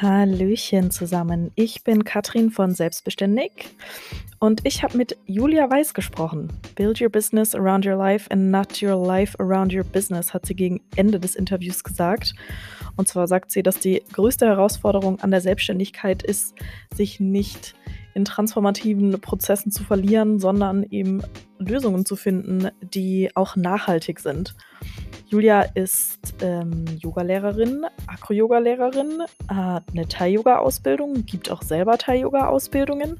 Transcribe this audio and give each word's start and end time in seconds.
Hallöchen 0.00 0.90
zusammen. 0.90 1.50
Ich 1.54 1.84
bin 1.84 2.04
Katrin 2.04 2.50
von 2.50 2.74
Selbstbeständig 2.74 3.50
und 4.40 4.60
ich 4.64 4.82
habe 4.82 4.96
mit 4.96 5.16
Julia 5.26 5.70
Weiß 5.70 5.94
gesprochen. 5.94 6.52
Build 6.74 7.00
your 7.00 7.08
business 7.08 7.54
around 7.54 7.86
your 7.86 7.96
life 7.96 8.28
and 8.30 8.50
not 8.50 8.82
your 8.82 8.96
life 8.96 9.36
around 9.38 9.72
your 9.72 9.84
business, 9.84 10.34
hat 10.34 10.46
sie 10.46 10.54
gegen 10.54 10.80
Ende 10.96 11.20
des 11.20 11.36
Interviews 11.36 11.84
gesagt. 11.84 12.34
Und 12.96 13.08
zwar 13.08 13.26
sagt 13.28 13.50
sie, 13.50 13.62
dass 13.62 13.78
die 13.78 14.02
größte 14.12 14.46
Herausforderung 14.46 15.20
an 15.20 15.30
der 15.30 15.40
Selbstständigkeit 15.40 16.22
ist, 16.22 16.54
sich 16.94 17.20
nicht 17.20 17.74
in 18.14 18.24
transformativen 18.24 19.20
Prozessen 19.20 19.70
zu 19.70 19.84
verlieren, 19.84 20.38
sondern 20.38 20.84
eben 20.84 21.22
Lösungen 21.58 22.04
zu 22.04 22.16
finden, 22.16 22.70
die 22.82 23.30
auch 23.34 23.56
nachhaltig 23.56 24.20
sind. 24.20 24.54
Julia 25.34 25.62
ist 25.74 26.32
ähm, 26.42 26.84
Yogalehrerin, 27.00 27.86
Acro-Yoga-Lehrerin, 28.06 29.20
hat 29.48 29.82
eine 29.90 30.06
Thai-Yoga-Ausbildung, 30.06 31.26
gibt 31.26 31.50
auch 31.50 31.62
selber 31.62 31.98
Thai-Yoga-Ausbildungen 31.98 33.18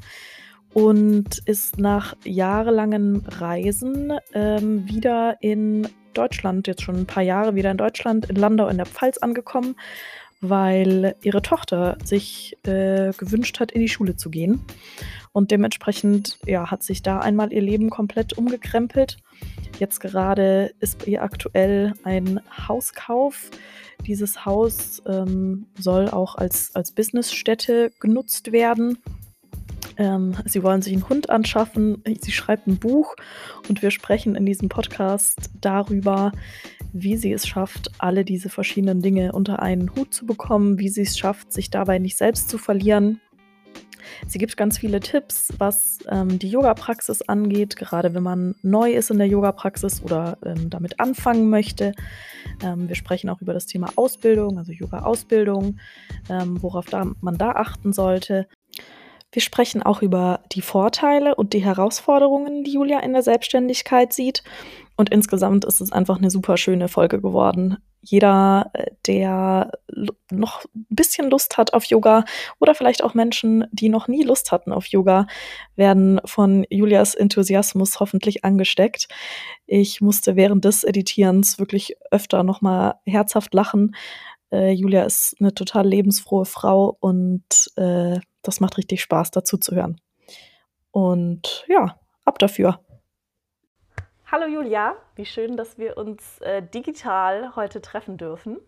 und 0.72 1.38
ist 1.44 1.80
nach 1.80 2.14
jahrelangen 2.22 3.26
Reisen 3.26 4.12
ähm, 4.32 4.88
wieder 4.88 5.38
in 5.40 5.88
Deutschland, 6.12 6.68
jetzt 6.68 6.82
schon 6.82 6.98
ein 6.98 7.06
paar 7.06 7.24
Jahre 7.24 7.56
wieder 7.56 7.72
in 7.72 7.78
Deutschland, 7.78 8.30
in 8.30 8.36
Landau 8.36 8.68
in 8.68 8.76
der 8.76 8.86
Pfalz 8.86 9.18
angekommen, 9.18 9.74
weil 10.40 11.16
ihre 11.22 11.42
Tochter 11.42 11.98
sich 12.04 12.56
äh, 12.62 13.10
gewünscht 13.18 13.58
hat, 13.58 13.72
in 13.72 13.80
die 13.80 13.88
Schule 13.88 14.14
zu 14.14 14.30
gehen. 14.30 14.64
Und 15.32 15.50
dementsprechend 15.50 16.38
ja, 16.46 16.70
hat 16.70 16.84
sich 16.84 17.02
da 17.02 17.18
einmal 17.18 17.52
ihr 17.52 17.62
Leben 17.62 17.90
komplett 17.90 18.38
umgekrempelt. 18.38 19.16
Jetzt 19.78 20.00
gerade 20.00 20.72
ist 20.80 21.06
ihr 21.06 21.22
aktuell 21.22 21.94
ein 22.04 22.40
Hauskauf. 22.68 23.50
Dieses 24.06 24.44
Haus 24.44 25.02
ähm, 25.06 25.66
soll 25.78 26.08
auch 26.08 26.36
als, 26.36 26.74
als 26.74 26.92
Businessstätte 26.92 27.90
genutzt 28.00 28.52
werden. 28.52 28.98
Ähm, 29.96 30.36
sie 30.44 30.62
wollen 30.62 30.82
sich 30.82 30.92
einen 30.92 31.08
Hund 31.08 31.30
anschaffen. 31.30 32.02
Sie 32.20 32.32
schreibt 32.32 32.66
ein 32.66 32.78
Buch 32.78 33.16
und 33.68 33.82
wir 33.82 33.90
sprechen 33.90 34.36
in 34.36 34.46
diesem 34.46 34.68
Podcast 34.68 35.50
darüber, 35.60 36.32
wie 36.92 37.16
sie 37.16 37.32
es 37.32 37.46
schafft, 37.46 37.90
alle 37.98 38.24
diese 38.24 38.48
verschiedenen 38.48 39.02
Dinge 39.02 39.32
unter 39.32 39.60
einen 39.60 39.94
Hut 39.94 40.14
zu 40.14 40.26
bekommen, 40.26 40.78
wie 40.78 40.88
sie 40.88 41.02
es 41.02 41.18
schafft, 41.18 41.52
sich 41.52 41.70
dabei 41.70 41.98
nicht 41.98 42.16
selbst 42.16 42.48
zu 42.48 42.58
verlieren. 42.58 43.20
Sie 44.26 44.38
gibt 44.38 44.56
ganz 44.56 44.78
viele 44.78 45.00
Tipps, 45.00 45.52
was 45.58 45.98
ähm, 46.08 46.38
die 46.38 46.48
Yoga-Praxis 46.48 47.22
angeht, 47.22 47.76
gerade 47.76 48.14
wenn 48.14 48.22
man 48.22 48.54
neu 48.62 48.92
ist 48.92 49.10
in 49.10 49.18
der 49.18 49.26
Yoga-Praxis 49.26 50.02
oder 50.02 50.38
ähm, 50.44 50.70
damit 50.70 51.00
anfangen 51.00 51.50
möchte. 51.50 51.92
Ähm, 52.62 52.88
wir 52.88 52.96
sprechen 52.96 53.30
auch 53.30 53.40
über 53.40 53.54
das 53.54 53.66
Thema 53.66 53.88
Ausbildung, 53.96 54.58
also 54.58 54.72
Yoga-Ausbildung, 54.72 55.78
ähm, 56.28 56.62
worauf 56.62 56.86
da, 56.86 57.06
man 57.20 57.38
da 57.38 57.52
achten 57.52 57.92
sollte. 57.92 58.46
Wir 59.34 59.42
sprechen 59.42 59.82
auch 59.82 60.00
über 60.00 60.44
die 60.52 60.62
Vorteile 60.62 61.34
und 61.34 61.54
die 61.54 61.64
Herausforderungen, 61.64 62.62
die 62.62 62.74
Julia 62.74 63.00
in 63.00 63.14
der 63.14 63.22
Selbstständigkeit 63.22 64.12
sieht. 64.12 64.44
Und 64.96 65.10
insgesamt 65.10 65.64
ist 65.64 65.80
es 65.80 65.90
einfach 65.92 66.18
eine 66.18 66.30
super 66.30 66.56
schöne 66.56 66.88
Folge 66.88 67.20
geworden. 67.20 67.78
Jeder, 68.00 68.70
äh, 68.74 68.92
der 69.06 69.72
noch 70.30 70.64
ein 70.74 70.86
bisschen 70.88 71.30
Lust 71.30 71.56
hat 71.56 71.72
auf 71.72 71.84
Yoga 71.86 72.24
oder 72.60 72.74
vielleicht 72.74 73.02
auch 73.02 73.14
Menschen, 73.14 73.66
die 73.72 73.88
noch 73.88 74.08
nie 74.08 74.22
Lust 74.22 74.52
hatten 74.52 74.72
auf 74.72 74.86
Yoga, 74.86 75.26
werden 75.74 76.20
von 76.24 76.64
Julias 76.70 77.14
Enthusiasmus 77.14 77.98
hoffentlich 77.98 78.44
angesteckt. 78.44 79.08
Ich 79.66 80.00
musste 80.00 80.36
während 80.36 80.64
des 80.64 80.84
Editierens 80.84 81.58
wirklich 81.58 81.96
öfter 82.10 82.42
nochmal 82.42 82.94
herzhaft 83.04 83.52
lachen. 83.54 83.96
Äh, 84.52 84.72
Julia 84.72 85.02
ist 85.04 85.36
eine 85.40 85.54
total 85.54 85.88
lebensfrohe 85.88 86.44
Frau 86.44 86.96
und 87.00 87.72
äh, 87.76 88.20
das 88.42 88.60
macht 88.60 88.76
richtig 88.78 89.00
Spaß, 89.00 89.32
dazu 89.32 89.56
zu 89.56 89.74
hören. 89.74 90.00
Und 90.92 91.64
ja, 91.68 91.98
ab 92.24 92.38
dafür. 92.38 92.78
Hallo 94.26 94.46
Julia, 94.46 94.96
wie 95.16 95.26
schön, 95.26 95.58
dass 95.58 95.76
wir 95.76 95.98
uns 95.98 96.38
äh, 96.40 96.62
digital 96.62 97.54
heute 97.56 97.82
treffen 97.82 98.16
dürfen. 98.16 98.58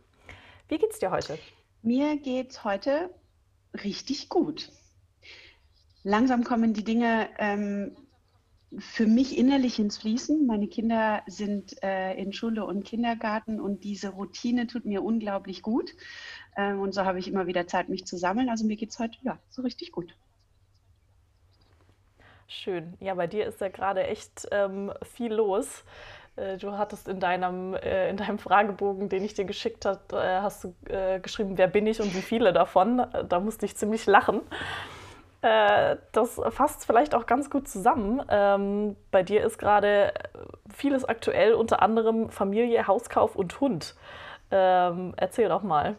Wie 0.68 0.76
geht's 0.76 0.98
dir 0.98 1.10
heute? 1.10 1.38
Mir 1.82 2.18
geht's 2.18 2.62
heute 2.62 3.08
richtig 3.82 4.28
gut. 4.28 4.70
Langsam 6.02 6.44
kommen 6.44 6.74
die 6.74 6.84
Dinge 6.84 7.30
ähm, 7.38 7.96
für 8.78 9.06
mich 9.06 9.38
innerlich 9.38 9.78
ins 9.78 9.96
Fließen. 9.96 10.46
Meine 10.46 10.68
Kinder 10.68 11.22
sind 11.26 11.82
äh, 11.82 12.12
in 12.20 12.34
Schule 12.34 12.66
und 12.66 12.84
Kindergarten 12.84 13.58
und 13.58 13.82
diese 13.82 14.10
Routine 14.10 14.66
tut 14.66 14.84
mir 14.84 15.02
unglaublich 15.02 15.62
gut. 15.62 15.90
Ähm, 16.54 16.80
und 16.80 16.92
so 16.92 17.06
habe 17.06 17.18
ich 17.18 17.28
immer 17.28 17.46
wieder 17.46 17.66
Zeit, 17.66 17.88
mich 17.88 18.04
zu 18.04 18.18
sammeln. 18.18 18.50
Also 18.50 18.66
mir 18.66 18.76
geht 18.76 18.90
es 18.90 18.98
heute 18.98 19.16
ja 19.22 19.38
so 19.48 19.62
richtig 19.62 19.90
gut. 19.90 20.14
Schön. 22.48 22.94
Ja, 23.00 23.14
bei 23.14 23.26
dir 23.26 23.46
ist 23.46 23.60
ja 23.60 23.68
gerade 23.68 24.04
echt 24.06 24.46
ähm, 24.52 24.92
viel 25.02 25.34
los. 25.34 25.84
Äh, 26.36 26.58
du 26.58 26.72
hattest 26.78 27.08
in 27.08 27.18
deinem, 27.18 27.74
äh, 27.74 28.08
in 28.08 28.16
deinem 28.16 28.38
Fragebogen, 28.38 29.08
den 29.08 29.24
ich 29.24 29.34
dir 29.34 29.44
geschickt 29.44 29.84
habe, 29.84 30.00
äh, 30.12 30.40
hast 30.40 30.64
du 30.64 30.74
äh, 30.88 31.18
geschrieben, 31.18 31.58
wer 31.58 31.66
bin 31.66 31.86
ich 31.86 32.00
und 32.00 32.14
wie 32.14 32.22
viele 32.22 32.52
davon. 32.52 33.04
Da 33.28 33.40
musste 33.40 33.66
ich 33.66 33.76
ziemlich 33.76 34.06
lachen. 34.06 34.42
Äh, 35.42 35.96
das 36.12 36.40
fasst 36.50 36.86
vielleicht 36.86 37.14
auch 37.14 37.26
ganz 37.26 37.50
gut 37.50 37.68
zusammen. 37.68 38.22
Ähm, 38.28 38.96
bei 39.10 39.22
dir 39.22 39.44
ist 39.44 39.58
gerade 39.58 40.12
vieles 40.74 41.04
aktuell, 41.04 41.54
unter 41.54 41.82
anderem 41.82 42.30
Familie, 42.30 42.86
Hauskauf 42.86 43.34
und 43.34 43.60
Hund. 43.60 43.96
Ähm, 44.50 45.14
erzähl 45.16 45.48
doch 45.48 45.62
mal. 45.62 45.96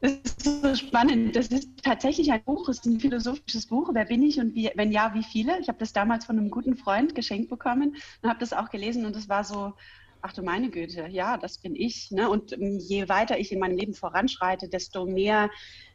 Das 0.00 0.12
ist 0.12 0.44
so 0.44 0.74
spannend. 0.74 1.36
Das 1.36 1.48
ist 1.48 1.68
tatsächlich 1.82 2.32
ein 2.32 2.42
Buch, 2.44 2.68
ist 2.68 2.86
ein 2.86 3.00
philosophisches 3.00 3.66
Buch. 3.66 3.90
Wer 3.92 4.06
bin 4.06 4.22
ich 4.22 4.40
und 4.40 4.54
wie, 4.54 4.70
wenn 4.74 4.92
ja, 4.92 5.12
wie 5.14 5.22
viele? 5.22 5.60
Ich 5.60 5.68
habe 5.68 5.78
das 5.78 5.92
damals 5.92 6.24
von 6.24 6.38
einem 6.38 6.50
guten 6.50 6.76
Freund 6.76 7.14
geschenkt 7.14 7.50
bekommen 7.50 7.96
und 8.22 8.28
habe 8.28 8.40
das 8.40 8.52
auch 8.52 8.70
gelesen 8.70 9.04
und 9.04 9.14
es 9.14 9.28
war 9.28 9.44
so, 9.44 9.74
ach 10.22 10.32
du 10.32 10.42
meine 10.42 10.70
Güte, 10.70 11.06
ja, 11.08 11.36
das 11.36 11.58
bin 11.58 11.76
ich. 11.76 12.10
Ne? 12.10 12.30
Und 12.30 12.52
ähm, 12.52 12.78
je 12.78 13.08
weiter 13.08 13.38
ich 13.38 13.52
in 13.52 13.58
meinem 13.58 13.76
Leben 13.76 13.94
voranschreite, 13.94 14.68
desto 14.68 15.06
mehr 15.06 15.50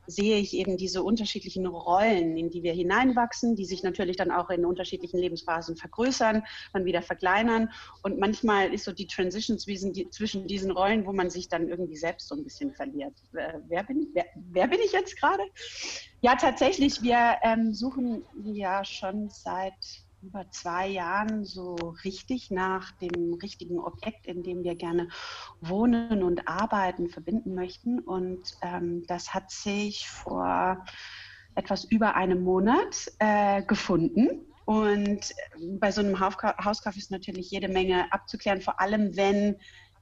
sehe 0.07 0.37
ich 0.37 0.53
eben 0.53 0.77
diese 0.77 1.03
unterschiedlichen 1.03 1.65
Rollen, 1.65 2.37
in 2.37 2.49
die 2.49 2.63
wir 2.63 2.73
hineinwachsen, 2.73 3.55
die 3.55 3.65
sich 3.65 3.83
natürlich 3.83 4.17
dann 4.17 4.31
auch 4.31 4.49
in 4.49 4.65
unterschiedlichen 4.65 5.19
Lebensphasen 5.19 5.75
vergrößern, 5.75 6.43
dann 6.73 6.85
wieder 6.85 7.01
verkleinern. 7.01 7.69
Und 8.03 8.19
manchmal 8.19 8.73
ist 8.73 8.85
so 8.85 8.91
die 8.91 9.07
Transition 9.07 9.57
zwischen, 9.59 10.47
diesen 10.47 10.71
Rollen, 10.71 11.05
wo 11.05 11.13
man 11.13 11.29
sich 11.29 11.49
dann 11.49 11.69
irgendwie 11.69 11.97
selbst 11.97 12.27
so 12.27 12.35
ein 12.35 12.43
bisschen 12.43 12.73
verliert. 12.73 13.13
Wer 13.31 13.83
bin, 13.83 14.07
wer, 14.13 14.25
wer 14.35 14.67
bin 14.67 14.79
ich 14.83 14.91
jetzt 14.91 15.19
gerade? 15.19 15.43
Ja, 16.21 16.35
tatsächlich, 16.35 17.01
wir 17.03 17.37
ähm, 17.43 17.73
suchen 17.73 18.23
ja 18.43 18.83
schon 18.83 19.29
seit 19.29 20.04
über 20.25 20.49
zwei 20.51 20.87
Jahren 20.87 21.45
so 21.45 21.75
richtig 22.03 22.49
nach 22.49 22.91
dem 22.93 23.35
richtigen 23.35 23.79
Objekt, 23.79 24.25
in 24.25 24.43
dem 24.43 24.63
wir 24.63 24.75
gerne 24.75 25.09
wohnen 25.61 26.23
und 26.23 26.47
arbeiten, 26.47 27.09
verbinden 27.09 27.53
möchten. 27.53 27.99
Und 27.99 28.41
ähm, 28.61 29.03
das 29.07 29.33
hat 29.33 29.51
sich 29.51 30.07
vor 30.09 30.83
etwas 31.55 31.85
über 31.85 32.15
einem 32.15 32.43
Monat 32.43 33.11
äh, 33.19 33.61
gefunden. 33.63 34.45
Und 34.65 35.33
bei 35.79 35.91
so 35.91 36.01
einem 36.01 36.19
Hauskauf 36.19 36.97
ist 36.97 37.11
natürlich 37.11 37.51
jede 37.51 37.67
Menge 37.67 38.11
abzuklären, 38.11 38.61
vor 38.61 38.79
allem 38.79 39.15
wenn 39.15 39.57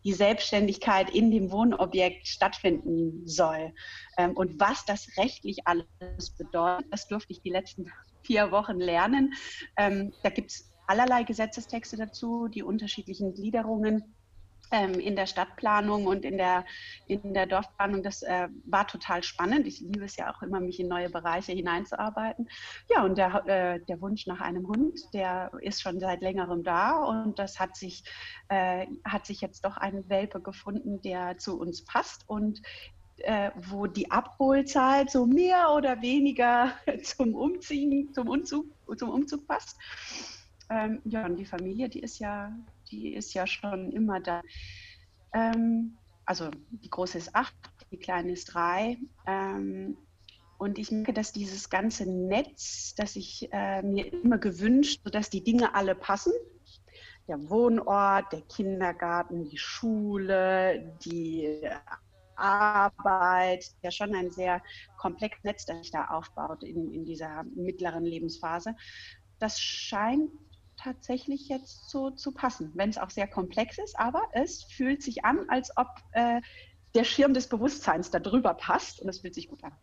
die 0.06 0.14
Selbstständigkeit 0.14 1.10
in 1.10 1.32
dem 1.32 1.52
Wohnobjekt 1.52 2.28
stattfinden 2.28 3.28
soll. 3.28 3.74
Ähm, 4.18 4.32
und 4.36 4.60
was 4.60 4.86
das 4.86 5.08
rechtlich 5.18 5.66
alles 5.66 6.30
bedeutet, 6.38 6.88
das 6.92 7.08
durfte 7.08 7.34
ich 7.34 7.42
die 7.42 7.52
letzten 7.52 7.86
vier 8.24 8.52
Wochen 8.52 8.80
lernen. 8.80 9.34
Ähm, 9.78 10.14
da 10.24 10.30
gibt 10.30 10.52
es 10.52 10.74
allerlei 10.88 11.24
Gesetzestexte 11.24 11.98
dazu, 11.98 12.48
die 12.48 12.64
unterschiedlichen 12.64 13.34
Gliederungen 13.34 14.16
ähm, 14.72 14.94
in 15.00 15.16
der 15.16 15.28
Stadtplanung 15.28 16.08
und 16.08 16.26
in 16.26 16.38
der, 16.38 16.66
in 17.08 17.34
der 17.34 17.46
Dorfplanung. 17.46 18.04
Das 18.04 18.24
äh, 18.24 18.48
war 18.66 18.88
total 18.88 19.24
spannend. 19.24 19.68
Ich 19.68 19.80
liebe 19.80 20.04
es 20.04 20.16
ja 20.18 20.34
auch 20.34 20.42
immer, 20.42 20.60
mich 20.60 20.80
in 20.80 20.88
neue 20.88 21.10
Bereiche 21.10 21.52
hineinzuarbeiten. 21.52 22.50
Ja, 22.90 23.04
und 23.04 23.18
der, 23.18 23.46
äh, 23.46 23.80
der 23.88 24.02
Wunsch 24.02 24.26
nach 24.26 24.42
einem 24.42 24.68
Hund, 24.68 25.00
der 25.14 25.52
ist 25.62 25.82
schon 25.82 26.00
seit 26.00 26.22
längerem 26.22 26.64
da 26.64 26.98
und 26.98 27.38
das 27.40 27.60
hat 27.60 27.78
sich, 27.78 28.04
äh, 28.50 28.88
hat 29.06 29.26
sich 29.26 29.42
jetzt 29.42 29.64
doch 29.64 29.78
ein 29.78 30.10
Welpe 30.10 30.42
gefunden, 30.42 31.02
der 31.02 31.38
zu 31.38 31.60
uns 31.60 31.86
passt 31.86 32.28
und 32.28 32.62
äh, 33.24 33.52
wo 33.56 33.88
die 33.88 34.12
Abholzeit 34.12 35.10
so 35.10 35.26
mehr 35.26 35.74
oder 35.76 36.02
weniger 36.02 36.74
zum 37.04 37.36
Umziehen, 37.36 38.14
zum 38.14 38.30
Umzug, 38.30 38.66
zum 38.98 39.10
Umzug 39.10 39.48
passt. 39.48 39.78
Ähm, 40.70 41.02
ja, 41.06 41.26
und 41.26 41.38
die 41.38 41.46
Familie, 41.46 41.90
die 41.90 42.00
ist 42.00 42.20
ja, 42.20 42.56
die 42.92 43.14
ist 43.14 43.34
ja 43.34 43.48
schon 43.48 43.92
immer 43.92 44.20
da. 44.20 44.42
Ähm, 45.34 45.98
also 46.26 46.52
die 46.70 46.90
große 46.90 47.18
ist 47.18 47.36
acht, 47.36 47.56
die 47.92 47.98
kleine 47.98 48.32
ist 48.32 48.54
drei. 48.54 48.98
Ähm, 49.26 49.98
und 50.58 50.78
ich 50.78 50.92
merke, 50.92 51.14
dass 51.14 51.34
dieses 51.34 51.70
ganze 51.70 52.10
Netz, 52.10 52.96
das 52.96 53.16
ich 53.16 53.50
äh, 53.52 53.82
mir 53.82 54.14
immer 54.14 54.38
gewünscht, 54.38 55.02
sodass 55.04 55.30
die 55.30 55.44
Dinge 55.44 55.76
alle 55.76 55.96
passen, 55.96 56.34
der 57.28 57.50
Wohnort, 57.50 58.32
der 58.32 58.42
Kindergarten, 58.42 59.44
die 59.46 59.58
Schule, 59.58 60.96
die 61.04 61.60
Arbeit, 62.36 63.66
ja 63.82 63.92
schon 63.92 64.16
ein 64.16 64.32
sehr 64.32 64.62
komplexes 64.98 65.44
Netz, 65.44 65.66
das 65.66 65.78
sich 65.80 65.92
da 65.92 66.06
aufbaut 66.08 66.64
in, 66.64 66.92
in 66.94 67.06
dieser 67.06 67.44
mittleren 67.56 68.06
Lebensphase. 68.06 68.76
Das 69.40 69.60
scheint 69.60 70.32
tatsächlich 70.78 71.48
jetzt 71.50 71.90
so 71.90 72.12
zu 72.12 72.32
passen, 72.32 72.72
wenn 72.76 72.90
es 72.90 72.98
auch 72.98 73.10
sehr 73.10 73.28
komplex 73.28 73.78
ist, 73.78 73.98
aber 73.98 74.22
es 74.34 74.64
fühlt 74.64 75.02
sich 75.02 75.24
an, 75.24 75.50
als 75.50 75.76
ob 75.78 75.88
äh, 76.12 76.42
der 76.96 77.04
Schirm 77.04 77.34
des 77.34 77.48
Bewusstseins 77.48 78.12
darüber 78.12 78.54
passt 78.54 79.02
und 79.02 79.10
es 79.10 79.20
fühlt 79.20 79.34
sich 79.34 79.48
gut 79.48 79.64
an. 79.64 79.74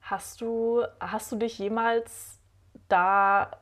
Hast 0.00 0.40
du, 0.40 0.82
hast 0.98 1.30
du 1.30 1.36
dich 1.36 1.58
jemals 1.58 2.40
da 2.88 3.60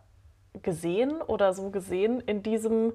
gesehen 0.62 1.20
oder 1.20 1.52
so 1.52 1.70
gesehen 1.70 2.20
in 2.20 2.42
diesem, 2.42 2.94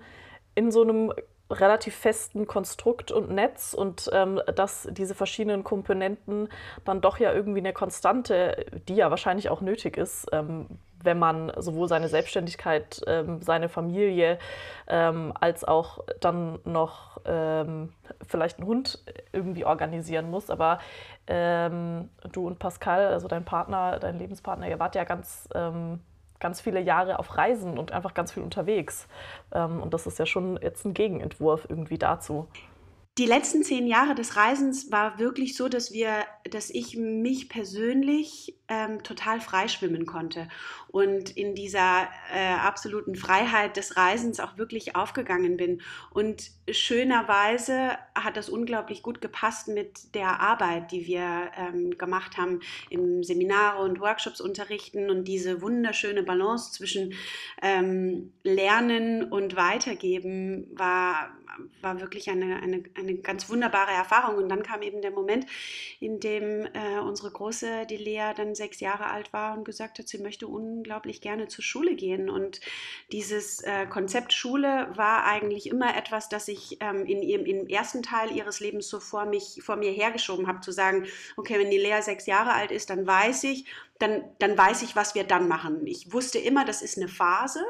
in 0.55 0.71
so 0.71 0.81
einem 0.81 1.13
relativ 1.59 1.95
festen 1.95 2.47
Konstrukt 2.47 3.11
und 3.11 3.29
Netz 3.29 3.73
und 3.73 4.09
ähm, 4.13 4.41
dass 4.55 4.87
diese 4.91 5.15
verschiedenen 5.15 5.63
Komponenten 5.63 6.49
dann 6.85 7.01
doch 7.01 7.19
ja 7.19 7.33
irgendwie 7.33 7.59
eine 7.59 7.73
Konstante, 7.73 8.65
die 8.87 8.95
ja 8.95 9.09
wahrscheinlich 9.09 9.49
auch 9.49 9.61
nötig 9.61 9.97
ist, 9.97 10.27
ähm, 10.31 10.67
wenn 11.03 11.19
man 11.19 11.51
sowohl 11.57 11.87
seine 11.87 12.07
Selbstständigkeit, 12.07 13.01
ähm, 13.07 13.41
seine 13.41 13.69
Familie 13.69 14.39
ähm, 14.87 15.33
als 15.39 15.63
auch 15.63 15.99
dann 16.19 16.59
noch 16.63 17.19
ähm, 17.25 17.93
vielleicht 18.25 18.59
einen 18.59 18.67
Hund 18.67 19.03
irgendwie 19.31 19.65
organisieren 19.65 20.29
muss. 20.29 20.49
Aber 20.49 20.79
ähm, 21.27 22.09
du 22.31 22.47
und 22.47 22.59
Pascal, 22.59 23.07
also 23.07 23.27
dein 23.27 23.45
Partner, 23.45 23.99
dein 23.99 24.17
Lebenspartner, 24.17 24.69
ihr 24.69 24.79
wart 24.79 24.95
ja 24.95 25.03
ganz 25.03 25.47
ganz 26.43 26.61
viele 26.61 26.81
Jahre 26.81 27.17
auf 27.17 27.37
Reisen 27.37 27.79
und 27.79 27.91
einfach 27.93 28.13
ganz 28.13 28.33
viel 28.33 28.43
unterwegs. 28.43 29.07
Ähm, 29.53 29.81
und 29.81 29.93
das 29.93 30.05
ist 30.05 30.19
ja 30.19 30.27
schon 30.27 30.59
jetzt 30.61 30.85
ein 30.85 30.93
Gegenentwurf 30.93 31.65
irgendwie 31.69 31.97
dazu. 31.97 32.47
Die 33.19 33.27
letzten 33.27 33.61
zehn 33.61 33.85
Jahre 33.85 34.15
des 34.15 34.35
Reisens 34.37 34.91
war 34.91 35.19
wirklich 35.19 35.55
so, 35.55 35.69
dass 35.69 35.93
wir, 35.93 36.25
dass 36.49 36.71
ich 36.71 36.97
mich 36.97 37.47
persönlich 37.47 38.57
ähm, 38.67 39.03
total 39.03 39.39
freischwimmen 39.39 40.07
konnte 40.07 40.47
und 40.87 41.29
in 41.37 41.53
dieser 41.53 42.07
äh, 42.33 42.53
absoluten 42.53 43.13
Freiheit 43.13 43.77
des 43.77 43.97
Reisens 43.97 44.39
auch 44.39 44.57
wirklich 44.57 44.95
aufgegangen 44.95 45.57
bin. 45.57 45.81
Und 46.09 46.49
schönerweise 46.71 47.91
hat 48.15 48.35
das 48.35 48.49
unglaublich 48.49 49.03
gut 49.03 49.21
gepasst 49.21 49.67
mit 49.67 50.15
der 50.15 50.39
Arbeit, 50.39 50.91
die 50.91 51.05
wir 51.05 51.51
ähm, 51.55 51.95
gemacht 51.99 52.37
haben 52.37 52.61
im 52.89 53.23
Seminare 53.23 53.83
und 53.83 53.99
Workshops 53.99 54.41
unterrichten 54.41 55.11
und 55.11 55.25
diese 55.25 55.61
wunderschöne 55.61 56.23
Balance 56.23 56.71
zwischen 56.71 57.13
ähm, 57.61 58.33
Lernen 58.43 59.31
und 59.31 59.55
Weitergeben 59.55 60.67
war 60.73 61.29
war 61.81 61.99
wirklich 61.99 62.29
eine, 62.29 62.61
eine, 62.61 62.83
eine 62.95 63.15
ganz 63.15 63.49
wunderbare 63.49 63.91
Erfahrung. 63.91 64.37
Und 64.37 64.49
dann 64.49 64.63
kam 64.63 64.81
eben 64.81 65.01
der 65.01 65.11
Moment, 65.11 65.45
in 65.99 66.19
dem 66.19 66.65
äh, 66.65 66.99
unsere 66.99 67.31
Große, 67.31 67.85
die 67.87 67.97
Lea, 67.97 68.31
dann 68.35 68.55
sechs 68.55 68.79
Jahre 68.79 69.07
alt 69.07 69.33
war 69.33 69.57
und 69.57 69.63
gesagt 69.63 69.99
hat, 69.99 70.07
sie 70.07 70.17
möchte 70.17 70.47
unglaublich 70.47 71.21
gerne 71.21 71.47
zur 71.47 71.63
Schule 71.63 71.95
gehen. 71.95 72.29
Und 72.29 72.61
dieses 73.11 73.61
äh, 73.61 73.85
Konzept 73.85 74.33
Schule 74.33 74.89
war 74.95 75.25
eigentlich 75.25 75.67
immer 75.67 75.95
etwas, 75.95 76.29
das 76.29 76.47
ich 76.47 76.77
ähm, 76.81 77.05
in 77.05 77.21
ihrem 77.21 77.45
im 77.45 77.67
ersten 77.67 78.03
Teil 78.03 78.31
ihres 78.35 78.59
Lebens 78.59 78.87
so 78.87 78.99
vor, 78.99 79.25
mich, 79.25 79.61
vor 79.63 79.75
mir 79.75 79.91
hergeschoben 79.91 80.47
habe, 80.47 80.61
zu 80.61 80.71
sagen, 80.71 81.05
okay, 81.37 81.59
wenn 81.59 81.71
die 81.71 81.77
Lea 81.77 82.01
sechs 82.01 82.25
Jahre 82.25 82.53
alt 82.53 82.71
ist, 82.71 82.89
dann 82.89 83.05
weiß 83.05 83.43
ich, 83.45 83.65
dann, 83.99 84.23
dann 84.39 84.57
weiß 84.57 84.81
ich, 84.81 84.95
was 84.95 85.15
wir 85.15 85.23
dann 85.23 85.47
machen. 85.47 85.85
Ich 85.87 86.11
wusste 86.11 86.39
immer, 86.39 86.65
das 86.65 86.81
ist 86.81 86.97
eine 86.97 87.07
Phase 87.07 87.63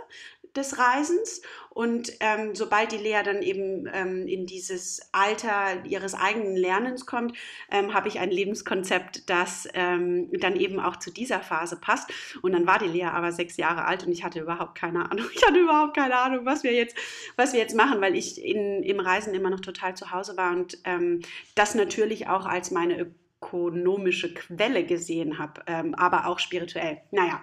des 0.55 0.77
Reisens. 0.77 1.41
Und 1.69 2.11
ähm, 2.19 2.53
sobald 2.53 2.91
die 2.91 2.97
Lea 2.97 3.21
dann 3.25 3.41
eben 3.41 3.89
ähm, 3.91 4.27
in 4.27 4.45
dieses 4.45 5.01
Alter 5.11 5.83
ihres 5.85 6.13
eigenen 6.13 6.55
Lernens 6.55 7.07
kommt, 7.07 7.35
ähm, 7.71 7.95
habe 7.95 8.07
ich 8.07 8.19
ein 8.19 8.29
Lebenskonzept, 8.29 9.27
das 9.27 9.67
ähm, 9.73 10.29
dann 10.39 10.55
eben 10.55 10.79
auch 10.79 10.97
zu 10.97 11.09
dieser 11.09 11.39
Phase 11.39 11.77
passt. 11.77 12.11
Und 12.43 12.51
dann 12.51 12.67
war 12.67 12.77
die 12.77 12.87
Lea 12.87 13.05
aber 13.05 13.31
sechs 13.31 13.57
Jahre 13.57 13.85
alt 13.85 14.05
und 14.05 14.11
ich 14.11 14.23
hatte 14.23 14.39
überhaupt 14.39 14.75
keine 14.75 15.09
Ahnung. 15.09 15.25
Ich 15.43 15.47
hatte 15.47 15.59
überhaupt 15.59 15.95
keine 15.95 16.17
Ahnung, 16.17 16.45
was 16.45 16.63
wir 16.63 16.73
jetzt, 16.73 16.95
was 17.35 17.53
wir 17.53 17.59
jetzt 17.59 17.75
machen, 17.75 17.99
weil 18.01 18.15
ich 18.15 18.43
in, 18.43 18.83
im 18.83 18.99
Reisen 18.99 19.33
immer 19.33 19.49
noch 19.49 19.59
total 19.59 19.95
zu 19.95 20.11
Hause 20.11 20.37
war 20.37 20.51
und 20.51 20.77
ähm, 20.85 21.21
das 21.55 21.75
natürlich 21.75 22.27
auch 22.27 22.45
als 22.45 22.71
meine 22.71 23.13
ökonomische 23.43 24.33
Quelle 24.33 24.85
gesehen 24.85 25.39
habe, 25.39 25.63
ähm, 25.67 25.95
aber 25.95 26.27
auch 26.27 26.39
spirituell. 26.39 27.01
Naja. 27.11 27.41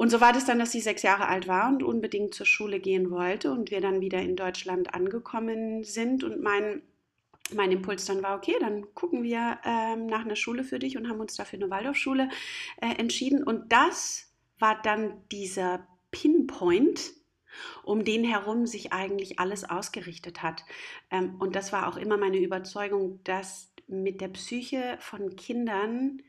Und 0.00 0.08
so 0.08 0.22
war 0.22 0.32
das 0.32 0.46
dann, 0.46 0.58
dass 0.58 0.72
sie 0.72 0.80
sechs 0.80 1.02
Jahre 1.02 1.28
alt 1.28 1.46
war 1.46 1.68
und 1.68 1.82
unbedingt 1.82 2.32
zur 2.32 2.46
Schule 2.46 2.80
gehen 2.80 3.10
wollte 3.10 3.52
und 3.52 3.70
wir 3.70 3.82
dann 3.82 4.00
wieder 4.00 4.18
in 4.18 4.34
Deutschland 4.34 4.94
angekommen 4.94 5.84
sind 5.84 6.24
und 6.24 6.40
mein 6.40 6.80
mein 7.52 7.70
Impuls 7.70 8.06
dann 8.06 8.22
war, 8.22 8.34
okay, 8.34 8.54
dann 8.60 8.94
gucken 8.94 9.22
wir 9.22 9.58
ähm, 9.62 10.06
nach 10.06 10.24
einer 10.24 10.36
Schule 10.36 10.64
für 10.64 10.78
dich 10.78 10.96
und 10.96 11.06
haben 11.06 11.20
uns 11.20 11.36
dafür 11.36 11.58
eine 11.58 11.68
Waldorfschule 11.68 12.30
äh, 12.80 12.94
entschieden. 12.94 13.42
Und 13.42 13.72
das 13.72 14.32
war 14.58 14.80
dann 14.80 15.20
dieser 15.32 15.86
Pinpoint, 16.12 17.12
um 17.82 18.02
den 18.02 18.24
herum 18.24 18.66
sich 18.66 18.94
eigentlich 18.94 19.38
alles 19.38 19.68
ausgerichtet 19.68 20.42
hat. 20.42 20.64
Ähm, 21.10 21.36
und 21.40 21.54
das 21.54 21.74
war 21.74 21.86
auch 21.86 21.98
immer 21.98 22.16
meine 22.16 22.38
Überzeugung, 22.38 23.20
dass 23.24 23.70
mit 23.86 24.22
der 24.22 24.28
Psyche 24.28 24.96
von 24.98 25.36
Kindern 25.36 26.22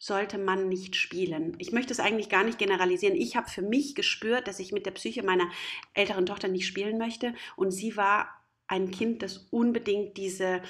sollte 0.00 0.38
man 0.38 0.68
nicht 0.68 0.96
spielen. 0.96 1.54
Ich 1.58 1.72
möchte 1.72 1.92
es 1.92 2.00
eigentlich 2.00 2.30
gar 2.30 2.42
nicht 2.42 2.58
generalisieren. 2.58 3.14
Ich 3.14 3.36
habe 3.36 3.50
für 3.50 3.60
mich 3.60 3.94
gespürt, 3.94 4.48
dass 4.48 4.58
ich 4.58 4.72
mit 4.72 4.86
der 4.86 4.92
Psyche 4.92 5.22
meiner 5.22 5.48
älteren 5.92 6.24
Tochter 6.24 6.48
nicht 6.48 6.66
spielen 6.66 6.96
möchte. 6.96 7.34
Und 7.54 7.70
sie 7.70 7.98
war 7.98 8.30
ein 8.66 8.90
Kind, 8.90 9.22
das 9.22 9.46
unbedingt 9.50 10.16
diese 10.16 10.62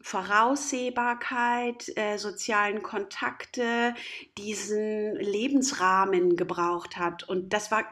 Voraussehbarkeit, 0.00 1.92
äh, 1.96 2.16
sozialen 2.16 2.82
Kontakte, 2.82 3.94
diesen 4.38 5.16
Lebensrahmen 5.16 6.34
gebraucht 6.36 6.96
hat. 6.96 7.28
Und 7.28 7.52
das 7.52 7.70
war 7.70 7.84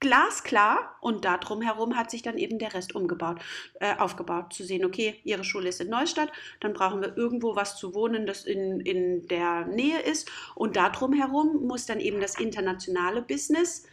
glasklar 0.00 0.96
und 1.00 1.24
darum 1.24 1.62
herum 1.62 1.96
hat 1.96 2.10
sich 2.10 2.22
dann 2.22 2.36
eben 2.36 2.58
der 2.58 2.74
Rest 2.74 2.94
umgebaut, 2.94 3.40
äh, 3.80 3.96
aufgebaut, 3.96 4.52
zu 4.52 4.64
sehen, 4.64 4.84
okay, 4.84 5.20
ihre 5.24 5.44
Schule 5.44 5.68
ist 5.70 5.80
in 5.80 5.88
Neustadt, 5.88 6.30
dann 6.60 6.74
brauchen 6.74 7.00
wir 7.00 7.16
irgendwo 7.16 7.56
was 7.56 7.76
zu 7.78 7.94
wohnen, 7.94 8.26
das 8.26 8.44
in, 8.44 8.80
in 8.80 9.26
der 9.28 9.66
Nähe 9.66 10.00
ist. 10.00 10.30
Und 10.54 10.76
darum 10.76 11.12
herum 11.14 11.66
muss 11.66 11.86
dann 11.86 12.00
eben 12.00 12.20
das 12.20 12.38
internationale 12.38 13.22
Business 13.22 13.84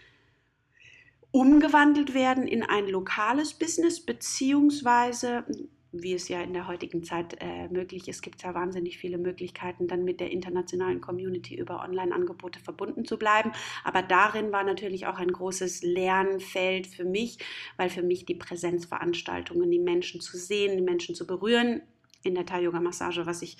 umgewandelt 1.32 2.14
werden 2.14 2.48
in 2.48 2.64
ein 2.64 2.88
lokales 2.88 3.54
Business, 3.54 4.00
beziehungsweise 4.00 5.46
wie 5.94 6.14
es 6.14 6.28
ja 6.28 6.42
in 6.42 6.54
der 6.54 6.68
heutigen 6.68 7.04
Zeit 7.04 7.38
äh, 7.40 7.68
möglich 7.70 8.08
ist, 8.08 8.22
gibt 8.22 8.38
es 8.38 8.42
ja 8.44 8.54
wahnsinnig 8.54 8.98
viele 8.98 9.18
Möglichkeiten, 9.18 9.88
dann 9.88 10.04
mit 10.04 10.20
der 10.20 10.32
internationalen 10.32 11.00
Community 11.00 11.56
über 11.56 11.84
Online-Angebote 11.84 12.60
verbunden 12.60 13.06
zu 13.06 13.18
bleiben. 13.18 13.52
Aber 13.84 14.02
darin 14.02 14.52
war 14.52 14.64
natürlich 14.64 15.06
auch 15.06 15.20
ein 15.20 15.32
großes 15.32 15.84
Lernfeld 15.84 16.88
für 16.88 17.06
mich, 17.06 17.38
weil 17.78 17.90
für 17.90 18.02
mich 18.02 18.26
die 18.26 18.36
Präsenzveranstaltungen, 18.36 19.70
die 19.70 19.80
Menschen 19.80 20.20
zu 20.20 20.38
sehen, 20.38 20.76
die 20.76 20.84
Menschen 20.84 21.14
zu 21.16 21.28
berühren, 21.28 21.84
in 22.24 22.36
der 22.36 22.46
Thai-Yoga-Massage, 22.46 23.26
was 23.26 23.42
ich, 23.42 23.58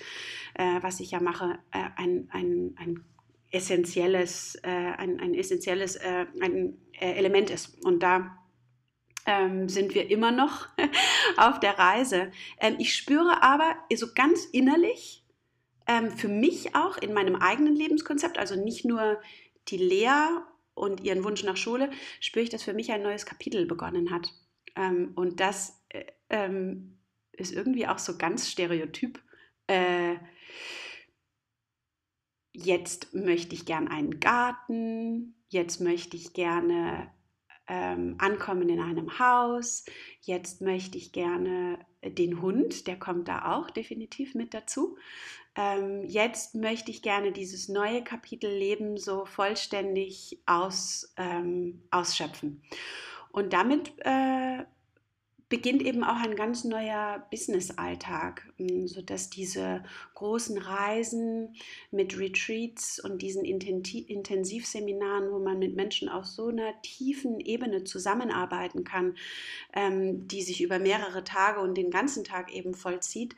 äh, 0.54 0.82
was 0.82 1.00
ich 1.00 1.12
ja 1.12 1.20
mache, 1.20 1.58
äh, 1.70 1.84
ein, 1.96 2.28
ein, 2.30 2.74
ein 2.78 3.04
essentielles, 3.50 4.56
äh, 4.62 4.68
ein, 4.68 5.20
ein 5.20 5.34
essentielles 5.34 5.96
äh, 5.96 6.26
ein, 6.40 6.76
äh, 6.98 7.12
Element 7.12 7.50
ist. 7.50 7.84
Und 7.84 8.02
da 8.02 8.38
ähm, 9.26 9.68
sind 9.68 9.94
wir 9.94 10.10
immer 10.10 10.30
noch 10.30 10.68
auf 11.36 11.60
der 11.60 11.78
Reise. 11.78 12.30
Ähm, 12.60 12.76
ich 12.78 12.94
spüre 12.94 13.42
aber 13.42 13.76
so 13.94 14.12
ganz 14.14 14.44
innerlich, 14.44 15.24
ähm, 15.86 16.10
für 16.10 16.28
mich 16.28 16.74
auch 16.74 16.96
in 16.98 17.12
meinem 17.12 17.36
eigenen 17.36 17.76
Lebenskonzept, 17.76 18.38
also 18.38 18.56
nicht 18.56 18.84
nur 18.84 19.20
die 19.68 19.76
Lea 19.76 20.40
und 20.74 21.02
ihren 21.04 21.24
Wunsch 21.24 21.44
nach 21.44 21.56
Schule, 21.56 21.90
spüre 22.20 22.44
ich, 22.44 22.50
dass 22.50 22.62
für 22.62 22.74
mich 22.74 22.90
ein 22.92 23.02
neues 23.02 23.26
Kapitel 23.26 23.66
begonnen 23.66 24.10
hat. 24.10 24.32
Ähm, 24.76 25.12
und 25.14 25.40
das 25.40 25.82
äh, 25.90 26.04
ähm, 26.30 26.98
ist 27.32 27.52
irgendwie 27.52 27.86
auch 27.86 27.98
so 27.98 28.16
ganz 28.18 28.50
stereotyp. 28.50 29.20
Äh, 29.66 30.16
jetzt 32.52 33.14
möchte 33.14 33.54
ich 33.54 33.66
gern 33.66 33.88
einen 33.88 34.20
Garten, 34.20 35.34
jetzt 35.48 35.80
möchte 35.80 36.16
ich 36.16 36.32
gerne 36.32 37.10
ähm, 37.68 38.16
Ankommen 38.18 38.68
in 38.68 38.80
einem 38.80 39.18
Haus. 39.18 39.84
Jetzt 40.20 40.60
möchte 40.60 40.98
ich 40.98 41.12
gerne 41.12 41.78
den 42.02 42.42
Hund, 42.42 42.86
der 42.86 42.98
kommt 42.98 43.28
da 43.28 43.56
auch 43.56 43.70
definitiv 43.70 44.34
mit 44.34 44.54
dazu. 44.54 44.96
Ähm, 45.56 46.04
jetzt 46.04 46.54
möchte 46.54 46.90
ich 46.90 47.02
gerne 47.02 47.32
dieses 47.32 47.68
neue 47.68 48.02
Kapitel 48.02 48.50
Leben 48.50 48.96
so 48.96 49.24
vollständig 49.24 50.40
aus, 50.46 51.14
ähm, 51.16 51.82
ausschöpfen. 51.90 52.62
Und 53.30 53.52
damit 53.52 53.92
äh, 54.00 54.64
beginnt 55.54 55.82
eben 55.82 56.02
auch 56.02 56.16
ein 56.16 56.34
ganz 56.34 56.64
neuer 56.64 57.24
Business-Alltag, 57.30 58.42
hm, 58.56 58.88
sodass 58.88 59.30
diese 59.30 59.84
großen 60.14 60.58
Reisen 60.58 61.54
mit 61.92 62.18
Retreats 62.18 62.98
und 62.98 63.22
diesen 63.22 63.44
Intensivseminaren, 63.44 65.30
wo 65.30 65.38
man 65.38 65.60
mit 65.60 65.76
Menschen 65.76 66.08
auf 66.08 66.26
so 66.26 66.48
einer 66.48 66.72
tiefen 66.82 67.38
Ebene 67.38 67.84
zusammenarbeiten 67.84 68.82
kann, 68.82 69.16
ähm, 69.74 70.26
die 70.26 70.42
sich 70.42 70.60
über 70.60 70.80
mehrere 70.80 71.22
Tage 71.22 71.60
und 71.60 71.76
den 71.76 71.90
ganzen 71.90 72.24
Tag 72.24 72.52
eben 72.52 72.74
vollzieht, 72.74 73.36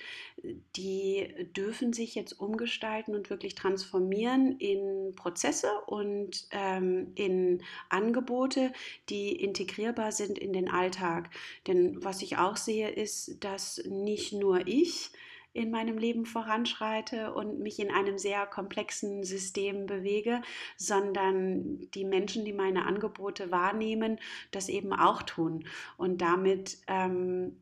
die 0.75 1.29
dürfen 1.55 1.93
sich 1.93 2.15
jetzt 2.15 2.41
umgestalten 2.41 3.15
und 3.15 3.29
wirklich 3.29 3.55
transformieren 3.55 4.59
in 4.59 5.15
Prozesse 5.17 5.71
und 5.87 6.47
ähm, 6.51 7.13
in 7.15 7.63
Angebote, 7.91 8.73
die 9.11 9.33
integrierbar 9.33 10.13
sind 10.13 10.39
in 10.39 10.55
den 10.55 10.71
Alltag. 10.71 11.29
Denn 11.67 12.03
was 12.07 12.23
ich 12.23 12.39
auch 12.39 12.57
sehe, 12.57 12.89
ist, 12.89 13.45
dass 13.45 13.83
nicht 13.85 14.33
nur 14.33 14.67
ich 14.67 15.11
in 15.53 15.71
meinem 15.71 15.99
Leben 15.99 16.25
voranschreite 16.25 17.35
und 17.35 17.59
mich 17.59 17.81
in 17.81 17.91
einem 17.91 18.17
sehr 18.17 18.47
komplexen 18.47 19.25
System 19.25 19.87
bewege, 19.87 20.41
sondern 20.77 21.91
die 21.95 22.05
Menschen, 22.05 22.45
die 22.45 22.53
meine 22.53 22.87
Angebote 22.87 23.51
wahrnehmen, 23.51 24.21
das 24.53 24.69
eben 24.69 24.93
auch 24.93 25.23
tun. 25.23 25.67
Und 25.97 26.21
damit 26.21 26.79
ähm, 26.87 27.57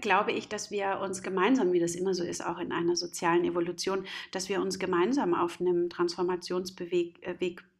glaube 0.00 0.32
ich, 0.32 0.48
dass 0.48 0.70
wir 0.70 0.98
uns 1.00 1.22
gemeinsam, 1.22 1.72
wie 1.72 1.80
das 1.80 1.94
immer 1.94 2.14
so 2.14 2.24
ist, 2.24 2.44
auch 2.44 2.58
in 2.58 2.72
einer 2.72 2.96
sozialen 2.96 3.44
Evolution, 3.44 4.04
dass 4.32 4.48
wir 4.48 4.60
uns 4.60 4.80
gemeinsam 4.80 5.34
auf 5.34 5.60
einem 5.60 5.90
Transformationsweg 5.90 7.22
äh, 7.22 7.38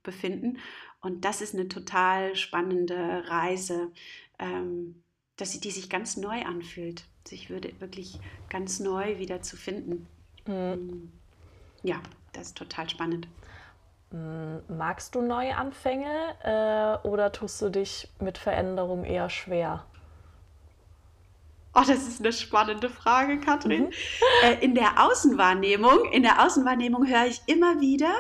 befinden. 0.09 0.59
Und 1.01 1.25
das 1.25 1.41
ist 1.43 1.55
eine 1.55 1.69
total 1.69 2.35
spannende 2.35 3.23
Reise, 3.29 3.93
ähm, 4.39 5.03
dass 5.37 5.53
sie, 5.53 5.61
die 5.61 5.71
sich 5.71 5.91
ganz 5.91 6.17
neu 6.17 6.45
anfühlt, 6.45 7.05
sich 7.27 7.51
würde 7.51 7.79
wirklich 7.81 8.19
ganz 8.49 8.81
neu 8.81 9.19
wieder 9.19 9.43
zu 9.43 9.57
finden. 9.57 10.07
Mhm. 10.47 11.13
Ja, 11.83 12.01
das 12.33 12.49
ist 12.49 12.57
total 12.57 12.89
spannend. 12.89 13.29
Mm, 14.11 14.57
magst 14.69 15.15
du 15.15 15.21
Neuanfänge 15.21 16.09
äh, 16.43 17.07
oder 17.07 17.31
tust 17.31 17.61
du 17.61 17.69
dich 17.69 18.09
mit 18.21 18.39
Veränderung 18.39 19.05
eher 19.05 19.29
schwer? 19.29 19.85
Oh, 21.75 21.85
das 21.87 22.09
ist 22.09 22.21
eine 22.21 22.33
spannende 22.33 22.89
Frage, 22.89 23.39
Katrin. 23.39 23.85
Mhm. 23.85 23.93
Äh, 24.43 24.65
in 24.65 24.75
der 24.75 25.05
Außenwahrnehmung, 25.05 26.11
in 26.11 26.23
der 26.23 26.45
Außenwahrnehmung 26.45 27.07
höre 27.07 27.27
ich 27.27 27.43
immer 27.47 27.81
wieder, 27.81 28.11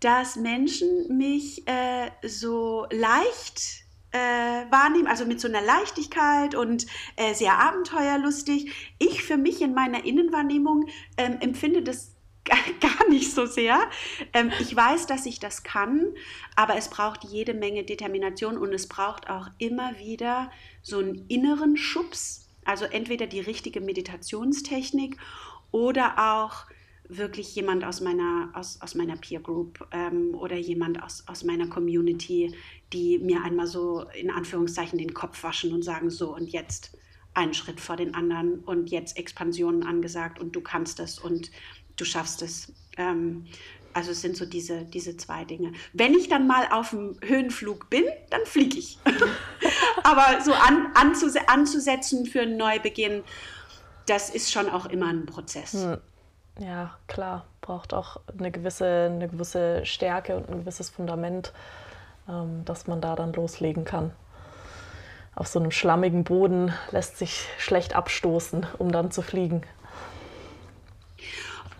dass 0.00 0.36
Menschen 0.36 1.16
mich 1.16 1.66
äh, 1.68 2.10
so 2.26 2.86
leicht 2.90 3.84
äh, 4.12 4.18
wahrnehmen, 4.18 5.06
also 5.06 5.24
mit 5.24 5.40
so 5.40 5.48
einer 5.48 5.62
Leichtigkeit 5.62 6.54
und 6.54 6.86
äh, 7.16 7.34
sehr 7.34 7.58
abenteuerlustig. 7.58 8.92
Ich 8.98 9.22
für 9.22 9.36
mich 9.36 9.60
in 9.60 9.74
meiner 9.74 10.04
Innenwahrnehmung 10.04 10.88
ähm, 11.16 11.36
empfinde 11.40 11.82
das 11.82 12.12
gar 12.80 13.08
nicht 13.08 13.32
so 13.32 13.46
sehr. 13.46 13.78
Ähm, 14.32 14.50
ich 14.58 14.74
weiß, 14.74 15.06
dass 15.06 15.26
ich 15.26 15.38
das 15.38 15.62
kann, 15.62 16.06
aber 16.56 16.76
es 16.76 16.88
braucht 16.88 17.24
jede 17.24 17.54
Menge 17.54 17.84
Determination 17.84 18.58
und 18.58 18.72
es 18.72 18.88
braucht 18.88 19.28
auch 19.30 19.48
immer 19.58 19.98
wieder 19.98 20.50
so 20.82 20.98
einen 20.98 21.26
inneren 21.28 21.76
Schubs, 21.76 22.48
also 22.64 22.86
entweder 22.86 23.26
die 23.26 23.40
richtige 23.40 23.80
Meditationstechnik 23.80 25.16
oder 25.70 26.14
auch 26.18 26.66
wirklich 27.16 27.54
jemand 27.54 27.84
aus 27.84 28.00
meiner, 28.00 28.50
aus, 28.54 28.80
aus 28.80 28.94
meiner 28.94 29.16
Peer 29.16 29.40
Group 29.40 29.86
ähm, 29.92 30.34
oder 30.34 30.56
jemand 30.56 31.02
aus, 31.02 31.24
aus 31.26 31.44
meiner 31.44 31.66
Community, 31.68 32.54
die 32.92 33.18
mir 33.18 33.42
einmal 33.42 33.66
so 33.66 34.04
in 34.14 34.30
Anführungszeichen 34.30 34.98
den 34.98 35.14
Kopf 35.14 35.42
waschen 35.42 35.72
und 35.72 35.82
sagen, 35.82 36.10
so 36.10 36.34
und 36.34 36.48
jetzt 36.48 36.96
einen 37.34 37.54
Schritt 37.54 37.80
vor 37.80 37.96
den 37.96 38.14
anderen 38.14 38.60
und 38.60 38.90
jetzt 38.90 39.16
Expansionen 39.16 39.82
angesagt 39.82 40.40
und 40.40 40.54
du 40.54 40.60
kannst 40.60 41.00
es 41.00 41.18
und 41.18 41.50
du 41.96 42.04
schaffst 42.04 42.42
es. 42.42 42.72
Ähm, 42.96 43.46
also 43.92 44.12
es 44.12 44.20
sind 44.20 44.36
so 44.36 44.46
diese, 44.46 44.84
diese 44.84 45.16
zwei 45.16 45.44
Dinge. 45.44 45.72
Wenn 45.92 46.14
ich 46.14 46.28
dann 46.28 46.46
mal 46.46 46.68
auf 46.70 46.90
dem 46.90 47.16
Höhenflug 47.22 47.90
bin, 47.90 48.04
dann 48.30 48.42
fliege 48.44 48.78
ich. 48.78 48.98
Aber 50.04 50.42
so 50.44 50.52
an, 50.52 50.92
anzus 50.94 51.34
anzusetzen 51.48 52.26
für 52.26 52.42
einen 52.42 52.56
Neubeginn, 52.56 53.22
das 54.06 54.30
ist 54.30 54.52
schon 54.52 54.68
auch 54.68 54.86
immer 54.86 55.08
ein 55.08 55.26
Prozess. 55.26 55.72
Hm. 55.72 55.98
Ja, 56.60 56.94
klar. 57.06 57.46
Braucht 57.62 57.94
auch 57.94 58.20
eine 58.38 58.50
gewisse, 58.50 59.10
eine 59.10 59.28
gewisse 59.28 59.86
Stärke 59.86 60.36
und 60.36 60.48
ein 60.50 60.60
gewisses 60.60 60.90
Fundament, 60.90 61.52
ähm, 62.28 62.64
dass 62.66 62.86
man 62.86 63.00
da 63.00 63.16
dann 63.16 63.32
loslegen 63.32 63.84
kann. 63.84 64.12
Auf 65.34 65.46
so 65.46 65.58
einem 65.58 65.70
schlammigen 65.70 66.22
Boden 66.22 66.72
lässt 66.90 67.16
sich 67.16 67.48
schlecht 67.56 67.96
abstoßen, 67.96 68.66
um 68.78 68.92
dann 68.92 69.10
zu 69.10 69.22
fliegen. 69.22 69.62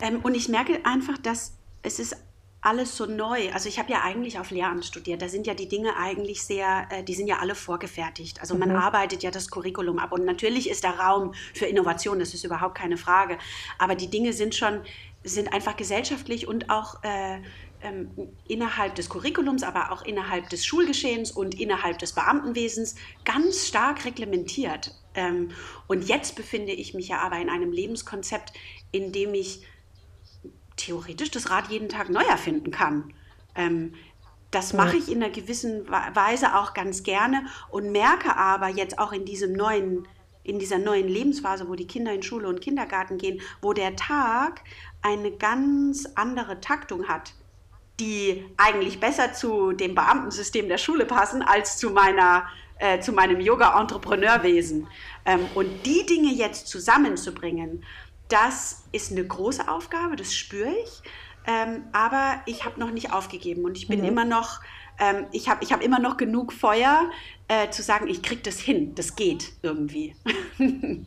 Ähm, 0.00 0.20
und 0.22 0.34
ich 0.34 0.48
merke 0.48 0.80
einfach, 0.84 1.18
dass 1.18 1.52
es 1.82 1.98
ist 1.98 2.16
alles 2.62 2.96
so 2.96 3.06
neu. 3.06 3.50
Also 3.52 3.68
ich 3.68 3.78
habe 3.78 3.90
ja 3.90 4.02
eigentlich 4.02 4.38
auf 4.38 4.50
Lehramt 4.50 4.84
studiert. 4.84 5.22
Da 5.22 5.28
sind 5.28 5.46
ja 5.46 5.54
die 5.54 5.68
Dinge 5.68 5.96
eigentlich 5.96 6.42
sehr, 6.42 6.86
äh, 6.90 7.02
die 7.02 7.14
sind 7.14 7.26
ja 7.26 7.38
alle 7.38 7.54
vorgefertigt. 7.54 8.40
Also 8.40 8.54
man 8.54 8.70
mhm. 8.70 8.76
arbeitet 8.76 9.22
ja 9.22 9.30
das 9.30 9.50
Curriculum 9.50 9.98
ab. 9.98 10.12
Und 10.12 10.24
natürlich 10.24 10.68
ist 10.68 10.84
der 10.84 10.98
Raum 10.98 11.32
für 11.54 11.66
Innovation, 11.66 12.18
das 12.18 12.34
ist 12.34 12.44
überhaupt 12.44 12.76
keine 12.76 12.96
Frage. 12.96 13.38
Aber 13.78 13.94
die 13.94 14.10
Dinge 14.10 14.32
sind 14.32 14.54
schon, 14.54 14.80
sind 15.24 15.52
einfach 15.52 15.76
gesellschaftlich 15.76 16.48
und 16.48 16.68
auch 16.68 17.02
äh, 17.02 17.40
ähm, 17.82 18.10
innerhalb 18.46 18.94
des 18.94 19.08
Curriculums, 19.08 19.62
aber 19.62 19.90
auch 19.90 20.02
innerhalb 20.02 20.50
des 20.50 20.66
Schulgeschehens 20.66 21.30
und 21.30 21.58
innerhalb 21.58 21.98
des 21.98 22.12
Beamtenwesens 22.12 22.94
ganz 23.24 23.68
stark 23.68 24.04
reglementiert. 24.04 24.94
Ähm, 25.14 25.52
und 25.86 26.06
jetzt 26.08 26.36
befinde 26.36 26.72
ich 26.72 26.92
mich 26.92 27.08
ja 27.08 27.18
aber 27.20 27.38
in 27.38 27.48
einem 27.48 27.72
Lebenskonzept, 27.72 28.52
in 28.92 29.12
dem 29.12 29.32
ich 29.32 29.62
theoretisch 30.80 31.30
das 31.30 31.50
Rad 31.50 31.68
jeden 31.68 31.88
Tag 31.88 32.08
neu 32.08 32.22
erfinden 32.22 32.70
kann. 32.70 33.12
Ähm, 33.54 33.94
das 34.50 34.72
mache 34.72 34.96
ich 34.96 35.08
in 35.08 35.22
einer 35.22 35.32
gewissen 35.32 35.88
Weise 35.88 36.56
auch 36.56 36.74
ganz 36.74 37.04
gerne 37.04 37.44
und 37.70 37.92
merke 37.92 38.36
aber 38.36 38.66
jetzt 38.66 38.98
auch 38.98 39.12
in 39.12 39.24
diesem 39.24 39.52
neuen, 39.52 40.08
in 40.42 40.58
dieser 40.58 40.78
neuen 40.78 41.06
Lebensphase, 41.06 41.68
wo 41.68 41.76
die 41.76 41.86
Kinder 41.86 42.12
in 42.12 42.24
Schule 42.24 42.48
und 42.48 42.60
Kindergarten 42.60 43.16
gehen, 43.16 43.40
wo 43.62 43.72
der 43.72 43.94
Tag 43.94 44.62
eine 45.02 45.30
ganz 45.30 46.08
andere 46.16 46.60
Taktung 46.60 47.06
hat, 47.06 47.32
die 48.00 48.44
eigentlich 48.56 48.98
besser 48.98 49.32
zu 49.32 49.70
dem 49.70 49.94
Beamtensystem 49.94 50.68
der 50.68 50.78
Schule 50.78 51.04
passen 51.04 51.42
als 51.42 51.76
zu 51.76 51.90
meiner 51.90 52.48
äh, 52.80 52.98
zu 52.98 53.12
meinem 53.12 53.40
Yoga-Entrepreneurwesen. 53.40 54.88
Ähm, 55.26 55.46
und 55.54 55.86
die 55.86 56.06
Dinge 56.06 56.32
jetzt 56.32 56.66
zusammenzubringen 56.66 57.84
das 58.30 58.84
ist 58.92 59.12
eine 59.12 59.26
große 59.26 59.68
Aufgabe, 59.68 60.16
das 60.16 60.34
spüre 60.34 60.70
ich. 60.84 61.02
Ähm, 61.46 61.84
aber 61.92 62.40
ich 62.46 62.64
habe 62.64 62.78
noch 62.78 62.90
nicht 62.90 63.12
aufgegeben 63.12 63.64
und 63.64 63.76
ich 63.76 63.88
bin 63.88 64.00
mhm. 64.00 64.06
immer 64.06 64.24
noch, 64.24 64.60
ähm, 64.98 65.26
ich 65.32 65.48
habe 65.48 65.64
ich 65.64 65.72
hab 65.72 65.82
immer 65.82 65.98
noch 65.98 66.16
genug 66.16 66.52
Feuer 66.52 67.10
äh, 67.48 67.70
zu 67.70 67.82
sagen, 67.82 68.08
ich 68.08 68.22
kriege 68.22 68.42
das 68.42 68.58
hin, 68.58 68.94
das 68.94 69.16
geht 69.16 69.52
irgendwie. 69.62 70.14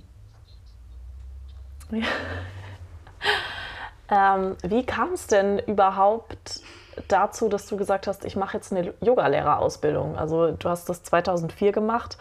ähm, 4.09 4.57
wie 4.63 4.85
kam 4.85 5.13
es 5.13 5.27
denn 5.27 5.59
überhaupt 5.59 6.61
dazu, 7.07 7.47
dass 7.47 7.67
du 7.67 7.77
gesagt 7.77 8.07
hast, 8.07 8.25
ich 8.25 8.35
mache 8.35 8.57
jetzt 8.57 8.73
eine 8.73 8.93
Yogalehrerausbildung? 9.01 10.17
Also 10.17 10.51
du 10.51 10.69
hast 10.69 10.89
das 10.89 11.03
2004 11.03 11.71
gemacht. 11.71 12.17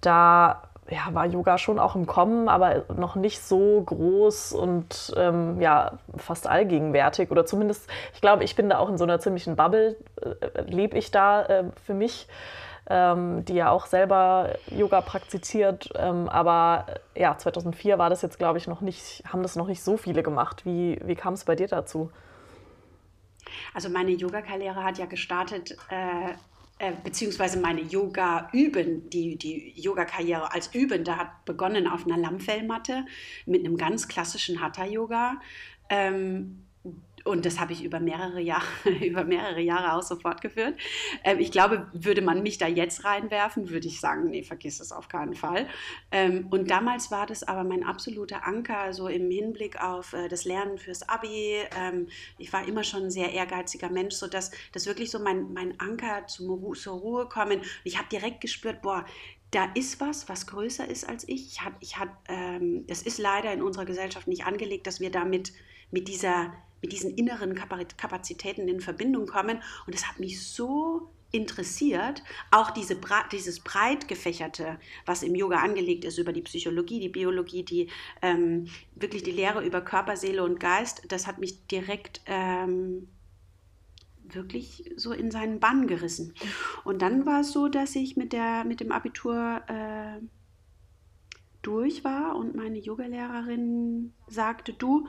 Da 0.00 0.71
ja, 0.92 1.14
war 1.14 1.24
Yoga 1.24 1.56
schon 1.56 1.78
auch 1.78 1.96
im 1.96 2.06
Kommen, 2.06 2.48
aber 2.48 2.84
noch 2.94 3.16
nicht 3.16 3.42
so 3.42 3.82
groß 3.86 4.52
und 4.52 5.14
ähm, 5.16 5.60
ja, 5.60 5.98
fast 6.18 6.46
allgegenwärtig. 6.46 7.30
Oder 7.30 7.46
zumindest, 7.46 7.88
ich 8.14 8.20
glaube, 8.20 8.44
ich 8.44 8.54
bin 8.54 8.68
da 8.68 8.78
auch 8.78 8.90
in 8.90 8.98
so 8.98 9.04
einer 9.04 9.18
ziemlichen 9.18 9.56
Bubble, 9.56 9.96
äh, 10.20 10.62
lebe 10.66 10.98
ich 10.98 11.10
da 11.10 11.44
äh, 11.44 11.64
für 11.86 11.94
mich, 11.94 12.28
ähm, 12.90 13.44
die 13.46 13.54
ja 13.54 13.70
auch 13.70 13.86
selber 13.86 14.50
Yoga 14.68 15.00
praktiziert. 15.00 15.88
Ähm, 15.96 16.28
aber 16.28 16.86
ja, 17.14 17.38
2004 17.38 17.98
war 17.98 18.10
das 18.10 18.20
jetzt, 18.20 18.38
glaube 18.38 18.58
ich, 18.58 18.66
noch 18.66 18.82
nicht, 18.82 19.22
haben 19.32 19.42
das 19.42 19.56
noch 19.56 19.68
nicht 19.68 19.82
so 19.82 19.96
viele 19.96 20.22
gemacht. 20.22 20.66
Wie, 20.66 21.00
wie 21.02 21.14
kam 21.14 21.32
es 21.32 21.44
bei 21.44 21.54
dir 21.54 21.68
dazu? 21.68 22.10
Also 23.72 23.88
meine 23.88 24.10
Yoga-Karriere 24.10 24.84
hat 24.84 24.98
ja 24.98 25.06
gestartet 25.06 25.72
äh, 25.88 26.34
äh, 26.82 26.94
beziehungsweise 27.04 27.60
meine 27.60 27.80
Yoga-Üben, 27.80 29.08
die, 29.08 29.36
die 29.36 29.72
Yoga-Karriere 29.80 30.52
als 30.52 30.74
Übende 30.74 31.16
hat 31.16 31.44
begonnen 31.44 31.86
auf 31.86 32.04
einer 32.04 32.16
Lammfellmatte 32.16 33.06
mit 33.46 33.64
einem 33.64 33.76
ganz 33.76 34.08
klassischen 34.08 34.60
Hatha-Yoga. 34.60 35.40
Ähm, 35.88 36.64
und 37.24 37.46
das 37.46 37.60
habe 37.60 37.72
ich 37.72 37.84
über 37.84 38.00
mehrere 38.00 38.40
Jahre, 38.40 38.66
über 39.00 39.24
mehrere 39.24 39.60
Jahre 39.60 39.94
auch 39.94 40.02
so 40.02 40.16
fortgeführt. 40.16 40.76
Ähm, 41.24 41.38
ich 41.38 41.52
glaube, 41.52 41.88
würde 41.92 42.22
man 42.22 42.42
mich 42.42 42.58
da 42.58 42.66
jetzt 42.66 43.04
reinwerfen, 43.04 43.70
würde 43.70 43.86
ich 43.86 44.00
sagen, 44.00 44.30
nee, 44.30 44.42
vergiss 44.42 44.80
es 44.80 44.92
auf 44.92 45.08
keinen 45.08 45.34
Fall. 45.34 45.68
Ähm, 46.10 46.46
und 46.50 46.70
damals 46.70 47.10
war 47.10 47.26
das 47.26 47.42
aber 47.42 47.64
mein 47.64 47.84
absoluter 47.84 48.46
Anker, 48.46 48.92
so 48.92 49.08
im 49.08 49.30
Hinblick 49.30 49.80
auf 49.80 50.12
äh, 50.12 50.28
das 50.28 50.44
Lernen 50.44 50.78
fürs 50.78 51.08
Abi. 51.08 51.56
Ähm, 51.78 52.08
ich 52.38 52.52
war 52.52 52.66
immer 52.66 52.84
schon 52.84 53.04
ein 53.04 53.10
sehr 53.10 53.32
ehrgeiziger 53.32 53.90
Mensch, 53.90 54.14
sodass 54.14 54.50
das 54.72 54.86
wirklich 54.86 55.10
so 55.10 55.18
mein, 55.18 55.52
mein 55.52 55.78
Anker 55.80 56.26
zum, 56.26 56.74
zur 56.74 56.94
Ruhe 56.94 57.28
kommen. 57.28 57.60
Ich 57.84 57.98
habe 57.98 58.08
direkt 58.08 58.40
gespürt, 58.40 58.82
boah, 58.82 59.04
da 59.52 59.68
ist 59.74 60.00
was, 60.00 60.28
was 60.28 60.46
größer 60.46 60.88
ist 60.88 61.08
als 61.08 61.28
ich. 61.28 61.46
ich 61.46 61.62
hab, 61.62 61.74
ich 61.80 61.98
hab, 61.98 62.08
ähm, 62.28 62.84
es 62.88 63.02
ist 63.02 63.18
leider 63.18 63.52
in 63.52 63.62
unserer 63.62 63.84
Gesellschaft 63.84 64.26
nicht 64.26 64.46
angelegt, 64.46 64.86
dass 64.86 64.98
wir 64.98 65.10
damit 65.10 65.52
mit 65.90 66.08
dieser 66.08 66.52
mit 66.82 66.92
diesen 66.92 67.14
inneren 67.14 67.54
Kapazitäten 67.54 68.68
in 68.68 68.80
Verbindung 68.80 69.26
kommen. 69.26 69.62
Und 69.86 69.94
es 69.94 70.08
hat 70.08 70.20
mich 70.20 70.46
so 70.46 71.08
interessiert, 71.30 72.22
auch 72.50 72.70
diese, 72.70 73.00
dieses 73.32 73.60
breit 73.60 74.06
gefächerte, 74.06 74.78
was 75.06 75.22
im 75.22 75.34
Yoga 75.34 75.56
angelegt 75.56 76.04
ist, 76.04 76.18
über 76.18 76.32
die 76.32 76.42
Psychologie, 76.42 77.00
die 77.00 77.08
Biologie, 77.08 77.64
die 77.64 77.88
ähm, 78.20 78.68
wirklich 78.94 79.22
die 79.22 79.30
Lehre 79.30 79.64
über 79.64 79.80
Körper, 79.80 80.16
Seele 80.16 80.44
und 80.44 80.60
Geist, 80.60 81.02
das 81.08 81.26
hat 81.26 81.38
mich 81.38 81.66
direkt 81.68 82.20
ähm, 82.26 83.08
wirklich 84.24 84.92
so 84.96 85.12
in 85.12 85.30
seinen 85.30 85.58
Bann 85.58 85.86
gerissen. 85.86 86.34
Und 86.84 87.02
dann 87.02 87.24
war 87.24 87.40
es 87.40 87.52
so, 87.52 87.68
dass 87.68 87.96
ich 87.96 88.16
mit, 88.16 88.32
der, 88.32 88.64
mit 88.64 88.80
dem 88.80 88.92
Abitur 88.92 89.62
äh, 89.68 90.20
durch 91.62 92.04
war 92.04 92.36
und 92.36 92.54
meine 92.54 92.78
Yogalehrerin 92.78 94.12
sagte, 94.26 94.72
du, 94.72 95.08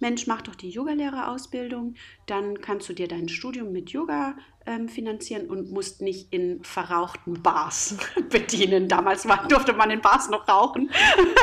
Mensch, 0.00 0.26
mach 0.26 0.42
doch 0.42 0.54
die 0.54 0.70
Yogalehrerausbildung, 0.70 1.94
dann 2.26 2.60
kannst 2.60 2.88
du 2.88 2.94
dir 2.94 3.06
dein 3.06 3.28
Studium 3.28 3.70
mit 3.70 3.90
Yoga 3.90 4.34
ähm, 4.66 4.88
finanzieren 4.88 5.48
und 5.48 5.70
musst 5.70 6.00
nicht 6.00 6.32
in 6.32 6.62
verrauchten 6.64 7.42
Bars 7.42 7.96
bedienen. 8.30 8.88
Damals 8.88 9.28
war, 9.28 9.46
durfte 9.48 9.72
man 9.72 9.90
in 9.90 10.00
Bars 10.00 10.30
noch 10.30 10.48
rauchen. 10.48 10.90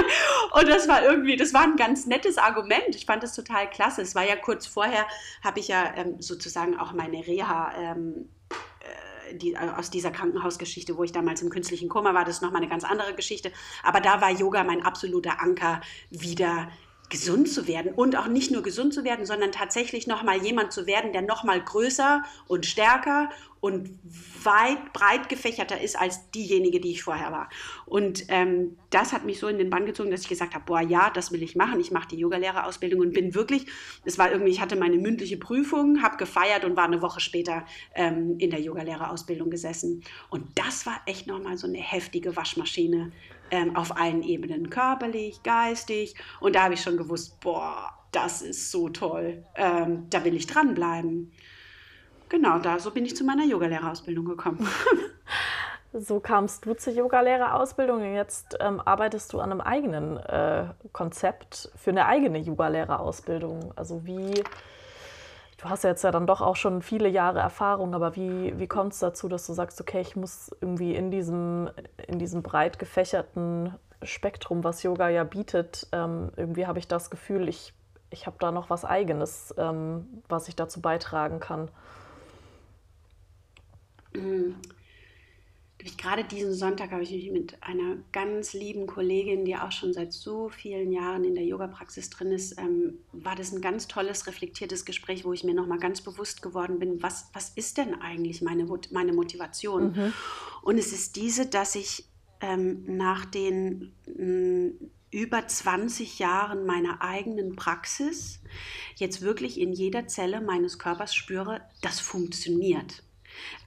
und 0.53 0.67
das 0.67 0.87
war 0.87 1.03
irgendwie, 1.03 1.35
das 1.35 1.53
war 1.53 1.63
ein 1.63 1.75
ganz 1.75 2.05
nettes 2.05 2.37
Argument. 2.37 2.95
Ich 2.95 3.05
fand 3.05 3.23
das 3.23 3.35
total 3.35 3.69
klasse. 3.69 4.01
Es 4.01 4.15
war 4.15 4.27
ja 4.27 4.35
kurz 4.35 4.65
vorher, 4.65 5.05
habe 5.43 5.59
ich 5.59 5.67
ja 5.67 5.93
ähm, 5.95 6.21
sozusagen 6.21 6.77
auch 6.77 6.93
meine 6.93 7.25
Reha 7.25 7.73
ähm, 7.77 8.29
äh, 9.29 9.37
die, 9.37 9.57
aus 9.57 9.89
dieser 9.91 10.11
Krankenhausgeschichte, 10.11 10.97
wo 10.97 11.03
ich 11.03 11.11
damals 11.11 11.41
im 11.41 11.49
künstlichen 11.49 11.89
Koma 11.89 12.13
war, 12.13 12.25
das 12.25 12.37
ist 12.37 12.41
nochmal 12.41 12.61
eine 12.61 12.69
ganz 12.69 12.83
andere 12.83 13.13
Geschichte. 13.13 13.51
Aber 13.83 13.99
da 13.99 14.21
war 14.21 14.31
Yoga 14.31 14.63
mein 14.63 14.83
absoluter 14.83 15.41
Anker, 15.41 15.81
wieder 16.09 16.69
gesund 17.09 17.49
zu 17.49 17.67
werden 17.67 17.93
und 17.93 18.17
auch 18.17 18.27
nicht 18.27 18.51
nur 18.51 18.63
gesund 18.63 18.93
zu 18.93 19.03
werden, 19.03 19.25
sondern 19.25 19.51
tatsächlich 19.51 20.07
nochmal 20.07 20.43
jemand 20.43 20.73
zu 20.73 20.87
werden, 20.87 21.13
der 21.13 21.21
nochmal 21.21 21.63
größer 21.63 22.23
und 22.47 22.65
stärker 22.65 23.29
und 23.59 23.89
weit 24.43 24.93
breit 24.93 25.29
gefächerter 25.29 25.81
ist 25.81 25.99
als 25.99 26.29
diejenige, 26.31 26.79
die 26.79 26.91
ich 26.91 27.03
vorher 27.03 27.31
war. 27.31 27.49
Und 27.85 28.25
ähm, 28.27 28.77
das 28.91 29.13
hat 29.13 29.25
mich 29.25 29.39
so 29.39 29.47
in 29.47 29.57
den 29.57 29.69
Bann 29.69 29.85
gezogen, 29.85 30.11
dass 30.11 30.21
ich 30.21 30.29
gesagt 30.29 30.53
habe, 30.53 30.63
boah, 30.65 30.81
ja, 30.81 31.09
das 31.09 31.31
will 31.31 31.41
ich 31.41 31.55
machen. 31.55 31.79
Ich 31.79 31.91
mache 31.91 32.07
die 32.09 32.17
Yogalehrerausbildung 32.17 32.99
und 32.99 33.13
bin 33.13 33.33
wirklich, 33.33 33.65
es 34.05 34.17
war 34.19 34.31
irgendwie, 34.31 34.51
ich 34.51 34.61
hatte 34.61 34.75
meine 34.75 34.97
mündliche 34.97 35.37
Prüfung, 35.37 36.03
habe 36.03 36.17
gefeiert 36.17 36.65
und 36.65 36.75
war 36.77 36.85
eine 36.85 37.01
Woche 37.01 37.19
später 37.19 37.65
ähm, 37.95 38.35
in 38.37 38.51
der 38.51 38.61
Yogalehrerausbildung 38.61 39.49
gesessen. 39.49 40.03
Und 40.29 40.45
das 40.55 40.85
war 40.85 41.01
echt 41.05 41.25
nochmal 41.25 41.57
so 41.57 41.67
eine 41.67 41.79
heftige 41.79 42.35
Waschmaschine 42.35 43.11
ähm, 43.51 43.75
auf 43.75 43.97
allen 43.97 44.23
Ebenen, 44.23 44.69
körperlich, 44.69 45.43
geistig. 45.43 46.15
Und 46.39 46.55
da 46.55 46.63
habe 46.63 46.73
ich 46.73 46.81
schon 46.81 46.97
gewusst, 46.97 47.39
boah, 47.39 47.93
das 48.11 48.41
ist 48.41 48.71
so 48.71 48.89
toll. 48.89 49.43
Ähm, 49.55 50.07
da 50.09 50.23
will 50.23 50.35
ich 50.35 50.47
dranbleiben. 50.47 51.31
Genau, 52.29 52.59
da 52.59 52.79
so 52.79 52.91
bin 52.91 53.05
ich 53.05 53.15
zu 53.15 53.23
meiner 53.23 53.45
Yogalehrerausbildung 53.45 54.25
gekommen. 54.25 54.67
so 55.93 56.19
kamst 56.19 56.65
du 56.65 56.73
zur 56.73 56.93
Yogalehrerausbildung 56.93 58.01
und 58.01 58.13
jetzt 58.13 58.57
ähm, 58.59 58.81
arbeitest 58.81 59.31
du 59.33 59.39
an 59.39 59.51
einem 59.51 59.61
eigenen 59.61 60.17
äh, 60.17 60.65
Konzept 60.91 61.71
für 61.75 61.91
eine 61.91 62.05
eigene 62.05 62.39
Yogalehrerausbildung. 62.39 63.71
Also 63.75 64.05
wie 64.05 64.43
du 65.57 65.69
hast 65.69 65.83
ja 65.83 65.89
jetzt 65.89 66.03
ja 66.03 66.11
dann 66.11 66.27
doch 66.27 66.41
auch 66.41 66.55
schon 66.55 66.81
viele 66.81 67.09
Jahre 67.09 67.39
Erfahrung, 67.39 67.93
aber 67.93 68.15
wie, 68.15 68.57
wie 68.59 68.67
kommt 68.67 68.93
es 68.93 68.99
dazu, 68.99 69.27
dass 69.27 69.45
du 69.47 69.53
sagst, 69.53 69.81
okay, 69.81 70.01
ich 70.01 70.15
muss 70.15 70.55
irgendwie 70.61 70.95
in 70.95 71.11
diesem, 71.11 71.69
in 72.07 72.19
diesem 72.19 72.43
breit 72.43 72.79
gefächerten 72.79 73.73
Spektrum, 74.03 74.63
was 74.63 74.83
Yoga 74.83 75.09
ja 75.09 75.23
bietet, 75.23 75.87
ähm, 75.91 76.31
irgendwie 76.35 76.67
habe 76.67 76.79
ich 76.79 76.87
das 76.87 77.09
Gefühl, 77.09 77.49
ich, 77.49 77.73
ich 78.11 78.27
habe 78.27 78.37
da 78.39 78.51
noch 78.51 78.69
was 78.69 78.85
Eigenes, 78.85 79.53
ähm, 79.57 80.21
was 80.29 80.47
ich 80.47 80.55
dazu 80.55 80.81
beitragen 80.81 81.39
kann. 81.39 81.69
Ich 85.87 85.95
gerade 85.95 86.25
diesen 86.25 86.53
Sonntag 86.53 86.91
habe 86.91 87.03
ich 87.03 87.11
mich 87.11 87.31
mit 87.31 87.63
einer 87.63 87.95
ganz 88.11 88.51
lieben 88.51 88.87
Kollegin, 88.87 89.45
die 89.45 89.55
auch 89.55 89.71
schon 89.71 89.93
seit 89.93 90.11
so 90.11 90.49
vielen 90.49 90.91
Jahren 90.91 91.23
in 91.23 91.33
der 91.33 91.45
Yoga-Praxis 91.45 92.09
drin 92.09 92.33
ist, 92.33 92.59
ähm, 92.59 92.95
war 93.13 93.37
das 93.37 93.53
ein 93.53 93.61
ganz 93.61 93.87
tolles, 93.87 94.27
reflektiertes 94.27 94.83
Gespräch, 94.83 95.23
wo 95.23 95.31
ich 95.31 95.45
mir 95.45 95.53
nochmal 95.53 95.79
ganz 95.79 96.01
bewusst 96.01 96.41
geworden 96.41 96.77
bin, 96.79 97.01
was, 97.01 97.29
was 97.31 97.51
ist 97.55 97.77
denn 97.77 98.01
eigentlich 98.01 98.41
meine, 98.41 98.67
meine 98.91 99.13
Motivation? 99.13 99.93
Mhm. 99.93 100.13
Und 100.61 100.77
es 100.77 100.91
ist 100.91 101.15
diese, 101.15 101.45
dass 101.45 101.73
ich 101.75 102.03
ähm, 102.41 102.83
nach 102.97 103.23
den 103.23 103.93
mh, 104.07 104.71
über 105.09 105.47
20 105.47 106.19
Jahren 106.19 106.65
meiner 106.65 107.01
eigenen 107.01 107.55
Praxis 107.55 108.41
jetzt 108.97 109.21
wirklich 109.21 109.57
in 109.57 109.71
jeder 109.71 110.05
Zelle 110.07 110.41
meines 110.41 110.79
Körpers 110.79 111.15
spüre, 111.15 111.61
das 111.81 112.01
funktioniert. 112.01 113.03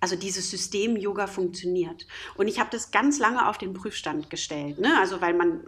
Also 0.01 0.17
dieses 0.17 0.51
System 0.51 0.97
Yoga 0.97 1.27
funktioniert. 1.27 2.07
Und 2.37 2.49
ich 2.49 2.59
habe 2.59 2.71
das 2.71 2.91
ganz 2.91 3.19
lange 3.19 3.49
auf 3.49 3.59
den 3.59 3.73
Prüfstand 3.73 4.31
gestellt. 4.31 4.79
Ne? 4.79 4.99
Also 4.99 5.21
weil 5.21 5.35
man, 5.35 5.63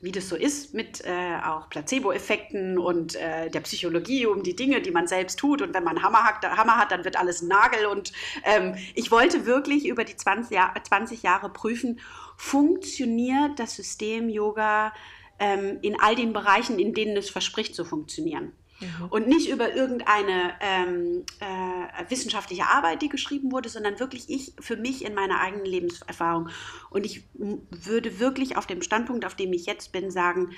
wie 0.00 0.12
das 0.12 0.28
so 0.28 0.36
ist, 0.36 0.74
mit 0.74 1.04
äh, 1.04 1.38
auch 1.44 1.68
Placebo-Effekten 1.70 2.78
und 2.78 3.16
äh, 3.16 3.50
der 3.50 3.60
Psychologie 3.60 4.26
um 4.26 4.42
die 4.42 4.56
Dinge, 4.56 4.82
die 4.82 4.90
man 4.90 5.06
selbst 5.06 5.38
tut. 5.38 5.62
Und 5.62 5.74
wenn 5.74 5.84
man 5.84 6.02
Hammer 6.02 6.24
hat, 6.24 6.44
Hammer 6.44 6.76
hat 6.76 6.92
dann 6.92 7.04
wird 7.04 7.16
alles 7.16 7.42
Nagel. 7.42 7.86
Und 7.86 8.12
ähm, 8.44 8.76
ich 8.94 9.10
wollte 9.10 9.46
wirklich 9.46 9.86
über 9.86 10.04
die 10.04 10.16
20, 10.16 10.54
Jahr, 10.54 10.74
20 10.82 11.22
Jahre 11.22 11.50
prüfen, 11.50 12.00
funktioniert 12.36 13.58
das 13.58 13.76
System 13.76 14.28
Yoga 14.28 14.92
ähm, 15.38 15.78
in 15.82 16.00
all 16.00 16.14
den 16.14 16.32
Bereichen, 16.32 16.78
in 16.78 16.94
denen 16.94 17.16
es 17.16 17.30
verspricht 17.30 17.74
zu 17.74 17.84
funktionieren. 17.84 18.52
Mhm. 18.84 19.06
Und 19.08 19.28
nicht 19.28 19.48
über 19.48 19.74
irgendeine 19.74 20.54
ähm, 20.60 21.24
äh, 21.40 22.10
wissenschaftliche 22.10 22.66
Arbeit, 22.66 23.02
die 23.02 23.08
geschrieben 23.08 23.52
wurde, 23.52 23.68
sondern 23.68 23.98
wirklich 23.98 24.28
ich 24.28 24.52
für 24.60 24.76
mich 24.76 25.04
in 25.04 25.14
meiner 25.14 25.40
eigenen 25.40 25.66
Lebenserfahrung. 25.66 26.48
Und 26.90 27.06
ich 27.06 27.24
würde 27.32 28.18
wirklich 28.18 28.56
auf 28.56 28.66
dem 28.66 28.82
Standpunkt, 28.82 29.24
auf 29.24 29.34
dem 29.34 29.52
ich 29.52 29.66
jetzt 29.66 29.92
bin, 29.92 30.10
sagen, 30.10 30.50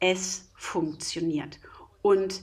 es 0.00 0.50
funktioniert. 0.56 1.58
Und 2.02 2.42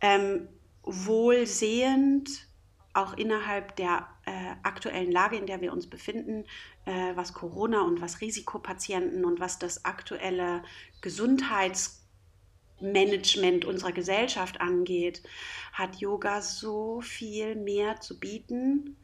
ähm, 0.00 0.48
wohlsehend, 0.82 2.46
auch 2.94 3.16
innerhalb 3.16 3.76
der 3.76 4.06
äh, 4.26 4.30
aktuellen 4.62 5.10
Lage, 5.10 5.36
in 5.36 5.46
der 5.46 5.60
wir 5.60 5.72
uns 5.72 5.88
befinden, 5.88 6.44
äh, 6.84 7.16
was 7.16 7.32
Corona 7.32 7.82
und 7.82 8.00
was 8.00 8.20
Risikopatienten 8.20 9.24
und 9.24 9.40
was 9.40 9.58
das 9.58 9.84
aktuelle 9.84 10.62
Gesundheits 11.00 12.01
Management 12.82 13.64
unserer 13.64 13.92
Gesellschaft 13.92 14.60
angeht, 14.60 15.22
hat 15.72 15.96
Yoga 15.96 16.42
so 16.42 17.00
viel 17.00 17.56
mehr 17.56 18.00
zu 18.00 18.18
bieten 18.18 18.96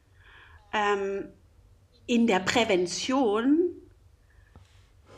ähm, 0.73 1.29
in 2.07 2.27
der 2.27 2.41
Prävention 2.41 3.71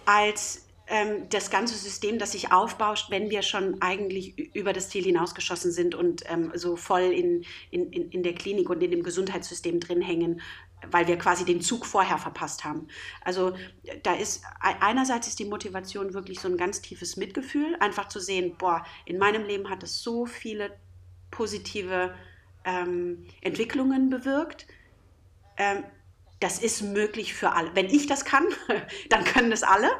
als 0.04 0.66
ähm, 0.90 1.28
das 1.28 1.50
ganze 1.50 1.76
System, 1.76 2.18
das 2.18 2.32
sich 2.32 2.52
aufbauscht, 2.52 3.10
wenn 3.10 3.30
wir 3.30 3.42
schon 3.42 3.80
eigentlich 3.80 4.36
über 4.54 4.72
das 4.72 4.90
Ziel 4.90 5.04
hinausgeschossen 5.04 5.70
sind 5.70 5.94
und 5.94 6.24
ähm, 6.28 6.50
so 6.54 6.74
voll 6.74 7.02
in, 7.02 7.44
in, 7.70 7.92
in 7.92 8.22
der 8.24 8.34
Klinik 8.34 8.68
und 8.68 8.82
in 8.82 8.90
dem 8.90 9.04
Gesundheitssystem 9.04 9.78
drin 9.78 10.02
hängen, 10.02 10.40
weil 10.90 11.06
wir 11.06 11.18
quasi 11.18 11.44
den 11.44 11.60
Zug 11.60 11.86
vorher 11.86 12.18
verpasst 12.18 12.64
haben. 12.64 12.88
Also 13.22 13.54
da 14.02 14.14
ist 14.14 14.42
einerseits 14.60 15.28
ist 15.28 15.38
die 15.38 15.44
Motivation 15.44 16.14
wirklich 16.14 16.40
so 16.40 16.48
ein 16.48 16.56
ganz 16.56 16.80
tiefes 16.80 17.16
Mitgefühl, 17.16 17.76
einfach 17.80 18.08
zu 18.08 18.20
sehen, 18.20 18.56
boah, 18.58 18.84
in 19.04 19.18
meinem 19.18 19.44
Leben 19.44 19.68
hat 19.68 19.82
es 19.82 20.02
so 20.02 20.26
viele 20.26 20.72
positive 21.30 22.14
ähm, 22.64 23.26
Entwicklungen 23.40 24.10
bewirkt. 24.10 24.66
Ähm, 25.56 25.84
das 26.40 26.58
ist 26.58 26.82
möglich 26.82 27.34
für 27.34 27.52
alle. 27.52 27.74
Wenn 27.74 27.86
ich 27.86 28.06
das 28.06 28.24
kann, 28.24 28.46
dann 29.10 29.24
können 29.24 29.52
es 29.52 29.62
alle. 29.62 29.90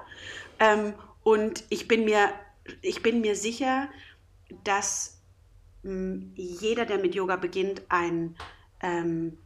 Ähm, 0.59 0.95
und 1.23 1.65
ich 1.69 1.87
bin 1.87 2.05
mir, 2.05 2.33
ich 2.81 3.03
bin 3.03 3.21
mir 3.21 3.37
sicher, 3.37 3.89
dass 4.65 5.21
mh, 5.83 5.91
hm, 5.91 6.33
jeder, 6.35 6.87
der 6.87 6.99
mit 6.99 7.15
Yoga 7.15 7.37
beginnt, 7.37 7.83
ein 7.89 8.37
ähm, 8.83 9.39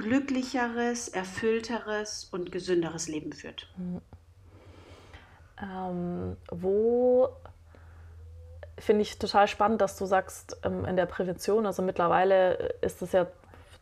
glücklicheres, 0.00 1.08
erfüllteres 1.08 2.28
und 2.32 2.50
gesünderes 2.50 3.06
Leben 3.06 3.32
führt. 3.32 3.68
Ähm, 5.62 6.36
wo 6.50 7.28
finde 8.78 9.02
ich 9.02 9.18
total 9.18 9.46
spannend, 9.46 9.80
dass 9.80 9.96
du 9.96 10.06
sagst, 10.06 10.58
ähm, 10.64 10.84
in 10.86 10.96
der 10.96 11.06
Prävention, 11.06 11.66
also 11.66 11.82
mittlerweile 11.82 12.74
ist 12.80 13.02
es 13.02 13.12
ja 13.12 13.26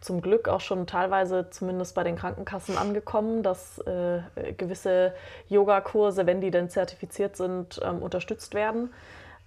zum 0.01 0.21
Glück 0.21 0.49
auch 0.49 0.61
schon 0.61 0.87
teilweise 0.87 1.51
zumindest 1.51 1.95
bei 1.95 2.05
den 2.05 2.17
Krankenkassen 2.17 2.77
angekommen, 2.77 3.43
dass 3.43 3.79
äh, 3.79 4.21
gewisse 4.57 5.13
Yogakurse, 5.49 6.27
wenn 6.27 6.41
die 6.41 6.51
denn 6.51 6.69
zertifiziert 6.69 7.37
sind, 7.37 7.81
ähm, 7.83 8.03
unterstützt 8.03 8.55
werden. 8.55 8.93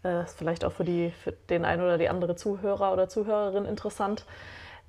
Äh, 0.04 0.24
ist 0.24 0.38
vielleicht 0.38 0.66
auch 0.66 0.74
für, 0.74 0.84
die, 0.84 1.12
für 1.12 1.32
den 1.50 1.64
einen 1.64 1.82
oder 1.82 1.98
die 1.98 2.10
andere 2.10 2.36
Zuhörer 2.36 2.92
oder 2.92 3.08
Zuhörerin 3.08 3.66
interessant, 3.66 4.26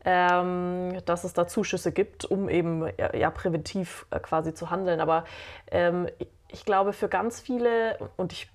ähm, 0.05 0.99
dass 1.05 1.25
es 1.25 1.33
da 1.33 1.47
Zuschüsse 1.47 1.93
gibt, 1.93 2.25
um 2.25 2.49
eben 2.49 2.87
ja, 3.15 3.31
präventiv 3.31 4.07
äh, 4.11 4.19
quasi 4.19 4.55
zu 4.55 4.71
handeln. 4.71 5.01
Aber 5.01 5.25
ähm, 5.71 6.09
ich 6.49 6.65
glaube, 6.65 6.93
für 6.93 7.09
ganz 7.09 7.41
viele, 7.41 7.99
und 8.17 8.33
ich 8.33 8.51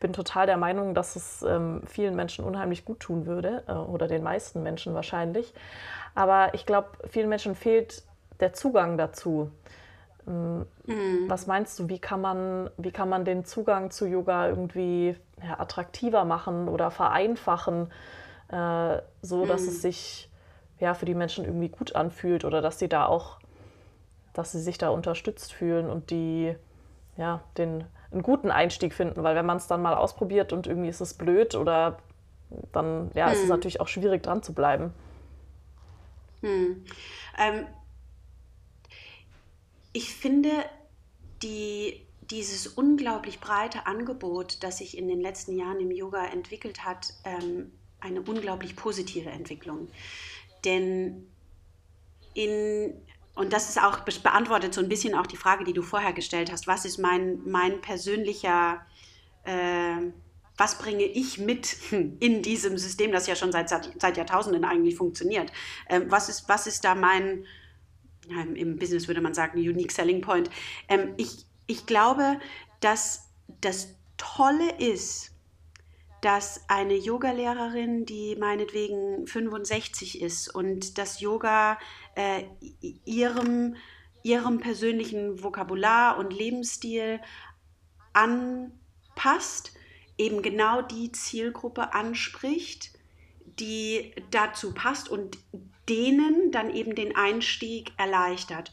bin 0.00 0.12
total 0.12 0.46
der 0.46 0.56
Meinung, 0.56 0.94
dass 0.94 1.16
es 1.16 1.42
ähm, 1.42 1.82
vielen 1.86 2.14
Menschen 2.14 2.44
unheimlich 2.44 2.84
gut 2.84 3.00
tun 3.00 3.26
würde, 3.26 3.64
äh, 3.66 3.72
oder 3.72 4.06
den 4.06 4.22
meisten 4.22 4.62
Menschen 4.62 4.94
wahrscheinlich, 4.94 5.52
aber 6.14 6.54
ich 6.54 6.66
glaube, 6.66 6.88
vielen 7.08 7.28
Menschen 7.28 7.54
fehlt 7.54 8.02
der 8.40 8.52
Zugang 8.52 8.96
dazu. 8.98 9.50
Ähm, 10.26 10.66
mhm. 10.86 11.24
Was 11.28 11.46
meinst 11.46 11.78
du, 11.78 11.88
wie 11.88 11.98
kann, 11.98 12.20
man, 12.20 12.70
wie 12.76 12.92
kann 12.92 13.08
man 13.08 13.24
den 13.24 13.44
Zugang 13.44 13.90
zu 13.90 14.06
Yoga 14.06 14.48
irgendwie 14.48 15.16
ja, 15.42 15.58
attraktiver 15.58 16.24
machen 16.24 16.68
oder 16.68 16.90
vereinfachen, 16.90 17.90
äh, 18.48 18.98
so 19.22 19.46
dass 19.46 19.62
mhm. 19.62 19.68
es 19.68 19.82
sich 19.82 20.31
ja, 20.82 20.94
für 20.94 21.06
die 21.06 21.14
Menschen 21.14 21.44
irgendwie 21.44 21.68
gut 21.68 21.94
anfühlt 21.94 22.44
oder 22.44 22.60
dass 22.60 22.80
sie 22.80 22.88
da 22.88 23.06
auch, 23.06 23.38
dass 24.32 24.50
sie 24.50 24.60
sich 24.60 24.78
da 24.78 24.88
unterstützt 24.88 25.52
fühlen 25.52 25.88
und 25.88 26.10
die 26.10 26.56
ja, 27.16 27.44
den, 27.56 27.84
einen 28.10 28.22
guten 28.22 28.50
Einstieg 28.50 28.92
finden, 28.92 29.22
weil 29.22 29.36
wenn 29.36 29.46
man 29.46 29.58
es 29.58 29.68
dann 29.68 29.80
mal 29.80 29.94
ausprobiert 29.94 30.52
und 30.52 30.66
irgendwie 30.66 30.88
ist 30.88 31.00
es 31.00 31.14
blöd 31.14 31.54
oder 31.54 31.98
dann 32.72 33.12
ja, 33.14 33.26
mhm. 33.26 33.32
ist 33.32 33.38
es 33.38 33.44
mhm. 33.44 33.50
natürlich 33.50 33.80
auch 33.80 33.86
schwierig 33.86 34.24
dran 34.24 34.42
zu 34.42 34.54
bleiben. 34.54 34.92
Hm. 36.40 36.84
Ähm, 37.38 37.66
ich 39.92 40.12
finde, 40.12 40.50
die, 41.44 42.04
dieses 42.22 42.66
unglaublich 42.66 43.38
breite 43.38 43.86
Angebot, 43.86 44.64
das 44.64 44.78
sich 44.78 44.98
in 44.98 45.06
den 45.06 45.20
letzten 45.20 45.56
Jahren 45.56 45.78
im 45.78 45.92
Yoga 45.92 46.26
entwickelt 46.26 46.84
hat, 46.84 47.14
ähm, 47.22 47.70
eine 48.00 48.20
unglaublich 48.22 48.74
positive 48.74 49.30
Entwicklung. 49.30 49.86
Denn 50.64 51.26
in, 52.34 52.94
und 53.34 53.52
das 53.52 53.68
ist 53.68 53.82
auch 53.82 54.00
beantwortet 54.00 54.74
so 54.74 54.80
ein 54.80 54.88
bisschen 54.88 55.14
auch 55.14 55.26
die 55.26 55.36
Frage, 55.36 55.64
die 55.64 55.72
du 55.72 55.82
vorher 55.82 56.12
gestellt 56.12 56.50
hast, 56.50 56.66
was 56.66 56.84
ist 56.84 56.98
mein, 56.98 57.40
mein 57.44 57.80
persönlicher 57.80 58.80
äh, 59.44 60.12
was 60.56 60.78
bringe 60.78 61.04
ich 61.04 61.38
mit 61.38 61.76
in 62.20 62.42
diesem 62.42 62.78
System, 62.78 63.12
das 63.12 63.26
ja 63.26 63.36
schon 63.36 63.52
seit, 63.52 63.68
seit 63.68 64.16
Jahrtausenden 64.16 64.64
eigentlich 64.64 64.96
funktioniert? 64.96 65.52
Ähm, 65.88 66.10
was, 66.10 66.28
ist, 66.28 66.48
was 66.48 66.66
ist 66.66 66.84
da 66.84 66.94
mein, 66.94 67.46
ja, 68.28 68.42
im 68.42 68.76
Business 68.76 69.08
würde 69.08 69.20
man 69.20 69.34
sagen, 69.34 69.58
Unique 69.58 69.92
Selling 69.92 70.20
Point? 70.20 70.50
Ähm, 70.88 71.14
ich, 71.16 71.46
ich 71.66 71.86
glaube, 71.86 72.38
dass 72.80 73.30
das 73.60 73.94
Tolle 74.16 74.78
ist, 74.78 75.32
dass 76.22 76.62
eine 76.68 76.94
Yogalehrerin, 76.94 78.06
die 78.06 78.36
meinetwegen 78.36 79.26
65 79.26 80.22
ist 80.22 80.48
und 80.48 80.96
das 80.96 81.20
Yoga 81.20 81.78
äh, 82.14 82.44
ihrem, 83.04 83.74
ihrem 84.22 84.60
persönlichen 84.60 85.42
Vokabular 85.42 86.18
und 86.18 86.32
Lebensstil 86.32 87.20
anpasst, 88.12 89.72
eben 90.16 90.42
genau 90.42 90.80
die 90.80 91.10
Zielgruppe 91.10 91.92
anspricht, 91.92 92.92
die 93.58 94.14
dazu 94.30 94.72
passt 94.72 95.08
und 95.08 95.38
denen 95.88 96.52
dann 96.52 96.70
eben 96.70 96.94
den 96.94 97.16
Einstieg 97.16 97.92
erleichtert. 97.96 98.70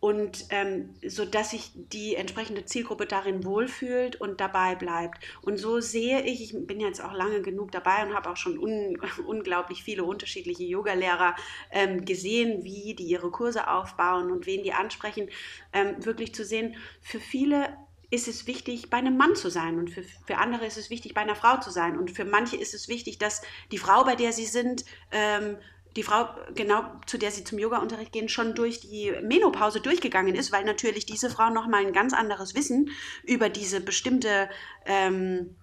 Und 0.00 0.46
ähm, 0.50 0.94
so 1.04 1.24
dass 1.24 1.50
sich 1.50 1.72
die 1.74 2.14
entsprechende 2.14 2.64
Zielgruppe 2.64 3.06
darin 3.06 3.44
wohlfühlt 3.44 4.20
und 4.20 4.40
dabei 4.40 4.76
bleibt. 4.76 5.18
Und 5.42 5.56
so 5.56 5.80
sehe 5.80 6.22
ich, 6.22 6.40
ich 6.40 6.66
bin 6.66 6.78
jetzt 6.78 7.02
auch 7.02 7.12
lange 7.12 7.42
genug 7.42 7.72
dabei 7.72 8.06
und 8.06 8.14
habe 8.14 8.30
auch 8.30 8.36
schon 8.36 8.58
un, 8.58 8.96
unglaublich 9.26 9.82
viele 9.82 10.04
unterschiedliche 10.04 10.64
Yogalehrer 10.64 11.34
ähm, 11.72 12.04
gesehen, 12.04 12.62
wie 12.62 12.94
die 12.94 13.08
ihre 13.08 13.30
Kurse 13.30 13.68
aufbauen 13.68 14.30
und 14.30 14.46
wen 14.46 14.62
die 14.62 14.72
ansprechen, 14.72 15.30
ähm, 15.72 16.04
wirklich 16.04 16.32
zu 16.32 16.44
sehen, 16.44 16.76
für 17.00 17.18
viele 17.18 17.76
ist 18.10 18.26
es 18.26 18.46
wichtig, 18.46 18.88
bei 18.88 18.96
einem 18.96 19.16
Mann 19.16 19.36
zu 19.36 19.50
sein 19.50 19.78
und 19.78 19.90
für, 19.90 20.02
für 20.02 20.38
andere 20.38 20.64
ist 20.64 20.78
es 20.78 20.88
wichtig, 20.88 21.12
bei 21.12 21.20
einer 21.20 21.34
Frau 21.34 21.58
zu 21.58 21.70
sein 21.70 21.98
und 21.98 22.10
für 22.10 22.24
manche 22.24 22.56
ist 22.56 22.72
es 22.72 22.88
wichtig, 22.88 23.18
dass 23.18 23.42
die 23.70 23.78
Frau, 23.78 24.04
bei 24.04 24.16
der 24.16 24.32
sie 24.32 24.46
sind, 24.46 24.84
ähm, 25.12 25.58
die 25.96 26.02
Frau, 26.02 26.28
genau 26.54 26.84
zu 27.06 27.18
der 27.18 27.30
sie 27.30 27.44
zum 27.44 27.58
Yoga-Unterricht 27.58 28.12
gehen, 28.12 28.28
schon 28.28 28.54
durch 28.54 28.80
die 28.80 29.12
Menopause 29.22 29.80
durchgegangen 29.80 30.34
ist, 30.34 30.52
weil 30.52 30.64
natürlich 30.64 31.06
diese 31.06 31.30
Frau 31.30 31.50
nochmal 31.50 31.84
ein 31.84 31.92
ganz 31.92 32.12
anderes 32.12 32.54
Wissen 32.54 32.90
über 33.24 33.48
diese 33.48 33.80
bestimmte 33.80 34.48
ähm, 34.86 35.56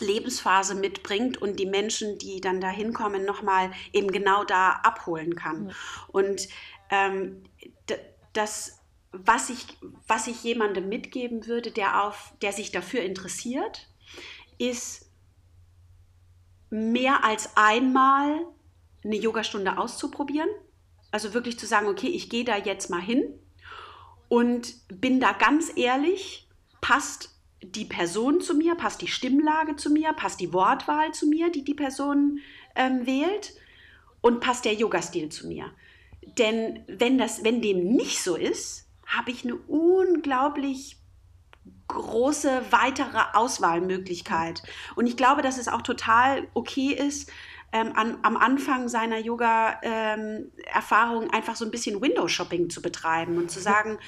Lebensphase 0.00 0.74
mitbringt 0.74 1.40
und 1.40 1.58
die 1.58 1.66
Menschen, 1.66 2.18
die 2.18 2.40
dann 2.40 2.60
da 2.60 2.70
hinkommen, 2.70 3.24
nochmal 3.24 3.72
eben 3.92 4.10
genau 4.10 4.44
da 4.44 4.70
abholen 4.82 5.34
kann. 5.34 5.68
Ja. 5.68 5.74
Und 6.08 6.48
ähm, 6.90 7.42
das 8.32 8.78
was 9.12 9.48
ich, 9.50 9.66
was 10.06 10.26
ich 10.26 10.42
jemandem 10.42 10.88
mitgeben 10.88 11.46
würde, 11.46 11.70
der, 11.70 12.04
auf, 12.04 12.32
der 12.42 12.52
sich 12.52 12.70
dafür 12.70 13.02
interessiert, 13.02 13.88
ist 14.58 15.10
mehr 16.70 17.24
als 17.24 17.56
einmal 17.56 18.44
eine 19.08 19.16
Yogastunde 19.16 19.78
auszuprobieren. 19.78 20.48
Also 21.10 21.34
wirklich 21.34 21.58
zu 21.58 21.66
sagen, 21.66 21.88
okay, 21.88 22.08
ich 22.08 22.28
gehe 22.28 22.44
da 22.44 22.56
jetzt 22.56 22.90
mal 22.90 23.00
hin 23.00 23.24
und 24.28 24.74
bin 24.88 25.20
da 25.20 25.32
ganz 25.32 25.72
ehrlich, 25.74 26.48
passt 26.80 27.30
die 27.62 27.86
Person 27.86 28.40
zu 28.40 28.54
mir, 28.54 28.74
passt 28.74 29.00
die 29.00 29.08
Stimmlage 29.08 29.76
zu 29.76 29.90
mir, 29.90 30.12
passt 30.12 30.40
die 30.40 30.52
Wortwahl 30.52 31.12
zu 31.12 31.26
mir, 31.26 31.50
die 31.50 31.64
die 31.64 31.74
Person 31.74 32.40
ähm, 32.76 33.06
wählt 33.06 33.54
und 34.20 34.40
passt 34.40 34.64
der 34.64 34.74
Yoga-Stil 34.74 35.30
zu 35.30 35.48
mir. 35.48 35.72
Denn 36.36 36.84
wenn, 36.86 37.18
das, 37.18 37.42
wenn 37.42 37.62
dem 37.62 37.84
nicht 37.94 38.22
so 38.22 38.36
ist, 38.36 38.86
habe 39.06 39.30
ich 39.30 39.44
eine 39.44 39.56
unglaublich 39.56 40.98
große 41.88 42.66
weitere 42.70 43.18
Auswahlmöglichkeit. 43.32 44.62
Und 44.94 45.06
ich 45.06 45.16
glaube, 45.16 45.40
dass 45.40 45.56
es 45.56 45.68
auch 45.68 45.82
total 45.82 46.46
okay 46.52 46.92
ist, 46.92 47.30
ähm, 47.70 47.92
an, 47.94 48.16
am 48.22 48.38
Anfang 48.38 48.88
seiner 48.88 49.18
Yoga-Erfahrung 49.18 51.24
ähm, 51.24 51.30
einfach 51.30 51.54
so 51.54 51.66
ein 51.66 51.70
bisschen 51.70 52.00
Window-Shopping 52.00 52.70
zu 52.70 52.80
betreiben 52.80 53.36
und 53.36 53.50
zu 53.50 53.60
sagen, 53.60 53.98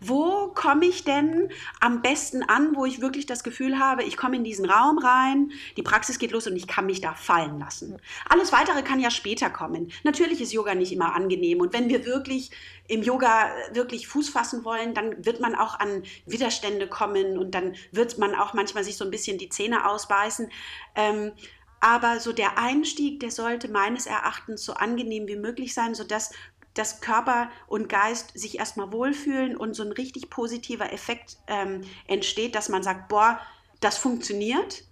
wo 0.00 0.48
komme 0.48 0.86
ich 0.86 1.04
denn 1.04 1.50
am 1.80 2.00
besten 2.00 2.42
an, 2.42 2.74
wo 2.74 2.86
ich 2.86 3.02
wirklich 3.02 3.26
das 3.26 3.44
Gefühl 3.44 3.78
habe, 3.78 4.04
ich 4.04 4.16
komme 4.16 4.36
in 4.36 4.44
diesen 4.44 4.64
Raum 4.64 4.96
rein, 4.96 5.52
die 5.76 5.82
Praxis 5.82 6.18
geht 6.18 6.32
los 6.32 6.46
und 6.46 6.56
ich 6.56 6.66
kann 6.66 6.86
mich 6.86 7.02
da 7.02 7.12
fallen 7.12 7.58
lassen. 7.58 8.00
Alles 8.26 8.52
Weitere 8.52 8.82
kann 8.82 9.00
ja 9.00 9.10
später 9.10 9.50
kommen. 9.50 9.92
Natürlich 10.02 10.40
ist 10.40 10.54
Yoga 10.54 10.74
nicht 10.74 10.92
immer 10.92 11.14
angenehm 11.14 11.60
und 11.60 11.74
wenn 11.74 11.90
wir 11.90 12.06
wirklich 12.06 12.50
im 12.88 13.02
Yoga 13.02 13.50
wirklich 13.72 14.08
Fuß 14.08 14.30
fassen 14.30 14.64
wollen, 14.64 14.94
dann 14.94 15.24
wird 15.24 15.40
man 15.40 15.54
auch 15.54 15.78
an 15.78 16.04
Widerstände 16.24 16.88
kommen 16.88 17.38
und 17.38 17.54
dann 17.54 17.74
wird 17.92 18.16
man 18.16 18.34
auch 18.34 18.54
manchmal 18.54 18.82
sich 18.82 18.96
so 18.96 19.04
ein 19.04 19.10
bisschen 19.10 19.36
die 19.36 19.50
Zähne 19.50 19.88
ausbeißen. 19.88 20.50
Ähm, 20.96 21.32
aber 21.80 22.20
so 22.20 22.32
der 22.32 22.58
Einstieg, 22.58 23.20
der 23.20 23.30
sollte 23.30 23.68
meines 23.68 24.06
Erachtens 24.06 24.64
so 24.64 24.74
angenehm 24.74 25.26
wie 25.26 25.36
möglich 25.36 25.74
sein, 25.74 25.94
sodass 25.94 26.30
dass 26.74 27.00
Körper 27.00 27.50
und 27.66 27.88
Geist 27.88 28.38
sich 28.38 28.58
erstmal 28.58 28.92
wohlfühlen 28.92 29.56
und 29.56 29.74
so 29.74 29.82
ein 29.82 29.92
richtig 29.92 30.30
positiver 30.30 30.92
Effekt 30.92 31.36
ähm, 31.48 31.80
entsteht, 32.06 32.54
dass 32.54 32.68
man 32.68 32.82
sagt, 32.82 33.08
boah, 33.08 33.40
das 33.80 33.98
funktioniert. 33.98 34.84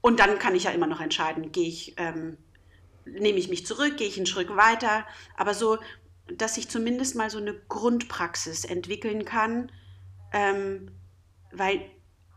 Und 0.00 0.20
dann 0.20 0.38
kann 0.38 0.54
ich 0.54 0.64
ja 0.64 0.70
immer 0.70 0.86
noch 0.86 1.00
entscheiden, 1.00 1.50
gehe 1.50 1.66
ich, 1.66 1.94
ähm, 1.96 2.38
nehme 3.04 3.38
ich 3.38 3.48
mich 3.48 3.66
zurück, 3.66 3.96
gehe 3.96 4.06
ich 4.06 4.16
einen 4.16 4.26
Schritt 4.26 4.54
weiter. 4.54 5.04
Aber 5.36 5.52
so, 5.52 5.78
dass 6.28 6.58
ich 6.58 6.68
zumindest 6.68 7.16
mal 7.16 7.28
so 7.28 7.38
eine 7.38 7.54
Grundpraxis 7.54 8.64
entwickeln 8.64 9.24
kann, 9.24 9.72
ähm, 10.32 10.92
weil 11.50 11.90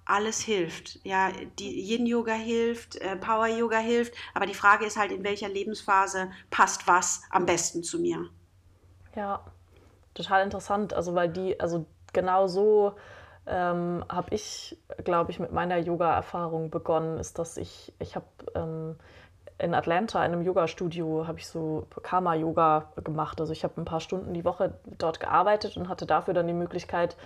alles 0.10 0.42
hilft. 0.42 1.00
Ja, 1.04 1.30
die 1.60 1.82
Yin-Yoga 1.92 2.34
hilft, 2.34 2.96
äh, 2.98 3.16
Power-Yoga 3.16 3.78
hilft, 3.78 4.14
aber 4.34 4.46
die 4.46 4.54
Frage 4.54 4.86
ist 4.86 4.98
halt, 4.98 5.12
in 5.12 5.24
welcher 5.24 5.50
Lebensphase 5.50 6.32
passt 6.50 6.88
was 6.88 7.22
am 7.30 7.46
besten 7.46 7.84
zu 7.84 8.00
mir. 8.00 8.26
Ja, 9.16 9.44
total 10.14 10.44
interessant. 10.44 10.94
Also, 10.94 11.16
weil 11.16 11.30
die, 11.30 11.60
also 11.60 11.86
genau 12.14 12.48
so 12.48 12.96
ähm, 13.48 14.04
habe 14.10 14.34
ich, 14.34 14.78
glaube 15.04 15.32
ich, 15.32 15.40
mit 15.40 15.52
meiner 15.52 15.78
Yoga-Erfahrung 15.78 16.70
begonnen, 16.70 17.18
ist, 17.20 17.40
dass 17.40 17.58
ich, 17.58 17.94
ich 18.00 18.16
habe 18.16 18.28
ähm, 18.56 18.96
in 19.60 19.74
Atlanta 19.74 20.26
in 20.26 20.32
einem 20.32 20.42
Yoga-Studio 20.44 21.28
habe 21.28 21.40
ich 21.40 21.48
so 21.48 21.86
Karma-Yoga 22.02 22.94
gemacht. 23.04 23.42
Also 23.42 23.52
ich 23.52 23.64
habe 23.64 23.80
ein 23.80 23.86
paar 23.86 24.00
Stunden 24.00 24.34
die 24.34 24.46
Woche 24.46 24.74
dort 24.98 25.20
gearbeitet 25.20 25.76
und 25.78 25.90
hatte 25.90 26.06
dafür 26.06 26.34
dann 26.34 26.48
die 26.48 26.54
Möglichkeit, 26.54 27.18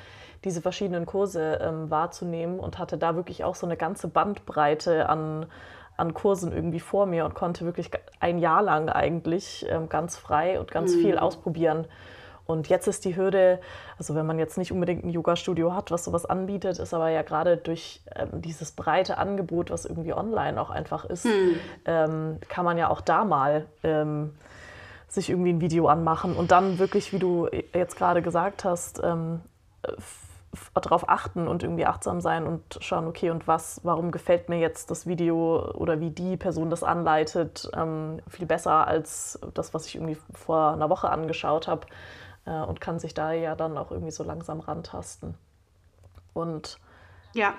diese 0.44 0.62
verschiedenen 0.62 1.06
Kurse 1.06 1.60
ähm, 1.62 1.90
wahrzunehmen 1.90 2.60
und 2.60 2.78
hatte 2.78 2.98
da 2.98 3.16
wirklich 3.16 3.44
auch 3.44 3.56
so 3.56 3.66
eine 3.66 3.78
ganze 3.78 4.08
Bandbreite 4.08 5.10
an, 5.10 5.46
an 5.98 6.14
Kursen 6.14 6.52
irgendwie 6.52 6.80
vor 6.80 7.06
mir 7.06 7.26
und 7.26 7.34
konnte 7.36 7.66
wirklich 7.66 7.92
ein 8.20 8.40
Jahr 8.40 8.62
lang 8.62 8.90
eigentlich 8.90 9.66
ähm, 9.70 9.90
ganz 9.90 10.18
frei 10.18 10.60
und 10.60 10.72
ganz 10.72 10.96
mhm. 10.96 11.00
viel 11.00 11.18
ausprobieren. 11.18 11.88
Und 12.46 12.68
jetzt 12.68 12.88
ist 12.88 13.06
die 13.06 13.16
Hürde, 13.16 13.60
also 13.98 14.16
wenn 14.16 14.26
man 14.26 14.38
jetzt 14.38 14.58
nicht 14.58 14.74
unbedingt 14.74 15.06
ein 15.06 15.10
Yoga-Studio 15.10 15.74
hat, 15.74 15.92
was 15.92 16.04
sowas 16.04 16.26
anbietet, 16.26 16.78
ist 16.78 16.94
aber 16.94 17.10
ja 17.10 17.22
gerade 17.22 17.56
durch 17.56 18.02
ähm, 18.16 18.42
dieses 18.42 18.74
breite 18.74 19.18
Angebot, 19.18 19.72
was 19.72 19.86
irgendwie 19.86 20.14
online 20.14 20.60
auch 20.62 20.70
einfach 20.70 21.06
ist, 21.06 21.24
hm. 21.24 21.56
ähm, 21.86 22.38
kann 22.50 22.66
man 22.66 22.78
ja 22.78 22.90
auch 22.90 23.00
da 23.00 23.24
mal 23.24 23.66
ähm, 23.84 24.34
sich 25.08 25.30
irgendwie 25.30 25.54
ein 25.54 25.62
Video 25.62 25.88
anmachen 25.88 26.36
und 26.36 26.52
dann 26.52 26.80
wirklich, 26.80 27.14
wie 27.14 27.20
du 27.20 27.48
jetzt 27.74 27.96
gerade 27.96 28.22
gesagt 28.22 28.66
hast, 28.66 29.02
ähm, 29.04 29.42
darauf 30.74 31.10
achten 31.10 31.48
und 31.48 31.64
irgendwie 31.64 31.86
achtsam 31.86 32.22
sein 32.22 32.46
und 32.46 32.78
schauen, 32.80 33.08
okay, 33.08 33.30
und 33.30 33.48
was, 33.48 33.82
warum 33.84 34.12
gefällt 34.12 34.50
mir 34.50 34.60
jetzt 34.60 34.92
das 34.92 35.08
Video 35.08 35.72
oder 35.74 36.00
wie 36.00 36.12
die 36.12 36.38
Person 36.38 36.70
das 36.70 36.84
anleitet, 36.84 37.70
ähm, 37.76 38.22
viel 38.28 38.46
besser 38.46 38.88
als 38.88 39.40
das, 39.54 39.74
was 39.74 39.88
ich 39.88 39.96
irgendwie 39.96 40.18
vor 40.34 40.74
einer 40.74 40.90
Woche 40.90 41.10
angeschaut 41.10 41.68
habe 41.68 41.88
äh, 42.46 42.52
und 42.52 42.82
kann 42.82 43.00
sich 43.00 43.14
da 43.14 43.32
ja 43.34 43.56
dann 43.56 43.78
auch 43.78 43.92
irgendwie 43.92 44.12
so 44.12 44.24
langsam 44.24 44.60
rantasten. 44.60 45.36
Und 46.34 46.80
ja, 47.34 47.56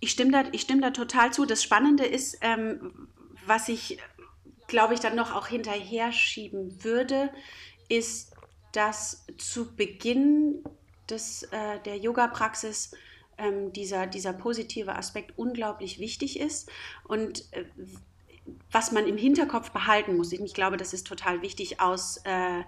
ich, 0.00 0.10
stimme 0.10 0.32
da, 0.32 0.44
ich 0.52 0.62
stimme 0.62 0.80
da 0.80 0.90
total 0.90 1.32
zu. 1.32 1.46
Das 1.46 1.62
Spannende 1.62 2.04
ist, 2.04 2.38
ähm, 2.40 3.08
was 3.46 3.68
ich, 3.68 3.98
glaube 4.66 4.94
ich, 4.94 5.00
dann 5.00 5.16
noch 5.16 5.34
auch 5.34 5.46
hinterher 5.46 6.12
schieben 6.12 6.82
würde, 6.84 7.30
ist, 7.88 8.34
dass 8.72 9.26
zu 9.36 9.74
Beginn 9.74 10.62
des, 11.10 11.44
äh, 11.44 11.80
der 11.84 11.96
Yoga-Praxis 11.96 12.92
ähm, 13.38 13.72
dieser, 13.72 14.06
dieser 14.06 14.32
positive 14.32 14.94
Aspekt 14.96 15.36
unglaublich 15.36 15.98
wichtig 15.98 16.38
ist. 16.38 16.70
Und 17.04 17.52
äh, 17.52 17.64
was 18.70 18.92
man 18.92 19.06
im 19.06 19.16
Hinterkopf 19.16 19.70
behalten 19.70 20.16
muss, 20.16 20.32
ich 20.32 20.54
glaube, 20.54 20.76
das 20.76 20.92
ist 20.92 21.06
total 21.06 21.42
wichtig 21.42 21.80
aus 21.80 22.18
äh, 22.24 22.62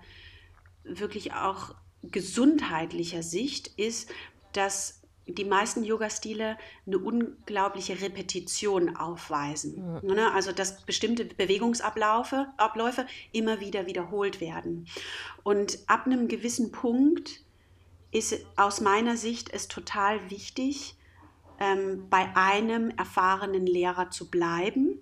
wirklich 0.84 1.32
auch 1.34 1.74
gesundheitlicher 2.02 3.22
Sicht, 3.22 3.68
ist, 3.78 4.10
dass 4.52 5.02
die 5.26 5.44
meisten 5.44 5.84
Yoga-Stile 5.84 6.58
eine 6.86 6.98
unglaubliche 6.98 8.00
Repetition 8.00 8.96
aufweisen. 8.96 10.00
Mhm. 10.02 10.18
Also 10.18 10.52
dass 10.52 10.82
bestimmte 10.84 11.24
Bewegungsabläufe 11.24 12.48
Abläufe 12.56 13.06
immer 13.30 13.60
wieder 13.60 13.86
wiederholt 13.86 14.40
werden. 14.40 14.86
Und 15.44 15.78
ab 15.86 16.06
einem 16.06 16.26
gewissen 16.26 16.72
Punkt 16.72 17.40
ist 18.12 18.46
aus 18.56 18.80
meiner 18.80 19.16
Sicht 19.16 19.52
es 19.52 19.66
total 19.68 20.30
wichtig, 20.30 20.96
ähm, 21.58 22.08
bei 22.08 22.28
einem 22.36 22.90
erfahrenen 22.90 23.66
Lehrer 23.66 24.10
zu 24.10 24.30
bleiben, 24.30 25.00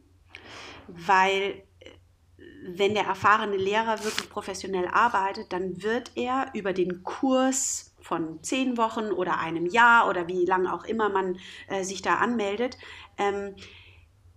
weil 0.86 1.62
äh, 1.80 1.90
wenn 2.64 2.94
der 2.94 3.04
erfahrene 3.04 3.56
Lehrer 3.56 4.04
wirklich 4.04 4.30
professionell 4.30 4.86
arbeitet, 4.86 5.52
dann 5.52 5.82
wird 5.82 6.12
er 6.14 6.50
über 6.54 6.72
den 6.72 7.02
Kurs 7.02 7.94
von 8.00 8.42
zehn 8.42 8.76
Wochen 8.76 9.10
oder 9.10 9.38
einem 9.38 9.66
Jahr 9.66 10.08
oder 10.08 10.28
wie 10.28 10.44
lange 10.44 10.72
auch 10.72 10.84
immer 10.84 11.08
man 11.08 11.38
äh, 11.68 11.84
sich 11.84 12.02
da 12.02 12.16
anmeldet, 12.16 12.78
ähm, 13.18 13.54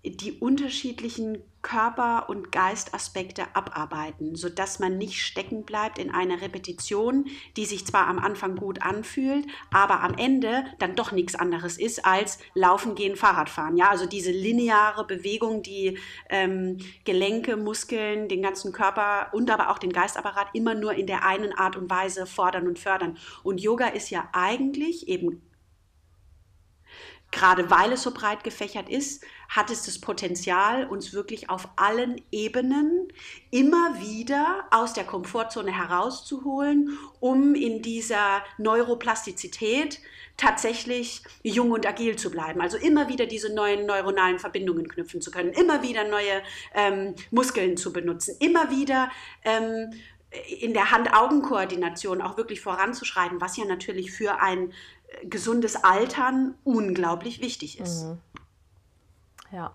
die 0.03 0.33
unterschiedlichen 0.33 1.41
Körper- 1.63 2.29
und 2.29 2.51
Geistaspekte 2.51 3.43
abarbeiten, 3.55 4.35
sodass 4.35 4.79
man 4.79 4.97
nicht 4.97 5.21
stecken 5.21 5.63
bleibt 5.63 5.97
in 5.97 6.11
einer 6.11 6.41
Repetition, 6.41 7.25
die 7.57 7.65
sich 7.65 7.87
zwar 7.87 8.07
am 8.07 8.19
Anfang 8.19 8.55
gut 8.55 8.83
anfühlt, 8.83 9.47
aber 9.71 10.01
am 10.01 10.13
Ende 10.15 10.65
dann 10.77 10.95
doch 10.95 11.11
nichts 11.11 11.33
anderes 11.33 11.79
ist 11.79 12.05
als 12.05 12.37
Laufen, 12.53 12.93
Gehen, 12.93 13.15
Fahrradfahren. 13.15 13.77
Ja, 13.77 13.89
also 13.89 14.05
diese 14.05 14.31
lineare 14.31 15.07
Bewegung, 15.07 15.63
die 15.63 15.97
ähm, 16.29 16.77
Gelenke, 17.05 17.57
Muskeln, 17.57 18.27
den 18.27 18.43
ganzen 18.43 18.73
Körper 18.73 19.29
und 19.31 19.49
aber 19.49 19.69
auch 19.71 19.79
den 19.79 19.93
Geistapparat 19.93 20.49
immer 20.53 20.75
nur 20.75 20.93
in 20.93 21.07
der 21.07 21.25
einen 21.25 21.53
Art 21.53 21.77
und 21.77 21.89
Weise 21.89 22.25
fordern 22.25 22.67
und 22.67 22.77
fördern. 22.77 23.17
Und 23.41 23.61
Yoga 23.61 23.87
ist 23.87 24.09
ja 24.09 24.29
eigentlich 24.33 25.07
eben 25.07 25.41
gerade 27.33 27.69
weil 27.69 27.91
es 27.91 28.03
so 28.03 28.11
breit 28.11 28.43
gefächert 28.43 28.87
ist, 28.87 29.25
hat 29.49 29.69
es 29.69 29.83
das 29.83 29.99
Potenzial, 29.99 30.85
uns 30.85 31.13
wirklich 31.13 31.49
auf 31.49 31.67
allen 31.75 32.21
Ebenen 32.31 33.07
immer 33.51 33.99
wieder 33.99 34.65
aus 34.71 34.93
der 34.93 35.03
Komfortzone 35.03 35.75
herauszuholen, 35.75 36.97
um 37.19 37.55
in 37.55 37.81
dieser 37.81 38.43
Neuroplastizität 38.57 39.99
tatsächlich 40.37 41.23
jung 41.43 41.71
und 41.71 41.85
agil 41.85 42.15
zu 42.15 42.31
bleiben. 42.31 42.61
Also 42.61 42.77
immer 42.77 43.09
wieder 43.09 43.25
diese 43.25 43.53
neuen 43.53 43.85
neuronalen 43.85 44.39
Verbindungen 44.39 44.87
knüpfen 44.87 45.21
zu 45.21 45.31
können, 45.31 45.53
immer 45.53 45.83
wieder 45.83 46.07
neue 46.07 46.41
ähm, 46.73 47.15
Muskeln 47.31 47.77
zu 47.77 47.91
benutzen, 47.91 48.35
immer 48.39 48.71
wieder 48.71 49.11
ähm, 49.43 49.91
in 50.59 50.73
der 50.73 50.91
Hand-Augen-Koordination 50.91 52.21
auch 52.21 52.37
wirklich 52.37 52.61
voranzuschreiten, 52.61 53.41
was 53.41 53.57
ja 53.57 53.65
natürlich 53.65 54.11
für 54.11 54.41
ein 54.41 54.73
gesundes 55.23 55.83
Altern 55.83 56.55
unglaublich 56.63 57.41
wichtig 57.41 57.79
ist. 57.79 58.03
Mhm. 58.03 58.21
Ja. 59.51 59.73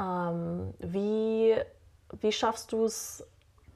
Ähm, 0.00 0.74
wie, 0.78 1.54
wie 2.20 2.32
schaffst 2.32 2.72
du 2.72 2.84
es 2.84 3.24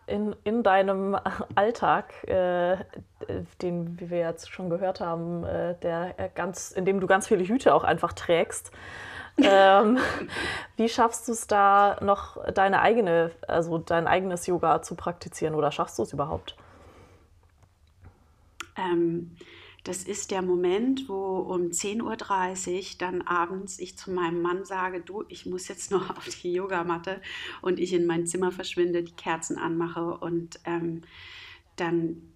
in, 0.07 0.35
in 0.45 0.63
deinem 0.63 1.17
Alltag, 1.55 2.13
äh, 2.29 2.77
den, 3.61 4.01
wie 4.01 4.11
wir 4.11 4.19
jetzt 4.19 4.51
schon 4.51 4.71
gehört 4.71 5.01
haben, 5.01 5.45
äh, 5.45 5.75
der 5.81 6.31
ganz, 6.35 6.71
in 6.71 6.85
dem 6.85 7.01
du 7.01 7.07
ganz 7.07 7.29
viele 7.29 7.45
Hüte 7.45 7.75
auch 7.75 7.85
einfach 7.85 8.13
trägst, 8.13 8.71
ähm, 9.43 9.99
wie 10.77 10.89
schaffst 10.89 11.29
du 11.29 11.33
es 11.33 11.47
da 11.47 11.99
noch 12.01 12.43
deine 12.53 12.81
eigene, 12.81 13.33
also 13.47 13.77
dein 13.77 14.07
eigenes 14.07 14.47
Yoga 14.47 14.81
zu 14.81 14.95
praktizieren 14.95 15.55
oder 15.55 15.71
schaffst 15.71 15.99
du 15.99 16.03
es 16.05 16.13
überhaupt? 16.15 16.57
Ähm, 18.79 19.37
das 19.87 20.03
ist 20.03 20.33
der 20.33 20.43
Moment, 20.43 21.09
wo 21.09 21.39
um 21.39 21.69
10.30 21.69 22.03
Uhr 22.03 22.99
dann 22.99 23.23
abends 23.23 23.79
ich 23.79 23.97
zu 23.97 24.11
meinem 24.11 24.43
Mann 24.43 24.65
sage, 24.65 25.01
du, 25.01 25.23
ich 25.29 25.47
muss 25.47 25.69
jetzt 25.69 25.93
noch 25.93 26.11
auf 26.17 26.29
die 26.29 26.53
Yogamatte 26.53 27.23
und 27.63 27.79
ich 27.79 27.93
in 27.93 28.05
mein 28.05 28.27
Zimmer 28.27 28.51
verschwinde, 28.51 29.05
die 29.05 29.15
Kerzen 29.15 29.59
anmache 29.59 30.19
und 30.19 30.59
ähm, 30.65 31.03
dann 31.77 32.33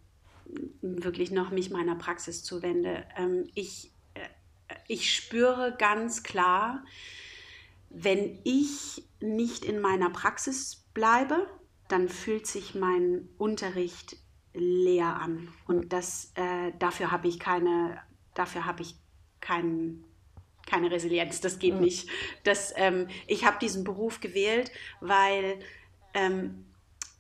wirklich 0.81 1.33
noch 1.33 1.51
mich 1.51 1.71
meiner 1.71 1.97
Praxis 1.97 2.45
zuwende. 2.45 3.05
Ähm, 3.17 3.49
ich, 3.55 3.91
äh, 4.15 4.75
ich 4.87 5.13
spüre 5.13 5.75
ganz 5.77 6.23
klar, 6.23 6.85
wenn 7.89 8.39
ich 8.45 9.03
nicht 9.21 9.65
in 9.65 9.81
meiner 9.81 10.11
Praxis 10.11 10.85
bleibe, 10.95 11.49
dann 11.89 12.09
fühlt 12.09 12.47
sich 12.47 12.77
mein 12.77 13.29
Unterricht 13.39 14.17
leer 14.55 15.17
an. 15.17 15.49
Und 15.67 15.93
das, 15.93 16.33
äh, 16.35 16.73
dafür 16.79 17.11
habe 17.11 17.29
ich 17.29 17.39
keine, 17.39 18.01
dafür 18.35 18.67
habe 18.67 18.83
ich 18.83 18.97
keinen 19.41 20.05
keine 20.67 20.91
Resilienz, 20.91 21.41
das 21.41 21.59
geht 21.59 21.81
nicht. 21.81 22.09
Das, 22.45 22.73
ähm, 22.77 23.09
ich 23.27 23.45
habe 23.45 23.59
diesen 23.61 23.83
Beruf 23.83 24.21
gewählt, 24.21 24.71
weil 25.01 25.59
ähm, 26.15 26.65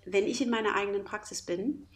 wenn 0.04 0.26
ich 0.26 0.40
in 0.40 0.50
meiner 0.50 0.74
eigenen 0.74 1.04
Praxis 1.04 1.42
bin 1.42 1.86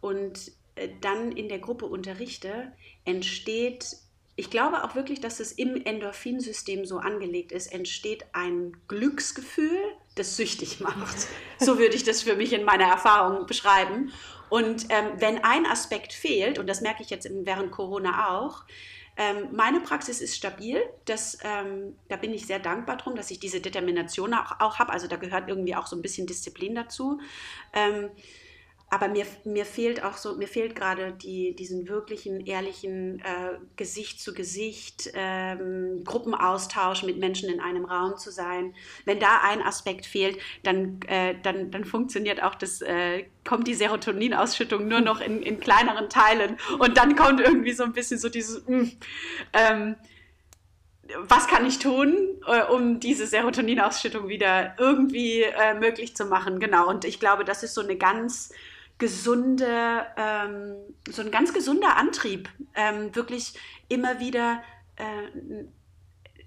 und 0.00 0.52
äh, 0.74 0.88
dann 1.00 1.32
in 1.32 1.48
der 1.48 1.58
Gruppe 1.58 1.86
unterrichte, 1.86 2.72
entsteht, 3.04 3.96
ich 4.36 4.50
glaube 4.50 4.82
auch 4.82 4.94
wirklich, 4.94 5.20
dass 5.20 5.40
es 5.40 5.52
im 5.52 5.84
Endorphinsystem 5.84 6.84
so 6.84 6.98
angelegt 6.98 7.52
ist, 7.52 7.68
entsteht 7.68 8.26
ein 8.32 8.76
Glücksgefühl, 8.88 9.78
das 10.14 10.36
süchtig 10.36 10.80
macht. 10.80 11.26
So 11.58 11.78
würde 11.78 11.96
ich 11.96 12.04
das 12.04 12.22
für 12.22 12.36
mich 12.36 12.52
in 12.52 12.64
meiner 12.64 12.84
Erfahrung 12.84 13.46
beschreiben. 13.46 14.12
Und 14.48 14.86
ähm, 14.90 15.12
wenn 15.16 15.42
ein 15.42 15.66
Aspekt 15.66 16.12
fehlt, 16.12 16.58
und 16.58 16.68
das 16.68 16.80
merke 16.80 17.02
ich 17.02 17.10
jetzt 17.10 17.28
während 17.30 17.72
Corona 17.72 18.36
auch, 18.36 18.64
ähm, 19.16 19.48
meine 19.52 19.80
Praxis 19.80 20.20
ist 20.20 20.36
stabil. 20.36 20.82
Das, 21.04 21.38
ähm, 21.44 21.96
da 22.08 22.16
bin 22.16 22.32
ich 22.32 22.46
sehr 22.46 22.58
dankbar 22.58 22.96
drum, 22.96 23.14
dass 23.14 23.30
ich 23.30 23.38
diese 23.38 23.60
Determination 23.60 24.34
auch, 24.34 24.60
auch 24.60 24.78
habe. 24.78 24.92
Also 24.92 25.06
da 25.06 25.16
gehört 25.16 25.48
irgendwie 25.48 25.76
auch 25.76 25.86
so 25.86 25.96
ein 25.96 26.02
bisschen 26.02 26.26
Disziplin 26.26 26.74
dazu. 26.74 27.20
Aber 28.94 29.08
mir, 29.08 29.26
mir 29.42 29.64
fehlt 29.64 30.04
auch 30.04 30.16
so, 30.16 30.36
mir 30.36 30.46
fehlt 30.46 30.76
gerade 30.76 31.10
die, 31.10 31.56
diesen 31.56 31.88
wirklichen, 31.88 32.46
ehrlichen 32.46 33.18
äh, 33.18 33.58
Gesicht 33.74 34.20
zu 34.20 34.32
Gesicht, 34.34 35.10
ähm, 35.14 36.04
Gruppenaustausch 36.04 37.02
mit 37.02 37.18
Menschen 37.18 37.48
in 37.48 37.58
einem 37.58 37.86
Raum 37.86 38.16
zu 38.16 38.30
sein. 38.30 38.72
Wenn 39.04 39.18
da 39.18 39.40
ein 39.42 39.62
Aspekt 39.62 40.06
fehlt, 40.06 40.38
dann, 40.62 41.00
äh, 41.08 41.34
dann, 41.42 41.72
dann 41.72 41.84
funktioniert 41.84 42.40
auch 42.40 42.54
das, 42.54 42.82
äh, 42.82 43.24
kommt 43.44 43.66
die 43.66 43.74
Serotoninausschüttung 43.74 44.86
nur 44.86 45.00
noch 45.00 45.20
in, 45.20 45.42
in 45.42 45.58
kleineren 45.58 46.08
Teilen 46.08 46.56
und 46.78 46.96
dann 46.96 47.16
kommt 47.16 47.40
irgendwie 47.40 47.72
so 47.72 47.82
ein 47.82 47.94
bisschen 47.94 48.20
so 48.20 48.28
dieses, 48.28 48.64
mm, 48.68 48.90
ähm, 49.54 49.96
was 51.18 51.48
kann 51.48 51.66
ich 51.66 51.80
tun, 51.80 52.40
äh, 52.46 52.62
um 52.72 53.00
diese 53.00 53.26
Serotoninausschüttung 53.26 54.28
wieder 54.28 54.76
irgendwie 54.78 55.42
äh, 55.42 55.74
möglich 55.74 56.14
zu 56.14 56.26
machen? 56.26 56.60
Genau. 56.60 56.88
Und 56.88 57.04
ich 57.04 57.18
glaube, 57.18 57.44
das 57.44 57.64
ist 57.64 57.74
so 57.74 57.80
eine 57.80 57.96
ganz 57.96 58.52
gesunde, 58.98 60.06
ähm, 60.16 60.76
so 61.08 61.22
ein 61.22 61.30
ganz 61.30 61.52
gesunder 61.52 61.96
Antrieb, 61.96 62.48
ähm, 62.74 63.14
wirklich 63.14 63.58
immer 63.88 64.20
wieder 64.20 64.62
äh, 64.96 65.64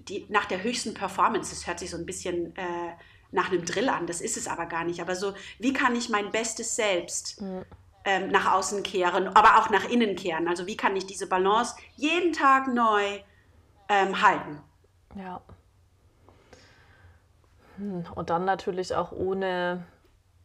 die, 0.07 0.25
nach 0.29 0.45
der 0.45 0.63
höchsten 0.63 0.93
Performance, 0.93 1.51
das 1.51 1.67
hört 1.67 1.79
sich 1.79 1.89
so 1.89 1.97
ein 1.97 2.05
bisschen 2.05 2.55
äh, 2.55 2.93
nach 3.31 3.51
einem 3.51 3.65
Drill 3.65 3.89
an, 3.89 4.07
das 4.07 4.21
ist 4.21 4.38
es 4.38 4.47
aber 4.47 4.65
gar 4.65 4.83
nicht. 4.83 5.01
Aber 5.01 5.15
so, 5.15 5.33
wie 5.60 5.73
kann 5.73 5.95
ich 5.95 6.10
mein 6.10 6.31
bestes 6.31 6.75
Selbst 6.75 7.41
mhm. 7.41 7.65
ähm, 8.05 8.29
nach 8.29 8.53
außen 8.53 8.83
kehren, 8.83 9.27
aber 9.27 9.57
auch 9.57 9.69
nach 9.69 9.89
innen 9.89 10.15
kehren? 10.15 10.47
Also 10.47 10.65
wie 10.65 10.77
kann 10.77 10.95
ich 10.95 11.05
diese 11.05 11.27
Balance 11.27 11.75
jeden 11.95 12.33
Tag 12.33 12.67
neu 12.67 13.19
ähm, 13.89 14.21
halten? 14.21 14.62
Ja. 15.15 15.41
Hm, 17.77 18.05
und 18.15 18.29
dann 18.29 18.45
natürlich 18.45 18.95
auch 18.95 19.12
ohne, 19.12 19.86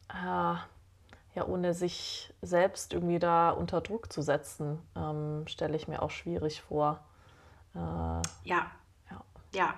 äh, 0.09 0.55
ja, 1.35 1.47
ohne 1.47 1.75
sich 1.75 2.33
selbst 2.43 2.93
irgendwie 2.93 3.19
da 3.19 3.51
unter 3.51 3.81
Druck 3.81 4.13
zu 4.13 4.23
setzen, 4.23 4.79
ähm, 4.97 5.45
stelle 5.47 5.77
ich 5.77 5.89
mir 5.89 6.03
auch 6.03 6.11
schwierig 6.11 6.63
vor. 6.63 7.03
Äh, 7.75 7.79
ja. 7.79 8.23
ja. 8.45 8.71
Ja. 9.55 9.75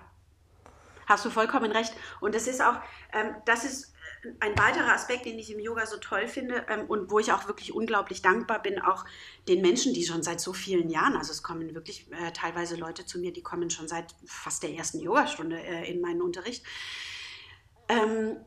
Hast 1.07 1.25
du 1.25 1.31
vollkommen 1.31 1.71
recht. 1.71 1.93
Und 2.21 2.35
das 2.35 2.47
ist 2.47 2.63
auch, 2.63 2.77
ähm, 3.13 3.35
das 3.45 3.65
ist 3.65 3.95
ein 4.41 4.57
weiterer 4.59 4.93
Aspekt, 4.93 5.27
den 5.27 5.39
ich 5.39 5.53
im 5.53 5.61
Yoga 5.61 5.87
so 5.87 5.99
toll 5.99 6.27
finde 6.29 6.65
ähm, 6.69 6.87
und 6.87 7.11
wo 7.11 7.19
ich 7.19 7.33
auch 7.33 7.47
wirklich 7.47 7.75
unglaublich 7.75 8.23
dankbar 8.23 8.63
bin, 8.63 8.81
auch 8.81 9.05
den 9.49 9.61
Menschen, 9.61 9.93
die 9.93 10.05
schon 10.05 10.23
seit 10.23 10.41
so 10.41 10.53
vielen 10.53 10.89
Jahren, 10.89 11.17
also 11.17 11.31
es 11.31 11.43
kommen 11.43 11.75
wirklich 11.75 12.11
äh, 12.13 12.33
teilweise 12.33 12.77
Leute 12.77 13.05
zu 13.05 13.19
mir, 13.19 13.33
die 13.33 13.43
kommen 13.43 13.71
schon 13.71 13.87
seit 13.87 14.15
fast 14.27 14.63
der 14.63 14.71
ersten 14.71 15.01
Yogastunde 15.01 15.63
äh, 15.63 15.91
in 15.91 16.01
meinen 16.01 16.23
Unterricht. 16.23 16.65
Ähm, 17.89 18.39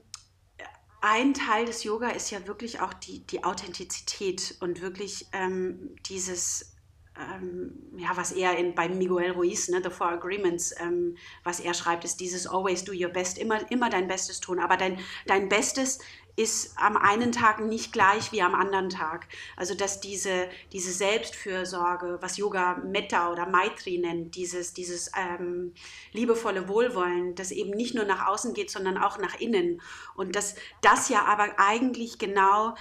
ein 1.10 1.34
Teil 1.34 1.66
des 1.66 1.84
Yoga 1.84 2.10
ist 2.10 2.32
ja 2.32 2.48
wirklich 2.48 2.82
auch 2.82 2.94
die, 2.94 3.26
die 3.26 3.44
Authentizität 3.44 4.58
und 4.60 4.82
wirklich 4.82 5.28
ähm, 5.32 5.96
dieses 6.06 6.76
ähm, 7.18 7.72
ja, 7.98 8.10
was 8.16 8.32
er 8.32 8.58
in, 8.58 8.76
bei 8.76 8.88
Miguel 8.90 9.32
Ruiz, 9.32 9.70
ne, 9.70 9.82
The 9.84 9.90
Four 9.90 10.10
Agreements, 10.10 10.74
ähm, 10.80 11.18
was 11.44 11.60
er 11.60 11.74
schreibt, 11.74 12.04
ist 12.04 12.20
dieses 12.20 12.46
Always 12.46 12.84
do 12.84 12.92
your 12.94 13.10
best, 13.10 13.38
immer, 13.38 13.72
immer 13.72 13.90
dein 13.90 14.08
Bestes 14.08 14.40
tun. 14.40 14.60
Aber 14.60 14.78
dein, 14.78 15.00
dein 15.26 15.50
Bestes 15.50 16.00
ist 16.38 16.78
am 16.78 16.96
einen 16.98 17.32
Tag 17.32 17.60
nicht 17.60 17.92
gleich 17.92 18.32
wie 18.32 18.44
am 18.44 18.54
anderen 18.54 18.90
Tag. 18.90 19.28
Also 19.56 19.74
dass 19.74 20.00
diese, 20.00 20.48
diese 20.72 20.92
Selbstfürsorge, 20.92 22.20
was 22.22 22.38
Yoga 22.38 22.76
Metta 22.76 23.32
oder 23.32 23.48
Maitri 23.48 23.98
nennt, 23.98 24.36
dieses, 24.36 24.74
dieses 24.74 25.12
ähm, 25.18 25.74
liebevolle 26.14 26.68
Wohlwollen, 26.68 27.34
das 27.34 27.50
eben 27.50 27.72
nicht 27.72 27.96
nur 27.96 28.06
nach 28.06 28.28
außen 28.28 28.54
geht, 28.54 28.70
sondern 28.70 29.00
auch 29.00 29.18
nach 29.18 29.40
innen. 29.40 29.82
Und 30.16 30.36
dass 30.36 30.56
das 30.82 31.10
ja 31.10 31.26
aber 31.26 31.56
eigentlich 31.58 32.20
genau 32.20 32.76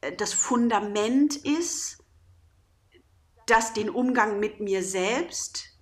äh, 0.00 0.16
das 0.16 0.32
Fundament 0.32 1.36
ist, 1.36 2.02
das 3.44 3.74
den 3.74 3.90
Umgang 3.90 4.40
mit 4.40 4.60
mir 4.60 4.82
selbst 4.82 5.76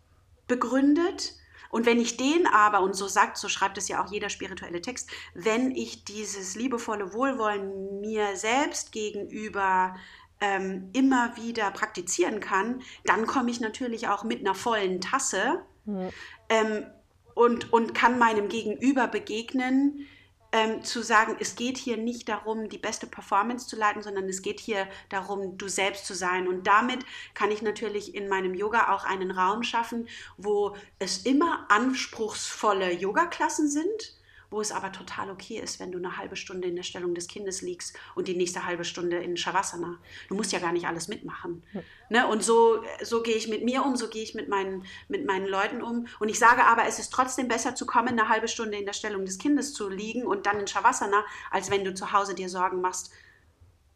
begründet. 0.48 1.34
Und 1.74 1.86
wenn 1.86 1.98
ich 1.98 2.16
den 2.16 2.46
aber, 2.46 2.82
und 2.82 2.94
so 2.94 3.08
sagt, 3.08 3.36
so 3.36 3.48
schreibt 3.48 3.78
es 3.78 3.88
ja 3.88 4.00
auch 4.00 4.08
jeder 4.08 4.28
spirituelle 4.28 4.80
Text, 4.80 5.10
wenn 5.34 5.72
ich 5.72 6.04
dieses 6.04 6.54
liebevolle 6.54 7.12
Wohlwollen 7.12 8.00
mir 8.00 8.36
selbst 8.36 8.92
gegenüber 8.92 9.96
ähm, 10.40 10.88
immer 10.92 11.36
wieder 11.36 11.72
praktizieren 11.72 12.38
kann, 12.38 12.82
dann 13.04 13.26
komme 13.26 13.50
ich 13.50 13.58
natürlich 13.58 14.06
auch 14.06 14.22
mit 14.22 14.38
einer 14.38 14.54
vollen 14.54 15.00
Tasse 15.00 15.64
mhm. 15.84 16.10
ähm, 16.48 16.86
und, 17.34 17.72
und 17.72 17.92
kann 17.92 18.20
meinem 18.20 18.48
Gegenüber 18.48 19.08
begegnen 19.08 20.06
ähm, 20.54 20.84
zu 20.84 21.02
sagen, 21.02 21.36
es 21.40 21.56
geht 21.56 21.76
hier 21.76 21.96
nicht 21.96 22.28
darum, 22.28 22.68
die 22.68 22.78
beste 22.78 23.08
Performance 23.08 23.66
zu 23.66 23.74
leiten, 23.74 24.04
sondern 24.04 24.28
es 24.28 24.40
geht 24.40 24.60
hier 24.60 24.86
darum, 25.08 25.58
du 25.58 25.66
selbst 25.66 26.06
zu 26.06 26.14
sein. 26.14 26.46
Und 26.46 26.68
damit 26.68 27.04
kann 27.34 27.50
ich 27.50 27.60
natürlich 27.60 28.14
in 28.14 28.28
meinem 28.28 28.54
Yoga 28.54 28.94
auch 28.94 29.04
einen 29.04 29.32
Raum 29.32 29.64
schaffen, 29.64 30.08
wo 30.36 30.76
es 31.00 31.18
immer 31.26 31.66
anspruchsvolle 31.70 32.92
Yoga-Klassen 32.92 33.68
sind 33.68 34.14
wo 34.54 34.60
es 34.60 34.70
aber 34.70 34.92
total 34.92 35.30
okay 35.30 35.58
ist, 35.58 35.80
wenn 35.80 35.90
du 35.90 35.98
eine 35.98 36.16
halbe 36.16 36.36
Stunde 36.36 36.68
in 36.68 36.76
der 36.76 36.84
Stellung 36.84 37.12
des 37.12 37.26
Kindes 37.26 37.60
liegst 37.60 37.98
und 38.14 38.28
die 38.28 38.36
nächste 38.36 38.64
halbe 38.64 38.84
Stunde 38.84 39.18
in 39.18 39.36
Shavasana. 39.36 39.98
Du 40.28 40.36
musst 40.36 40.52
ja 40.52 40.60
gar 40.60 40.72
nicht 40.72 40.86
alles 40.86 41.08
mitmachen. 41.08 41.64
Ne? 42.08 42.26
Und 42.28 42.44
so, 42.44 42.84
so 43.02 43.22
gehe 43.22 43.34
ich 43.34 43.48
mit 43.48 43.64
mir 43.64 43.84
um, 43.84 43.96
so 43.96 44.08
gehe 44.08 44.22
ich 44.22 44.34
mit 44.34 44.48
meinen, 44.48 44.84
mit 45.08 45.26
meinen 45.26 45.46
Leuten 45.46 45.82
um. 45.82 46.06
Und 46.20 46.28
ich 46.28 46.38
sage 46.38 46.64
aber, 46.64 46.86
es 46.86 47.00
ist 47.00 47.12
trotzdem 47.12 47.48
besser 47.48 47.74
zu 47.74 47.84
kommen, 47.84 48.10
eine 48.10 48.28
halbe 48.28 48.46
Stunde 48.46 48.78
in 48.78 48.86
der 48.86 48.92
Stellung 48.92 49.24
des 49.24 49.38
Kindes 49.38 49.72
zu 49.72 49.88
liegen 49.88 50.24
und 50.24 50.46
dann 50.46 50.60
in 50.60 50.68
Shavasana, 50.68 51.24
als 51.50 51.70
wenn 51.70 51.84
du 51.84 51.92
zu 51.92 52.12
Hause 52.12 52.34
dir 52.36 52.48
Sorgen 52.48 52.80
machst, 52.80 53.10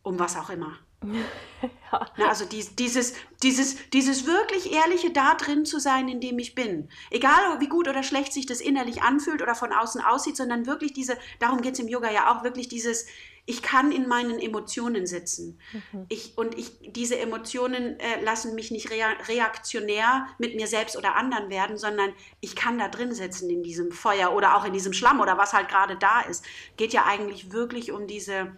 um 0.02 0.18
was 0.18 0.36
auch 0.36 0.50
immer. 0.50 0.76
Ja. 1.02 2.06
Na, 2.16 2.28
also 2.28 2.44
dies, 2.44 2.74
dieses, 2.74 3.14
dieses, 3.42 3.76
dieses 3.90 4.26
wirklich 4.26 4.72
ehrliche 4.72 5.10
da 5.10 5.34
drin 5.34 5.64
zu 5.64 5.78
sein, 5.78 6.08
in 6.08 6.20
dem 6.20 6.38
ich 6.38 6.54
bin. 6.54 6.88
Egal 7.10 7.60
wie 7.60 7.68
gut 7.68 7.88
oder 7.88 8.02
schlecht 8.02 8.32
sich 8.32 8.46
das 8.46 8.60
innerlich 8.60 9.02
anfühlt 9.02 9.42
oder 9.42 9.54
von 9.54 9.72
außen 9.72 10.00
aussieht, 10.00 10.36
sondern 10.36 10.66
wirklich 10.66 10.92
diese, 10.92 11.16
darum 11.38 11.60
geht 11.60 11.74
es 11.74 11.80
im 11.80 11.88
Yoga 11.88 12.10
ja 12.10 12.32
auch, 12.32 12.44
wirklich 12.44 12.68
dieses, 12.68 13.06
ich 13.46 13.62
kann 13.62 13.92
in 13.92 14.08
meinen 14.08 14.38
Emotionen 14.38 15.06
sitzen. 15.06 15.58
Mhm. 15.72 16.04
Ich, 16.08 16.36
und 16.36 16.58
ich, 16.58 16.92
diese 16.92 17.18
Emotionen 17.18 17.98
äh, 17.98 18.20
lassen 18.22 18.54
mich 18.54 18.70
nicht 18.70 18.90
rea 18.90 19.08
reaktionär 19.26 20.26
mit 20.38 20.54
mir 20.54 20.66
selbst 20.66 20.98
oder 20.98 21.16
anderen 21.16 21.48
werden, 21.48 21.78
sondern 21.78 22.12
ich 22.40 22.56
kann 22.56 22.78
da 22.78 22.88
drin 22.88 23.14
sitzen 23.14 23.48
in 23.48 23.62
diesem 23.62 23.90
Feuer 23.90 24.34
oder 24.34 24.54
auch 24.54 24.66
in 24.66 24.74
diesem 24.74 24.92
Schlamm 24.92 25.20
oder 25.20 25.38
was 25.38 25.54
halt 25.54 25.68
gerade 25.68 25.96
da 25.96 26.20
ist. 26.20 26.44
Geht 26.76 26.92
ja 26.92 27.06
eigentlich 27.06 27.50
wirklich 27.50 27.90
um 27.90 28.06
diese 28.06 28.54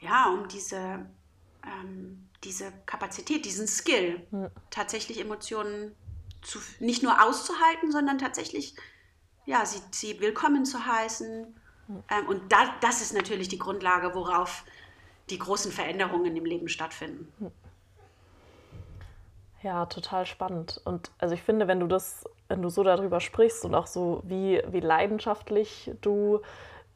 ja, 0.00 0.30
um 0.30 0.48
diese, 0.48 1.06
ähm, 1.64 2.28
diese 2.44 2.72
Kapazität, 2.86 3.44
diesen 3.44 3.66
Skill, 3.66 4.26
ja. 4.30 4.50
tatsächlich 4.70 5.20
Emotionen 5.20 5.94
zu, 6.42 6.58
nicht 6.80 7.02
nur 7.02 7.22
auszuhalten, 7.24 7.90
sondern 7.90 8.18
tatsächlich, 8.18 8.74
ja, 9.46 9.64
sie, 9.66 9.80
sie 9.90 10.20
willkommen 10.20 10.64
zu 10.64 10.86
heißen. 10.86 11.54
Ja. 11.88 12.18
Ähm, 12.18 12.28
und 12.28 12.52
da, 12.52 12.74
das 12.80 13.00
ist 13.00 13.14
natürlich 13.14 13.48
die 13.48 13.58
Grundlage, 13.58 14.14
worauf 14.14 14.64
die 15.30 15.38
großen 15.38 15.72
Veränderungen 15.72 16.36
im 16.36 16.44
Leben 16.44 16.68
stattfinden. 16.68 17.32
Ja, 19.62 19.86
total 19.86 20.24
spannend. 20.24 20.80
Und 20.84 21.10
also 21.18 21.34
ich 21.34 21.42
finde, 21.42 21.66
wenn 21.66 21.80
du 21.80 21.86
das, 21.86 22.24
wenn 22.46 22.62
du 22.62 22.68
so 22.68 22.82
darüber 22.84 23.20
sprichst 23.20 23.64
und 23.64 23.74
auch 23.74 23.86
so, 23.86 24.22
wie, 24.24 24.62
wie 24.68 24.80
leidenschaftlich 24.80 25.90
du 26.00 26.40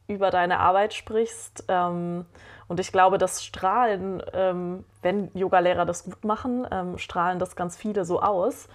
über 0.07 0.31
deine 0.31 0.61
Arbeit 0.61 0.95
sprichst. 0.95 1.65
Ähm, 1.69 2.27
und 2.69 2.81
ich 2.81 2.93
glaube, 2.93 3.19
das 3.19 3.45
strahlen, 3.45 4.23
ähm, 4.33 4.85
wenn 5.03 5.31
Yogalehrer 5.35 5.85
das 5.85 6.05
gut 6.05 6.25
machen, 6.25 6.67
ähm, 6.71 6.99
strahlen 6.99 7.39
das 7.39 7.57
ganz 7.57 7.77
viele 7.77 8.05
so 8.05 8.21
aus. 8.23 8.69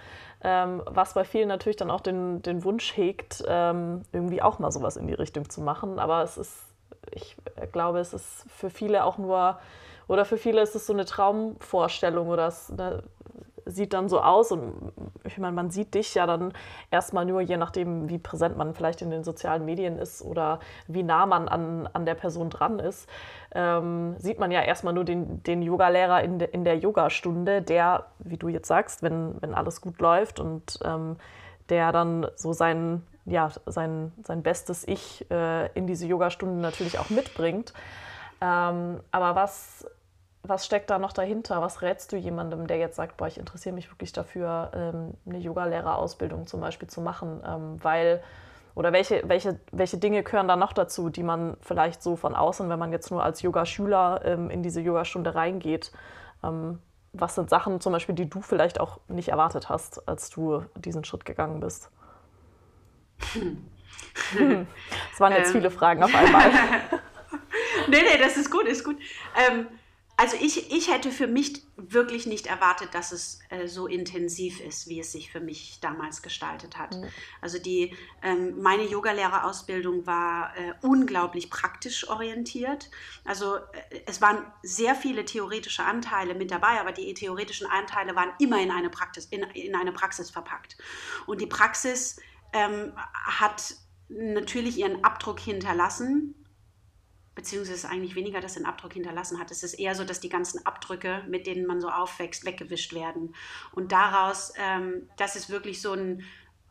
Ähm, 0.43 0.83
was 0.85 1.15
bei 1.15 1.23
vielen 1.23 1.47
natürlich 1.47 1.77
dann 1.77 1.89
auch 1.89 2.01
den, 2.01 2.41
den 2.43 2.63
Wunsch 2.63 2.95
hegt, 2.95 3.43
ähm, 3.47 4.03
irgendwie 4.11 4.41
auch 4.41 4.59
mal 4.59 4.71
sowas 4.71 4.95
in 4.95 5.07
die 5.07 5.15
Richtung 5.15 5.49
zu 5.49 5.61
machen. 5.61 5.97
Aber 5.97 6.21
es 6.21 6.37
ist, 6.37 6.55
ich 7.11 7.35
glaube, 7.71 7.99
es 7.99 8.13
ist 8.13 8.45
für 8.49 8.69
viele 8.69 9.03
auch 9.03 9.17
nur, 9.17 9.59
oder 10.07 10.25
für 10.25 10.37
viele 10.37 10.61
ist 10.61 10.75
es 10.75 10.85
so 10.85 10.93
eine 10.93 11.05
Traumvorstellung 11.05 12.27
oder 12.27 12.47
es, 12.47 12.71
eine, 12.71 13.03
sieht 13.67 13.93
dann 13.93 14.09
so 14.09 14.21
aus 14.21 14.51
und 14.51 14.91
ich 15.23 15.37
meine, 15.37 15.53
man 15.53 15.69
sieht 15.69 15.93
dich 15.93 16.15
ja 16.15 16.25
dann 16.25 16.53
erstmal 16.91 17.25
nur, 17.25 17.41
je 17.41 17.57
nachdem, 17.57 18.09
wie 18.09 18.17
präsent 18.17 18.57
man 18.57 18.73
vielleicht 18.73 19.01
in 19.01 19.09
den 19.09 19.23
sozialen 19.23 19.65
Medien 19.65 19.97
ist 19.97 20.21
oder 20.23 20.59
wie 20.87 21.03
nah 21.03 21.25
man 21.25 21.47
an, 21.47 21.87
an 21.93 22.05
der 22.05 22.15
Person 22.15 22.49
dran 22.49 22.79
ist, 22.79 23.09
ähm, 23.53 24.15
sieht 24.17 24.39
man 24.39 24.51
ja 24.51 24.61
erstmal 24.61 24.93
nur 24.93 25.03
den, 25.03 25.43
den 25.43 25.61
Yogalehrer 25.61 26.23
in, 26.23 26.39
de, 26.39 26.49
in 26.49 26.63
der 26.63 26.77
Yogastunde, 26.77 27.61
der, 27.61 28.05
wie 28.19 28.37
du 28.37 28.47
jetzt 28.47 28.67
sagst, 28.67 29.03
wenn, 29.03 29.41
wenn 29.41 29.53
alles 29.53 29.81
gut 29.81 29.99
läuft 29.99 30.39
und 30.39 30.79
ähm, 30.83 31.17
der 31.69 31.91
dann 31.91 32.27
so 32.35 32.53
sein, 32.53 33.03
ja, 33.25 33.51
sein, 33.65 34.13
sein 34.23 34.41
bestes 34.41 34.87
Ich 34.87 35.29
äh, 35.29 35.67
in 35.73 35.87
diese 35.87 36.07
Yogastunde 36.07 36.55
natürlich 36.61 36.97
auch 36.99 37.09
mitbringt. 37.09 37.73
Ähm, 38.39 38.99
aber 39.11 39.35
was 39.35 39.85
was 40.47 40.65
steckt 40.65 40.89
da 40.89 40.99
noch 40.99 41.13
dahinter? 41.13 41.61
Was 41.61 41.81
rätst 41.81 42.11
du 42.11 42.17
jemandem, 42.17 42.67
der 42.67 42.77
jetzt 42.77 42.95
sagt, 42.95 43.17
boah, 43.17 43.27
ich 43.27 43.37
interessiere 43.37 43.75
mich 43.75 43.91
wirklich 43.91 44.13
dafür, 44.13 44.71
ähm, 44.73 45.13
eine 45.25 45.37
Yogalehrerausbildung 45.39 46.47
zum 46.47 46.61
Beispiel 46.61 46.87
zu 46.87 47.01
machen? 47.01 47.41
Ähm, 47.45 47.83
weil, 47.83 48.21
oder 48.75 48.93
welche, 48.93 49.21
welche, 49.27 49.59
welche 49.71 49.97
Dinge 49.97 50.23
gehören 50.23 50.47
da 50.47 50.55
noch 50.55 50.73
dazu, 50.73 51.09
die 51.09 51.23
man 51.23 51.57
vielleicht 51.61 52.01
so 52.03 52.15
von 52.15 52.35
außen, 52.35 52.69
wenn 52.69 52.79
man 52.79 52.91
jetzt 52.91 53.11
nur 53.11 53.23
als 53.23 53.41
Yogaschüler 53.41 54.21
ähm, 54.25 54.49
in 54.49 54.63
diese 54.63 54.81
Yogastunde 54.81 55.35
reingeht, 55.35 55.91
was 57.13 57.35
sind 57.35 57.49
Sachen 57.49 57.81
zum 57.81 57.93
Beispiel, 57.93 58.15
die 58.15 58.29
du 58.29 58.41
vielleicht 58.41 58.79
auch 58.79 58.99
nicht 59.07 59.29
erwartet 59.29 59.69
hast, 59.69 60.07
als 60.07 60.29
du 60.29 60.63
diesen 60.75 61.03
Schritt 61.03 61.25
gegangen 61.25 61.59
bist? 61.59 61.89
Das 65.11 65.19
waren 65.19 65.33
jetzt 65.33 65.51
viele 65.51 65.71
Fragen 65.71 66.03
auf 66.03 66.13
einmal. 66.13 66.49
nee, 67.87 68.01
nee, 68.01 68.17
das 68.19 68.37
ist 68.37 68.51
gut, 68.51 68.65
ist 68.65 68.83
gut. 68.83 68.97
Ähm, 69.35 69.67
also 70.19 70.35
ich, 70.35 70.71
ich 70.71 70.91
hätte 70.91 71.11
für 71.11 71.27
mich 71.27 71.61
wirklich 71.75 72.25
nicht 72.25 72.47
erwartet, 72.47 72.95
dass 72.95 73.11
es 73.11 73.39
äh, 73.49 73.67
so 73.67 73.85
intensiv 73.85 74.59
ist, 74.59 74.87
wie 74.87 74.99
es 74.99 75.11
sich 75.11 75.31
für 75.31 75.39
mich 75.39 75.79
damals 75.79 76.23
gestaltet 76.23 76.75
hat. 76.75 76.95
Mhm. 76.95 77.05
Also 77.39 77.59
die, 77.59 77.95
ähm, 78.23 78.59
meine 78.59 78.81
Yogalehrerausbildung 78.81 80.07
war 80.07 80.57
äh, 80.57 80.73
unglaublich 80.81 81.51
praktisch 81.51 82.09
orientiert. 82.09 82.89
Also 83.25 83.57
äh, 83.57 83.61
es 84.07 84.19
waren 84.19 84.43
sehr 84.63 84.95
viele 84.95 85.23
theoretische 85.23 85.83
Anteile 85.83 86.33
mit 86.33 86.49
dabei, 86.49 86.81
aber 86.81 86.93
die 86.93 87.13
theoretischen 87.13 87.67
Anteile 87.67 88.15
waren 88.15 88.31
immer 88.39 88.59
in 88.59 88.71
eine 88.71 88.89
Praxis, 88.89 89.25
in, 89.25 89.43
in 89.53 89.75
eine 89.75 89.91
Praxis 89.91 90.31
verpackt. 90.31 90.77
Und 91.27 91.41
die 91.41 91.47
Praxis 91.47 92.19
ähm, 92.53 92.91
hat 93.23 93.75
natürlich 94.09 94.79
ihren 94.79 95.03
Abdruck 95.03 95.39
hinterlassen 95.39 96.33
beziehungsweise 97.37 97.87
eigentlich 97.87 98.15
weniger, 98.15 98.41
dass 98.41 98.55
den 98.55 98.65
Abdruck 98.65 98.93
hinterlassen 98.93 99.39
hat. 99.39 99.51
Es 99.51 99.61
ist 99.61 99.75
eher 99.75 99.93
so, 99.93 100.03
dass 100.03 100.19
die 100.19 100.27
ganzen 100.27 100.65
Abdrücke, 100.65 101.23
mit 101.27 101.45
denen 101.45 101.67
man 101.67 101.79
so 101.79 101.87
aufwächst, 101.87 102.45
weggewischt 102.45 102.93
werden. 102.93 103.35
Und 103.71 103.91
daraus, 103.91 104.53
ähm, 104.57 105.07
das 105.17 105.35
ist 105.35 105.49
wirklich 105.49 105.79
so 105.79 105.93
ein 105.93 106.25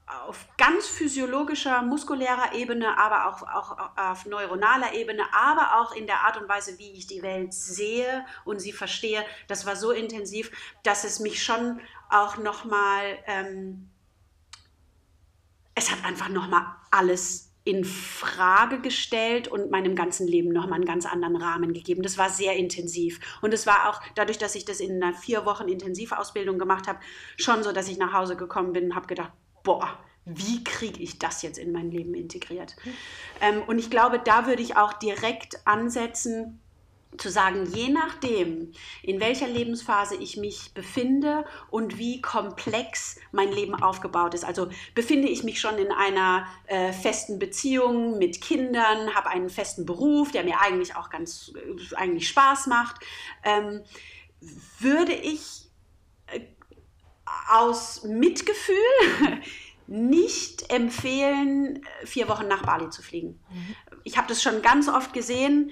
auf 0.07 0.47
ganz 0.57 0.87
physiologischer, 0.87 1.83
muskulärer 1.83 2.53
Ebene, 2.55 2.99
aber 2.99 3.29
auch, 3.29 3.43
auch 3.43 3.91
auf 3.97 4.27
neuronaler 4.27 4.93
Ebene, 4.95 5.23
aber 5.33 5.81
auch 5.81 5.93
in 5.95 6.07
der 6.07 6.21
Art 6.21 6.37
und 6.37 6.49
Weise, 6.49 6.79
wie 6.79 6.93
ich 6.93 7.07
die 7.07 7.23
Welt 7.23 7.55
sehe 7.55 8.25
und 8.45 8.61
sie 8.61 8.73
verstehe, 8.73 9.25
das 9.49 9.67
war 9.67 9.77
so 9.77 9.93
intensiv, 9.93 10.51
dass 10.83 11.05
es 11.05 11.21
mich 11.21 11.43
schon 11.43 11.81
auch 12.09 12.39
nochmal, 12.39 13.19
ähm, 13.27 13.91
es 15.75 15.91
hat 15.91 16.05
einfach 16.05 16.29
nochmal 16.29 16.67
alles 16.91 17.53
in 17.67 17.85
Frage 17.85 18.81
gestellt 18.81 19.49
und 19.49 19.73
meinem 19.73 19.97
ganzen 19.97 20.29
Leben 20.29 20.51
nochmal 20.51 20.77
einen 20.77 20.85
ganz 20.85 21.05
anderen 21.05 21.35
Rahmen 21.35 21.73
gegeben. 21.73 22.01
Das 22.03 22.17
war 22.17 22.31
sehr 22.31 22.55
intensiv. 22.55 23.19
Und 23.43 23.53
es 23.53 23.67
war 23.67 23.91
auch 23.91 24.01
dadurch, 24.15 24.39
dass 24.39 24.55
ich 24.55 24.65
das 24.65 24.79
in 24.79 25.03
einer 25.03 25.13
vier 25.13 25.45
Wochen 25.45 25.67
Intensivausbildung 25.67 26.61
gemacht 26.61 26.87
habe, 26.87 27.01
schon 27.37 27.65
so, 27.65 27.73
dass 27.73 27.89
ich 27.89 27.99
nach 27.99 28.13
Hause 28.13 28.37
gekommen 28.37 28.73
bin 28.73 28.85
und 28.85 28.95
habe 28.95 29.09
gedacht, 29.09 29.33
boah, 29.65 29.99
wie 30.25 30.63
kriege 30.63 31.03
ich 31.03 31.19
das 31.19 31.43
jetzt 31.43 31.59
in 31.59 31.73
mein 31.73 31.91
Leben 31.91 32.15
integriert? 32.15 32.77
Ähm, 33.41 33.63
und 33.67 33.81
ich 33.81 33.91
glaube, 33.91 34.21
da 34.25 34.47
würde 34.47 34.63
ich 34.63 34.77
auch 34.77 34.93
direkt 34.93 35.67
ansetzen, 35.67 36.61
zu 37.19 37.31
sagen, 37.31 37.67
je 37.73 37.89
nachdem, 37.89 38.73
in 39.03 39.21
welcher 39.21 39.49
Lebensphase 39.49 40.17
ich 40.17 40.37
mich 40.37 40.73
befinde 40.75 41.45
und 41.71 41.99
wie 41.99 42.21
komplex 42.21 43.19
mein 43.33 43.53
Leben 43.53 43.75
aufgebaut 43.75 44.35
ist. 44.35 44.45
Also 44.45 44.69
befinde 44.95 45.29
ich 45.29 45.43
mich 45.43 45.61
schon 45.61 45.79
in 45.79 45.93
einer 45.93 46.47
äh, 46.67 46.93
festen 46.93 47.39
Beziehung 47.39 48.19
mit 48.19 48.41
Kindern, 48.41 49.15
habe 49.15 49.29
einen 49.29 49.51
festen 49.51 49.87
Beruf, 49.87 50.33
der 50.33 50.45
mir 50.45 50.61
eigentlich 50.61 50.97
auch 50.97 51.11
ganz 51.11 51.53
äh, 51.55 51.95
eigentlich 51.97 52.29
Spaß 52.29 52.67
macht, 52.67 52.97
ähm, 53.45 53.83
würde 54.79 55.13
ich 55.13 55.69
äh, 56.27 56.41
aus 57.49 58.05
Mitgefühl 58.05 58.77
nicht 59.87 60.73
empfehlen, 60.73 61.85
vier 62.05 62.29
Wochen 62.29 62.49
nach 62.49 62.63
Bali 62.63 62.91
zu 62.91 63.03
fliegen. 63.03 63.41
Mhm. 63.51 63.77
Ich 64.05 64.19
habe 64.19 64.29
das 64.29 64.43
schon 64.43 64.63
ganz 64.63 64.89
oft 64.89 65.13
gesehen, 65.13 65.71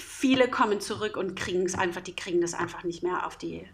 viele 0.00 0.48
kommen 0.48 0.80
zurück 0.80 1.16
und 1.16 1.36
kriegen 1.36 1.64
es 1.64 1.74
einfach, 1.74 2.00
die 2.00 2.16
kriegen 2.16 2.40
das 2.40 2.54
einfach 2.54 2.84
nicht 2.84 3.02
mehr 3.02 3.26
auf 3.26 3.36
die, 3.36 3.66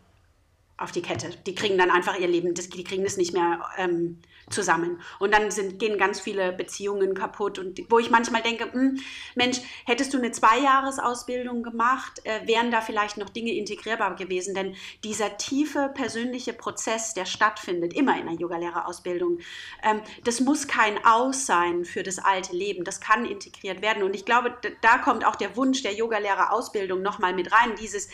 auf 0.85 0.93
die 0.93 1.03
Kette. 1.03 1.31
Die 1.47 1.55
kriegen 1.55 1.77
dann 1.77 1.91
einfach 1.91 2.19
ihr 2.19 2.29
Leben, 2.29 2.55
das, 2.55 2.69
die 2.69 2.85
kriegen 2.85 3.03
das 3.03 3.17
nicht 3.17 3.33
mehr 3.33 3.65
ähm, 3.77 4.21
zusammen. 4.51 5.01
Und 5.19 5.33
dann 5.35 5.51
sind, 5.51 5.79
gehen 5.79 5.99
ganz 5.99 6.21
viele 6.21 6.53
Beziehungen 6.53 7.15
kaputt. 7.15 7.59
Und 7.59 7.81
wo 7.91 7.99
ich 7.99 8.11
manchmal 8.11 8.43
denke, 8.43 8.71
hm, 8.73 9.01
Mensch, 9.35 9.59
hättest 9.87 10.13
du 10.15 10.19
eine 10.19 10.31
Zweijahresausbildung 10.31 11.63
gemacht, 11.63 12.21
äh, 12.25 12.47
wären 12.47 12.71
da 12.71 12.81
vielleicht 12.81 13.17
noch 13.17 13.31
Dinge 13.31 13.53
integrierbar 13.53 14.15
gewesen. 14.15 14.55
Denn 14.55 14.77
dieser 15.03 15.37
tiefe 15.39 15.91
persönliche 15.95 16.53
Prozess, 16.53 17.15
der 17.15 17.25
stattfindet, 17.25 17.95
immer 17.95 18.17
in 18.19 18.29
einer 18.29 18.39
Yogalehrerausbildung, 18.39 19.39
ähm, 19.83 20.03
das 20.25 20.41
muss 20.41 20.69
kein 20.69 21.05
Aus 21.05 21.47
sein 21.47 21.85
für 21.85 22.03
das 22.03 22.19
alte 22.19 22.55
Leben. 22.55 22.85
Das 22.85 23.01
kann 23.01 23.25
integriert 23.25 23.83
werden. 23.83 24.03
Und 24.03 24.15
ich 24.15 24.25
glaube, 24.25 24.55
da 24.83 24.99
kommt 24.99 25.25
auch 25.25 25.37
der 25.37 25.57
Wunsch 25.57 25.83
der 25.83 25.95
Yogalehrerausbildung 25.95 27.01
nochmal 27.01 27.33
mit 27.33 27.53
rein, 27.53 27.75
dieses, 27.81 28.09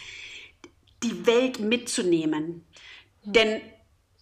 die 1.03 1.27
Welt 1.27 1.61
mitzunehmen. 1.61 2.67
Denn 3.23 3.61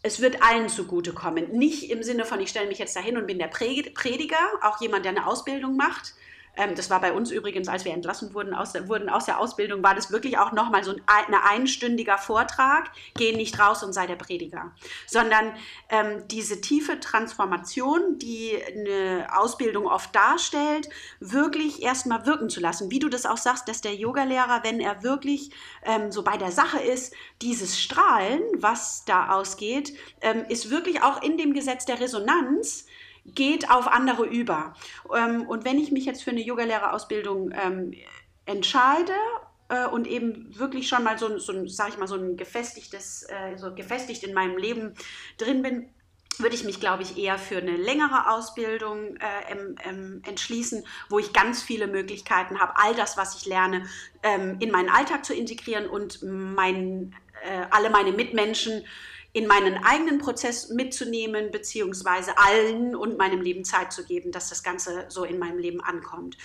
es 0.03 0.21
wird 0.21 0.43
allen 0.43 0.69
zugutekommen. 0.69 1.53
Nicht 1.53 1.91
im 1.91 2.03
Sinne 2.03 2.25
von, 2.25 2.41
ich 2.41 2.51
stelle 2.51 2.69
mich 2.69 2.79
jetzt 2.79 2.97
dahin 2.97 3.17
und 3.17 3.27
bin 3.27 3.39
der 3.39 3.49
Prediger, 3.49 4.37
auch 4.63 4.81
jemand, 4.81 5.05
der 5.05 5.13
eine 5.13 5.27
Ausbildung 5.27 5.77
macht, 5.77 6.15
ähm, 6.59 6.75
das 6.75 6.91
war 6.91 7.01
bei 7.01 7.13
uns 7.13 7.31
übrigens, 7.31 7.69
als 7.69 7.85
wir 7.85 7.93
entlassen 7.93 8.35
wurden 8.35 8.53
aus, 8.53 8.75
wurden 8.89 9.09
aus 9.09 9.25
der 9.25 9.39
Ausbildung, 9.39 9.83
war 9.83 9.95
das 9.95 10.11
wirklich 10.11 10.39
auch 10.39 10.53
nochmal 10.53 10.83
so 10.83 10.91
ein, 10.91 11.01
ein 11.07 11.35
einstündiger 11.35 12.19
Vortrag. 12.19 12.91
Geh 13.15 13.35
nicht 13.35 13.59
raus 13.61 13.85
und 13.85 13.93
sei 13.93 14.07
der 14.07 14.17
Prediger. 14.17 14.73
Sondern 15.07 15.55
ähm, 15.89 16.27
diese 16.29 16.61
tiefe 16.61 16.99
Transformation, 16.99 18.19
die 18.19 18.59
eine 18.67 19.29
Ausbildung 19.37 19.87
oft 19.87 20.15
darstellt, 20.15 20.89
wirklich 21.21 21.83
erstmal 21.83 22.27
wirken 22.27 22.51
zu 22.51 22.61
lassen. 22.61 22.91
Wie 22.91 22.99
du 22.99 23.09
das 23.09 23.25
auch 23.25 23.37
sagst, 23.37 23.69
dass 23.69 23.81
der 23.81 23.95
Yogalehrer, 23.95 24.65
wenn 24.65 24.81
er 24.81 25.05
wirklich 25.05 25.51
ähm, 25.85 26.11
so 26.11 26.25
bei 26.25 26.37
der 26.37 26.51
Sache 26.51 26.81
ist, 26.81 27.15
dieses 27.41 27.81
Strahlen, 27.81 28.43
was 28.57 29.05
da 29.05 29.31
ausgeht, 29.31 29.93
ähm, 30.23 30.45
ist 30.49 30.71
wirklich 30.71 31.03
auch 31.03 31.23
in 31.23 31.39
dem 31.39 31.55
Gesetz 31.55 31.87
der 31.87 32.01
Resonanz 32.01 32.87
geht 33.25 33.71
auf 33.71 33.89
andere 33.89 34.27
über. 34.27 34.75
Ähm, 35.15 35.47
und 35.47 35.65
wenn 35.65 35.79
ich 35.79 35.91
mich 35.91 36.05
jetzt 36.05 36.23
für 36.23 36.31
eine 36.31 36.43
Yogalehrerausbildung 36.43 37.53
ähm, 37.53 37.95
entscheide 38.47 39.15
äh, 39.69 39.87
und 39.87 40.07
eben 40.07 40.59
wirklich 40.59 40.89
schon 40.89 41.05
mal 41.05 41.19
so, 41.19 41.39
so 41.39 41.67
sag 41.67 41.91
ich 41.91 41.99
mal, 41.99 42.09
so 42.09 42.17
ein 42.17 42.37
gefestigtes, 42.37 43.25
äh, 43.25 43.57
so 43.57 43.75
gefestigt 43.75 44.25
in 44.25 44.35
meinem 44.35 44.57
Leben 44.57 44.95
drin 45.37 45.63
bin, 45.63 45.89
würde 46.39 46.55
ich 46.55 46.65
mich, 46.65 46.81
glaube 46.81 47.03
ich, 47.03 47.19
eher 47.19 47.39
für 47.39 47.59
eine 47.59 47.77
längere 47.77 48.31
Ausbildung 48.31 49.17
äh, 49.17 49.53
ähm, 49.53 49.77
ähm, 49.85 50.23
entschließen, 50.25 50.85
wo 51.09 51.19
ich 51.19 51.33
ganz 51.33 51.63
viele 51.63 51.87
Möglichkeiten 51.87 52.61
habe, 52.61 52.75
all 52.77 52.95
das, 52.95 53.17
was 53.17 53.37
ich 53.37 53.47
lerne, 53.47 53.87
ähm, 54.23 54.57
in 54.61 54.71
meinen 54.71 54.89
Alltag 54.89 55.25
zu 55.25 55.35
integrieren 55.35 55.89
und 55.89 56.23
mein, 56.23 57.15
äh, 57.45 57.67
alle 57.71 57.91
meine 57.91 58.13
Mitmenschen 58.13 58.85
in 59.39 59.47
meinen 59.47 59.85
eigenen 59.85 60.19
Prozess 60.19 60.69
mitzunehmen, 60.69 61.53
beziehungsweise 61.53 62.37
allen 62.39 62.97
und 62.97 63.19
meinem 63.19 63.41
Leben 63.41 63.65
Zeit 63.65 63.93
zu 63.93 64.05
geben, 64.05 64.33
dass 64.33 64.49
das 64.49 64.65
Ganze 64.65 65.05
so 65.11 65.23
in 65.23 65.39
meinem 65.39 65.59
Leben 65.59 65.81
ankommt. 65.81 66.37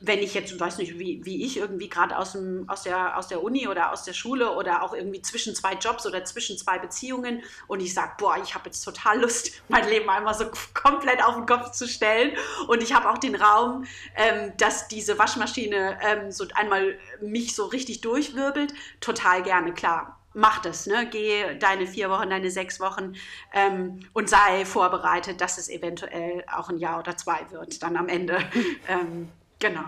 Wenn 0.00 0.20
ich 0.20 0.32
jetzt, 0.32 0.58
weiß 0.58 0.78
nicht, 0.78 0.98
wie, 0.98 1.22
wie 1.26 1.44
ich 1.44 1.58
irgendwie 1.58 1.90
gerade 1.90 2.16
aus, 2.16 2.38
aus, 2.68 2.84
der, 2.84 3.18
aus 3.18 3.28
der 3.28 3.42
Uni 3.42 3.68
oder 3.68 3.92
aus 3.92 4.04
der 4.04 4.14
Schule 4.14 4.52
oder 4.52 4.82
auch 4.82 4.94
irgendwie 4.94 5.20
zwischen 5.20 5.54
zwei 5.54 5.74
Jobs 5.74 6.06
oder 6.06 6.24
zwischen 6.24 6.56
zwei 6.56 6.78
Beziehungen 6.78 7.42
und 7.66 7.80
ich 7.80 7.92
sage, 7.92 8.12
boah, 8.18 8.38
ich 8.42 8.54
habe 8.54 8.66
jetzt 8.66 8.82
total 8.82 9.20
Lust, 9.20 9.50
mein 9.68 9.86
Leben 9.86 10.08
einmal 10.08 10.32
so 10.32 10.46
komplett 10.72 11.22
auf 11.22 11.34
den 11.34 11.44
Kopf 11.44 11.72
zu 11.72 11.86
stellen. 11.86 12.32
Und 12.66 12.82
ich 12.82 12.94
habe 12.94 13.10
auch 13.10 13.18
den 13.18 13.34
Raum, 13.34 13.84
ähm, 14.16 14.54
dass 14.56 14.88
diese 14.88 15.18
Waschmaschine 15.18 15.98
ähm, 16.00 16.32
so 16.32 16.46
einmal 16.54 16.98
mich 17.20 17.54
so 17.54 17.66
richtig 17.66 18.00
durchwirbelt, 18.00 18.72
total 19.00 19.42
gerne, 19.42 19.74
klar 19.74 20.17
mach 20.38 20.60
das, 20.60 20.86
ne? 20.86 21.06
Geh 21.10 21.56
deine 21.58 21.86
vier 21.86 22.10
Wochen, 22.10 22.30
deine 22.30 22.50
sechs 22.50 22.80
Wochen 22.80 23.14
ähm, 23.52 24.00
und 24.12 24.30
sei 24.30 24.64
vorbereitet, 24.64 25.40
dass 25.40 25.58
es 25.58 25.68
eventuell 25.68 26.44
auch 26.52 26.70
ein 26.70 26.78
Jahr 26.78 27.00
oder 27.00 27.16
zwei 27.16 27.40
wird, 27.50 27.82
dann 27.82 27.96
am 27.96 28.08
Ende. 28.08 28.38
ähm, 28.88 29.30
genau. 29.58 29.84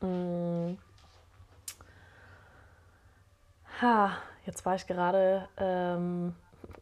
Mm. 0.00 0.78
Ha, 3.82 4.16
jetzt 4.46 4.64
war 4.64 4.74
ich 4.74 4.86
gerade 4.86 5.48
ähm, 5.58 6.34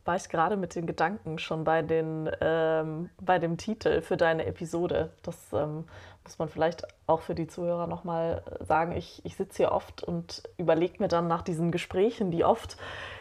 war 0.09 0.17
ich 0.17 0.29
gerade 0.31 0.57
mit 0.57 0.75
den 0.75 0.87
Gedanken 0.87 1.39
schon 1.39 1.65
bei, 1.65 1.83
den, 1.83 2.31
ähm, 2.41 3.11
bei 3.21 3.39
dem 3.39 3.59
Titel 3.59 4.01
für 4.01 4.17
deine 4.17 4.47
Episode. 4.47 5.13
Das 5.23 5.37
ähm, 5.53 5.85
muss 6.29 6.39
man 6.39 6.51
vielleicht 6.51 6.87
auch 7.07 7.23
für 7.23 7.35
die 7.35 7.47
Zuhörer 7.47 7.87
nochmal 7.87 8.43
sagen. 8.61 8.93
Ich, 8.93 9.25
ich 9.25 9.37
sitze 9.37 9.57
hier 9.57 9.73
oft 9.73 10.03
und 10.03 10.43
überlege 10.59 10.97
mir 10.99 11.09
dann 11.09 11.27
nach 11.27 11.41
diesen 11.41 11.71
Gesprächen, 11.71 12.31
die 12.31 12.45
oft, 12.45 12.77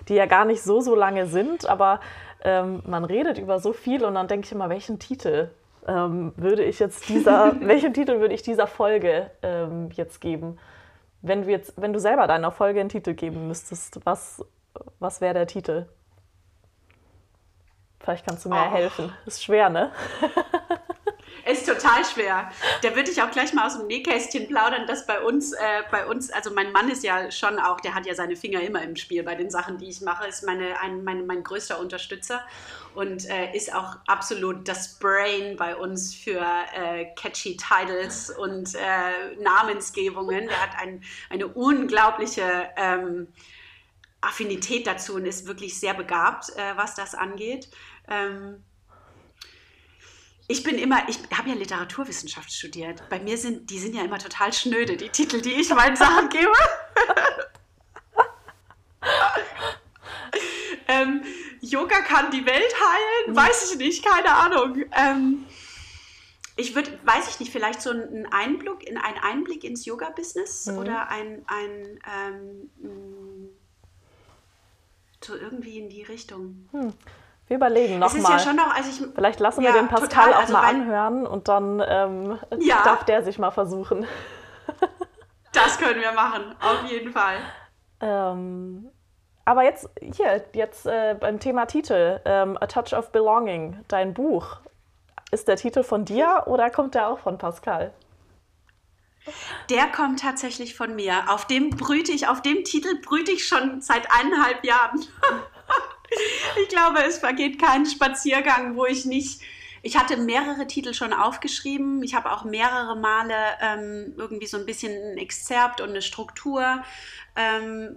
die 0.09 0.15
ja 0.15 0.25
gar 0.25 0.43
nicht 0.43 0.61
so, 0.61 0.81
so 0.81 0.93
lange 0.93 1.25
sind, 1.25 1.65
aber 1.69 2.01
ähm, 2.43 2.83
man 2.85 3.05
redet 3.05 3.37
über 3.37 3.59
so 3.59 3.71
viel 3.71 4.03
und 4.03 4.15
dann 4.15 4.27
denke 4.27 4.45
ich 4.45 4.51
immer, 4.51 4.67
welchen 4.67 4.99
Titel 4.99 5.49
ähm, 5.87 6.33
würde 6.35 6.65
ich 6.65 6.79
jetzt 6.79 7.07
dieser, 7.07 7.55
welchen 7.61 7.93
Titel 7.93 8.19
würde 8.19 8.33
ich 8.33 8.41
dieser 8.41 8.67
Folge 8.67 9.31
ähm, 9.41 9.89
jetzt 9.93 10.19
geben? 10.19 10.59
Wenn 11.21 11.43
du 11.43 11.49
jetzt, 11.49 11.81
wenn 11.81 11.93
du 11.93 11.99
selber 11.99 12.27
deiner 12.27 12.51
Folge 12.51 12.81
einen 12.81 12.89
Titel 12.89 13.13
geben 13.13 13.47
müsstest, 13.47 14.05
was, 14.05 14.43
was 14.99 15.21
wäre 15.21 15.33
der 15.33 15.47
Titel? 15.47 15.85
Vielleicht 18.01 18.27
kannst 18.27 18.43
du 18.43 18.49
mir 18.49 18.67
oh. 18.69 18.73
helfen. 18.73 19.13
Ist 19.25 19.45
schwer, 19.45 19.69
ne? 19.69 19.91
ist 21.47 21.65
total 21.65 22.03
schwer. 22.05 22.51
Da 22.81 22.95
würde 22.95 23.11
ich 23.11 23.21
auch 23.21 23.31
gleich 23.31 23.53
mal 23.53 23.67
aus 23.67 23.77
dem 23.77 23.87
Nähkästchen 23.87 24.47
plaudern, 24.47 24.87
dass 24.87 25.05
bei 25.05 25.21
uns, 25.21 25.53
äh, 25.53 25.83
bei 25.91 26.05
uns, 26.05 26.29
also 26.31 26.51
mein 26.51 26.71
Mann 26.71 26.89
ist 26.89 27.03
ja 27.03 27.31
schon 27.31 27.59
auch, 27.59 27.79
der 27.81 27.95
hat 27.95 28.05
ja 28.05 28.15
seine 28.15 28.35
Finger 28.35 28.61
immer 28.61 28.81
im 28.83 28.95
Spiel 28.95 29.23
bei 29.23 29.35
den 29.35 29.49
Sachen, 29.49 29.77
die 29.77 29.89
ich 29.89 30.01
mache, 30.01 30.27
ist 30.27 30.43
meine, 30.43 30.79
ein, 30.81 31.03
mein, 31.03 31.25
mein 31.25 31.43
größter 31.43 31.79
Unterstützer 31.79 32.41
und 32.95 33.29
äh, 33.29 33.55
ist 33.55 33.73
auch 33.73 33.97
absolut 34.07 34.67
das 34.67 34.97
Brain 34.99 35.55
bei 35.55 35.75
uns 35.75 36.15
für 36.15 36.43
äh, 36.75 37.05
catchy 37.15 37.57
Titles 37.57 38.29
und 38.29 38.73
äh, 38.75 39.41
Namensgebungen. 39.41 40.47
Der 40.47 40.61
hat 40.61 40.79
ein, 40.81 41.03
eine 41.29 41.47
unglaubliche 41.47 42.69
ähm, 42.75 43.27
Affinität 44.21 44.87
dazu 44.87 45.15
und 45.15 45.25
ist 45.25 45.47
wirklich 45.47 45.79
sehr 45.79 45.93
begabt, 45.93 46.49
äh, 46.57 46.75
was 46.75 46.95
das 46.95 47.13
angeht. 47.13 47.69
Ähm, 48.09 48.63
ich 50.47 50.63
bin 50.63 50.77
immer, 50.77 51.07
ich 51.09 51.19
habe 51.37 51.49
ja 51.49 51.55
Literaturwissenschaft 51.55 52.51
studiert. 52.51 53.03
Bei 53.09 53.19
mir 53.19 53.37
sind, 53.37 53.69
die 53.69 53.79
sind 53.79 53.93
ja 53.93 54.03
immer 54.03 54.17
total 54.17 54.53
schnöde, 54.53 54.95
die 54.95 55.09
Titel, 55.09 55.41
die 55.41 55.53
ich 55.53 55.69
meinen 55.69 55.95
Sachen 55.95 56.29
gebe. 56.29 56.51
ähm, 60.87 61.23
Yoga 61.59 61.99
kann 61.99 62.31
die 62.31 62.45
Welt 62.45 62.73
heilen, 62.73 63.35
weiß 63.35 63.71
ich 63.71 63.77
nicht, 63.77 64.05
keine 64.05 64.33
Ahnung. 64.33 64.85
Ähm, 64.93 65.45
ich 66.55 66.75
würde, 66.75 66.97
weiß 67.03 67.27
ich 67.29 67.39
nicht, 67.41 67.51
vielleicht 67.51 67.81
so 67.81 67.91
ein 67.91 68.25
Einblick, 68.31 68.83
in, 68.87 68.97
ein 68.97 69.17
Einblick 69.21 69.65
ins 69.65 69.85
Yoga-Business 69.85 70.67
mhm. 70.67 70.77
oder 70.77 71.09
ein, 71.09 71.43
ein 71.47 71.99
ähm, 72.09 73.49
so 75.23 75.35
irgendwie 75.35 75.77
in 75.77 75.89
die 75.89 76.03
Richtung. 76.03 76.69
Hm. 76.71 76.93
Wir 77.47 77.57
überlegen 77.57 77.99
nochmal. 77.99 78.33
Ja 78.33 78.39
schon 78.39 78.55
noch, 78.57 78.75
also 78.75 78.89
ich, 78.89 79.09
Vielleicht 79.15 79.39
lassen 79.39 79.61
wir 79.61 79.71
den 79.71 79.87
Pascal 79.87 80.09
total, 80.09 80.33
auch 80.33 80.39
also 80.39 80.53
mal 80.53 80.67
anhören 80.67 81.25
und 81.25 81.47
dann 81.47 81.81
ähm, 81.87 82.39
ja. 82.59 82.83
darf 82.83 83.05
der 83.05 83.23
sich 83.23 83.39
mal 83.39 83.51
versuchen. 83.51 84.05
Das 85.53 85.79
können 85.79 85.99
wir 85.99 86.11
machen, 86.11 86.55
auf 86.59 86.87
jeden 86.87 87.11
Fall. 87.11 87.37
Ähm, 87.99 88.91
aber 89.43 89.63
jetzt 89.63 89.89
hier, 90.13 90.45
jetzt 90.53 90.85
äh, 90.85 91.15
beim 91.19 91.39
Thema 91.39 91.65
Titel, 91.65 92.19
ähm, 92.25 92.57
A 92.61 92.67
Touch 92.67 92.93
of 92.93 93.11
Belonging, 93.11 93.83
dein 93.87 94.13
Buch. 94.13 94.57
Ist 95.31 95.47
der 95.47 95.55
Titel 95.55 95.81
von 95.81 96.05
dir 96.05 96.43
oder 96.45 96.69
kommt 96.69 96.93
der 96.93 97.07
auch 97.07 97.19
von 97.19 97.39
Pascal? 97.39 97.91
Der 99.69 99.87
kommt 99.87 100.21
tatsächlich 100.21 100.75
von 100.75 100.95
mir. 100.95 101.23
Auf 101.29 101.45
dem 101.45 101.71
brüte 101.71 102.11
ich, 102.11 102.27
auf 102.27 102.41
dem 102.41 102.63
Titel 102.63 103.01
brüte 103.01 103.31
ich 103.31 103.47
schon 103.47 103.81
seit 103.81 104.07
eineinhalb 104.11 104.63
Jahren. 104.63 105.03
ich 106.61 106.67
glaube, 106.69 107.03
es 107.03 107.17
vergeht 107.17 107.61
kein 107.61 107.85
Spaziergang, 107.85 108.75
wo 108.75 108.85
ich 108.85 109.05
nicht. 109.05 109.41
Ich 109.81 109.97
hatte 109.97 110.17
mehrere 110.17 110.67
Titel 110.67 110.93
schon 110.93 111.13
aufgeschrieben. 111.13 112.03
Ich 112.03 112.15
habe 112.15 112.31
auch 112.31 112.43
mehrere 112.43 112.95
Male 112.95 113.35
ähm, 113.61 114.13
irgendwie 114.17 114.47
so 114.47 114.57
ein 114.57 114.65
bisschen 114.65 114.91
ein 114.91 115.17
Exzerpt 115.17 115.81
und 115.81 115.89
eine 115.89 116.01
Struktur 116.01 116.83
ähm, 117.35 117.95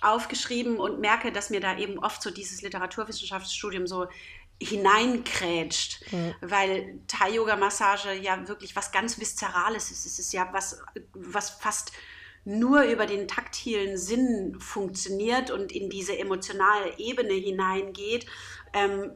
aufgeschrieben 0.00 0.78
und 0.78 1.00
merke, 1.00 1.32
dass 1.32 1.50
mir 1.50 1.60
da 1.60 1.76
eben 1.76 1.98
oft 1.98 2.22
so 2.22 2.30
dieses 2.30 2.62
Literaturwissenschaftsstudium 2.62 3.86
so 3.86 4.06
hineinkrätscht, 4.60 6.12
mhm. 6.12 6.34
weil 6.40 7.00
Thai-Yoga-Massage 7.08 8.12
ja 8.14 8.46
wirklich 8.48 8.76
was 8.76 8.92
ganz 8.92 9.18
Viszerales 9.18 9.90
ist. 9.90 10.06
Es 10.06 10.18
ist 10.18 10.32
ja 10.32 10.48
was, 10.52 10.82
was 11.14 11.50
fast 11.50 11.92
nur 12.44 12.82
über 12.82 13.06
den 13.06 13.28
taktilen 13.28 13.96
Sinn 13.96 14.56
funktioniert 14.58 15.50
und 15.50 15.72
in 15.72 15.90
diese 15.90 16.18
emotionale 16.18 16.98
Ebene 16.98 17.34
hineingeht, 17.34 18.26
ähm, 18.72 19.12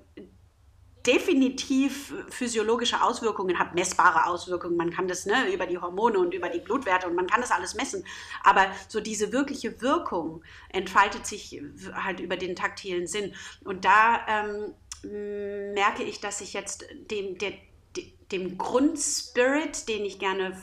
definitiv 1.07 2.13
physiologische 2.29 3.01
Auswirkungen 3.01 3.59
hat, 3.59 3.75
messbare 3.75 4.27
Auswirkungen. 4.27 4.77
Man 4.77 4.91
kann 4.91 5.07
das 5.07 5.25
ne, 5.25 5.53
über 5.53 5.67
die 5.67 5.79
Hormone 5.79 6.19
und 6.19 6.35
über 6.35 6.49
die 6.49 6.59
Blutwerte 6.59 7.07
und 7.07 7.15
man 7.15 7.29
kann 7.29 7.41
das 7.41 7.53
alles 7.53 7.75
messen. 7.75 8.05
Aber 8.43 8.67
so 8.89 9.01
diese 9.01 9.33
wirkliche 9.33 9.81
Wirkung 9.81 10.43
entfaltet 10.71 11.25
sich 11.25 11.63
halt 11.95 12.19
über 12.19 12.37
den 12.37 12.57
taktilen 12.57 13.07
Sinn. 13.07 13.35
Und 13.65 13.85
da 13.85 14.27
ähm, 14.29 14.75
merke 15.75 16.03
ich, 16.03 16.21
dass 16.21 16.41
ich 16.41 16.53
jetzt 16.53 16.85
dem, 17.11 17.39
der, 17.39 17.53
dem 18.33 18.59
Grundspirit, 18.59 19.89
den 19.89 20.05
ich 20.05 20.19
gerne 20.19 20.61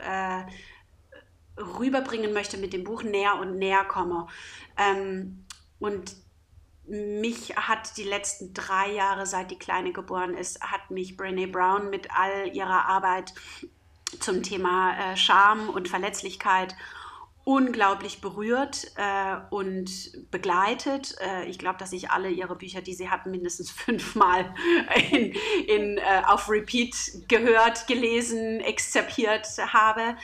äh, 0.00 0.42
rüberbringen 1.56 2.32
möchte 2.32 2.56
mit 2.56 2.72
dem 2.72 2.84
Buch, 2.84 3.02
näher 3.02 3.38
und 3.40 3.56
näher 3.56 3.84
komme. 3.84 4.26
Ähm, 4.76 5.44
und 5.78 6.16
mich 6.86 7.56
hat 7.56 7.96
die 7.96 8.04
letzten 8.04 8.52
drei 8.52 8.92
Jahre, 8.92 9.26
seit 9.26 9.50
die 9.50 9.58
Kleine 9.58 9.92
geboren 9.92 10.34
ist, 10.34 10.60
hat 10.60 10.90
mich 10.90 11.16
Brene 11.16 11.48
Brown 11.48 11.90
mit 11.90 12.08
all 12.14 12.48
ihrer 12.54 12.86
Arbeit 12.86 13.32
zum 14.20 14.42
Thema 14.42 15.12
äh, 15.12 15.16
Scham 15.16 15.70
und 15.70 15.88
Verletzlichkeit 15.88 16.74
unglaublich 17.44 18.22
berührt 18.22 18.92
äh, 18.96 19.36
und 19.50 19.90
begleitet. 20.30 21.14
Äh, 21.20 21.44
ich 21.46 21.58
glaube, 21.58 21.78
dass 21.78 21.92
ich 21.92 22.10
alle 22.10 22.30
ihre 22.30 22.56
Bücher, 22.56 22.80
die 22.80 22.94
sie 22.94 23.10
hat, 23.10 23.26
mindestens 23.26 23.70
fünfmal 23.70 24.54
in, 25.10 25.34
in, 25.66 25.98
äh, 25.98 26.22
auf 26.26 26.48
Repeat 26.48 26.94
gehört, 27.28 27.86
gelesen, 27.86 28.60
exzerpiert 28.60 29.46
habe. 29.72 30.16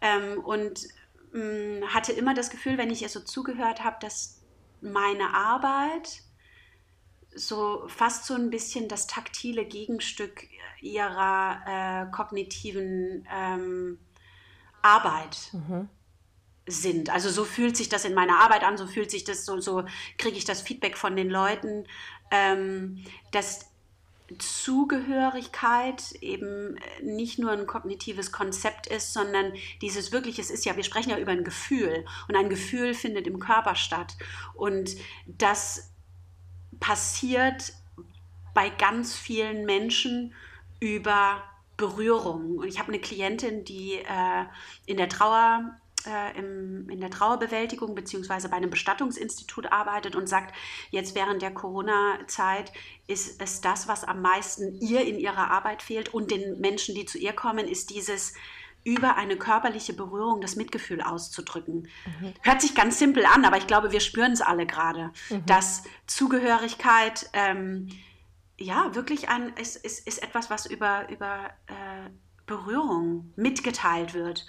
Ähm, 0.00 0.42
und 0.42 0.86
mh, 1.32 1.42
mm, 1.42 1.94
hatte 1.94 2.12
immer 2.12 2.34
das 2.34 2.50
Gefühl, 2.50 2.78
wenn 2.78 2.90
ich 2.90 3.02
ihr 3.02 3.08
so 3.08 3.20
zugehört 3.20 3.84
habe, 3.84 3.96
dass 4.00 4.40
meine 4.80 5.34
Arbeit 5.34 6.22
so 7.34 7.84
fast 7.88 8.26
so 8.26 8.34
ein 8.34 8.50
bisschen 8.50 8.88
das 8.88 9.06
taktile 9.06 9.64
Gegenstück 9.64 10.48
ihrer 10.80 11.60
äh, 11.66 12.10
kognitiven 12.10 13.26
ähm, 13.32 13.98
Arbeit 14.82 15.50
mhm. 15.52 15.88
sind. 16.66 17.10
Also 17.10 17.30
so 17.30 17.44
fühlt 17.44 17.76
sich 17.76 17.88
das 17.88 18.04
in 18.04 18.14
meiner 18.14 18.40
Arbeit 18.40 18.64
an, 18.64 18.76
so 18.76 18.86
fühlt 18.86 19.10
sich 19.10 19.24
das, 19.24 19.44
so, 19.44 19.60
so 19.60 19.84
kriege 20.18 20.36
ich 20.36 20.44
das 20.44 20.62
Feedback 20.62 20.96
von 20.96 21.14
den 21.16 21.30
Leuten, 21.30 21.86
ähm, 22.30 23.04
dass 23.30 23.69
Zugehörigkeit 24.38 26.12
eben 26.20 26.78
nicht 27.02 27.38
nur 27.38 27.50
ein 27.50 27.66
kognitives 27.66 28.32
Konzept 28.32 28.86
ist, 28.86 29.12
sondern 29.12 29.52
dieses 29.82 30.12
wirklich, 30.12 30.38
es 30.38 30.50
ist 30.50 30.64
ja, 30.64 30.76
wir 30.76 30.84
sprechen 30.84 31.10
ja 31.10 31.18
über 31.18 31.32
ein 31.32 31.44
Gefühl 31.44 32.04
und 32.28 32.36
ein 32.36 32.48
Gefühl 32.48 32.94
findet 32.94 33.26
im 33.26 33.40
Körper 33.40 33.74
statt. 33.74 34.16
Und 34.54 34.96
das 35.26 35.92
passiert 36.78 37.72
bei 38.54 38.68
ganz 38.70 39.16
vielen 39.16 39.64
Menschen 39.64 40.34
über 40.80 41.42
Berührung. 41.76 42.58
Und 42.58 42.68
ich 42.68 42.78
habe 42.78 42.88
eine 42.88 43.00
Klientin, 43.00 43.64
die 43.64 43.94
äh, 43.94 44.44
in 44.86 44.96
der 44.96 45.08
Trauer 45.08 45.76
äh, 46.06 46.38
im, 46.38 46.88
in 46.88 47.00
der 47.00 47.10
Trauerbewältigung 47.10 47.94
beziehungsweise 47.94 48.48
bei 48.48 48.56
einem 48.56 48.70
Bestattungsinstitut 48.70 49.72
arbeitet 49.72 50.16
und 50.16 50.28
sagt, 50.28 50.54
jetzt 50.90 51.14
während 51.14 51.42
der 51.42 51.52
Corona-Zeit 51.52 52.72
ist 53.06 53.40
es 53.42 53.60
das, 53.60 53.88
was 53.88 54.04
am 54.04 54.22
meisten 54.22 54.74
ihr 54.80 55.02
in 55.06 55.18
ihrer 55.18 55.50
Arbeit 55.50 55.82
fehlt 55.82 56.12
und 56.14 56.30
den 56.30 56.60
Menschen, 56.60 56.94
die 56.94 57.04
zu 57.04 57.18
ihr 57.18 57.32
kommen, 57.32 57.66
ist 57.66 57.90
dieses 57.90 58.34
über 58.82 59.16
eine 59.16 59.36
körperliche 59.36 59.92
Berührung 59.92 60.40
das 60.40 60.56
Mitgefühl 60.56 61.02
auszudrücken. 61.02 61.88
Mhm. 62.20 62.34
Hört 62.42 62.62
sich 62.62 62.74
ganz 62.74 62.98
simpel 62.98 63.26
an, 63.26 63.44
aber 63.44 63.58
ich 63.58 63.66
glaube, 63.66 63.92
wir 63.92 64.00
spüren 64.00 64.32
es 64.32 64.40
alle 64.40 64.66
gerade, 64.66 65.12
mhm. 65.28 65.44
dass 65.44 65.84
Zugehörigkeit 66.06 67.28
ähm, 67.34 67.88
ja 68.58 68.94
wirklich 68.94 69.28
ein, 69.28 69.52
ist, 69.56 69.76
ist, 69.76 70.06
ist 70.06 70.22
etwas, 70.22 70.48
was 70.48 70.66
über, 70.66 71.08
über 71.10 71.50
äh, 71.66 72.10
Berührung 72.46 73.32
mitgeteilt 73.36 74.14
wird. 74.14 74.46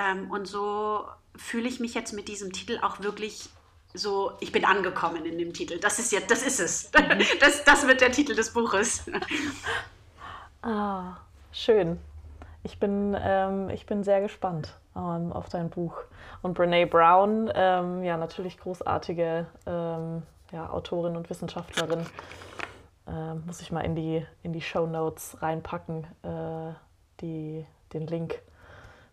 Ähm, 0.00 0.30
und 0.30 0.46
so 0.46 1.04
fühle 1.36 1.68
ich 1.68 1.80
mich 1.80 1.94
jetzt 1.94 2.12
mit 2.12 2.28
diesem 2.28 2.52
Titel 2.52 2.78
auch 2.82 3.00
wirklich 3.00 3.50
so, 3.92 4.32
ich 4.40 4.52
bin 4.52 4.64
angekommen 4.64 5.24
in 5.24 5.36
dem 5.38 5.52
Titel. 5.52 5.78
Das 5.78 5.98
ist 5.98 6.12
jetzt, 6.12 6.30
das 6.30 6.42
ist 6.42 6.60
es. 6.60 6.90
Mhm. 6.92 7.24
Das, 7.40 7.64
das 7.64 7.86
wird 7.86 8.00
der 8.00 8.12
Titel 8.12 8.34
des 8.34 8.52
Buches. 8.52 9.10
Ah, 10.62 11.16
schön. 11.52 11.98
Ich 12.64 12.78
bin, 12.78 13.16
ähm, 13.18 13.70
ich 13.70 13.86
bin 13.86 14.04
sehr 14.04 14.20
gespannt 14.20 14.76
ähm, 14.94 15.32
auf 15.32 15.48
dein 15.48 15.70
Buch. 15.70 15.94
Und 16.42 16.52
Brene 16.52 16.86
Brown, 16.86 17.50
ähm, 17.54 18.04
ja, 18.04 18.18
natürlich 18.18 18.58
großartige 18.58 19.46
ähm, 19.64 20.22
ja, 20.52 20.68
Autorin 20.68 21.16
und 21.16 21.30
Wissenschaftlerin. 21.30 22.04
Äh, 23.06 23.36
muss 23.46 23.62
ich 23.62 23.72
mal 23.72 23.80
in 23.80 23.94
die, 23.94 24.26
in 24.42 24.52
die 24.52 24.60
Show 24.60 24.86
Notes 24.86 25.38
reinpacken, 25.40 26.04
äh, 26.24 26.74
die, 27.22 27.64
den 27.94 28.06
Link 28.06 28.42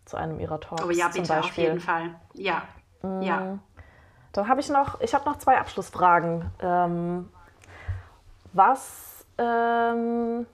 zu 0.08 0.16
einem 0.16 0.40
ihrer 0.40 0.60
Talks. 0.60 0.84
Oh 0.84 0.90
ja, 0.90 1.08
bitte, 1.08 1.38
auf 1.38 1.56
jeden 1.56 1.80
Fall. 1.80 2.14
Ja. 2.34 2.62
Mm. 3.02 3.22
ja. 3.22 3.58
Dann 4.32 4.48
habe 4.48 4.60
ich 4.60 4.68
noch, 4.68 5.00
ich 5.00 5.14
habe 5.14 5.24
noch 5.28 5.38
zwei 5.38 5.58
Abschlussfragen. 5.58 6.50
Ähm, 6.60 7.28
was, 8.52 9.24
ähm, 9.38 10.46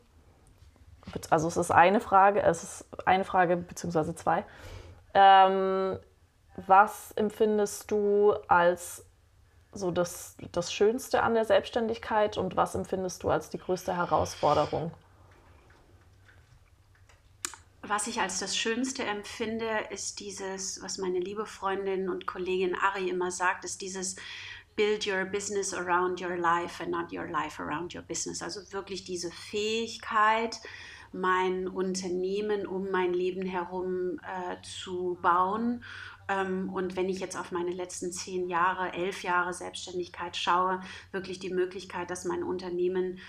also 1.31 1.49
es 1.49 1.57
ist 1.57 1.71
eine 1.71 2.01
Frage, 2.01 2.43
es 2.43 2.63
ist 2.63 2.87
eine 3.07 3.25
Frage 3.25 3.57
beziehungsweise 3.57 4.15
zwei. 4.15 4.45
Ähm, 5.13 5.99
was 6.57 7.13
empfindest 7.13 7.91
du 7.91 8.35
als 8.49 9.05
so 9.73 9.91
das, 9.91 10.37
das 10.53 10.73
Schönste 10.73 11.23
an 11.23 11.35
der 11.35 11.45
Selbstständigkeit 11.45 12.39
und 12.39 12.57
was 12.57 12.75
empfindest 12.75 13.23
du 13.23 13.31
als 13.31 13.51
die 13.51 13.59
größte 13.59 13.97
Herausforderung? 13.97 14.93
Was 17.89 18.07
ich 18.07 18.21
als 18.21 18.39
das 18.39 18.57
Schönste 18.57 19.05
empfinde, 19.05 19.69
ist 19.91 20.21
dieses, 20.21 20.83
was 20.83 20.99
meine 20.99 21.19
liebe 21.19 21.47
Freundin 21.47 22.09
und 22.09 22.27
Kollegin 22.27 22.75
Ari 22.75 23.09
immer 23.09 23.31
sagt, 23.31 23.65
ist 23.65 23.81
dieses 23.81 24.17
Build 24.77 25.07
your 25.07 25.25
business 25.25 25.73
around 25.73 26.21
your 26.21 26.37
life 26.37 26.83
and 26.83 26.91
not 26.91 27.13
your 27.13 27.27
life 27.29 27.63
around 27.63 27.95
your 27.95 28.03
business. 28.03 28.43
Also 28.43 28.61
wirklich 28.73 29.05
diese 29.05 29.31
Fähigkeit, 29.31 30.59
mein 31.13 31.69
Unternehmen 31.69 32.67
um 32.67 32.91
mein 32.91 33.15
Leben 33.15 33.47
herum 33.47 34.19
äh, 34.23 34.57
zu 34.63 35.17
bauen. 35.23 35.85
Ähm, 36.29 36.71
und 36.73 36.97
wenn 36.97 37.09
ich 37.09 37.21
jetzt 37.21 37.39
auf 37.39 37.53
meine 37.53 37.71
letzten 37.71 38.11
zehn 38.11 38.49
Jahre, 38.49 38.93
elf 38.93 39.23
Jahre 39.23 39.53
Selbstständigkeit 39.53 40.37
schaue, 40.37 40.81
wirklich 41.13 41.39
die 41.39 41.51
Möglichkeit, 41.53 42.11
dass 42.11 42.25
mein 42.25 42.43
Unternehmen 42.43 43.21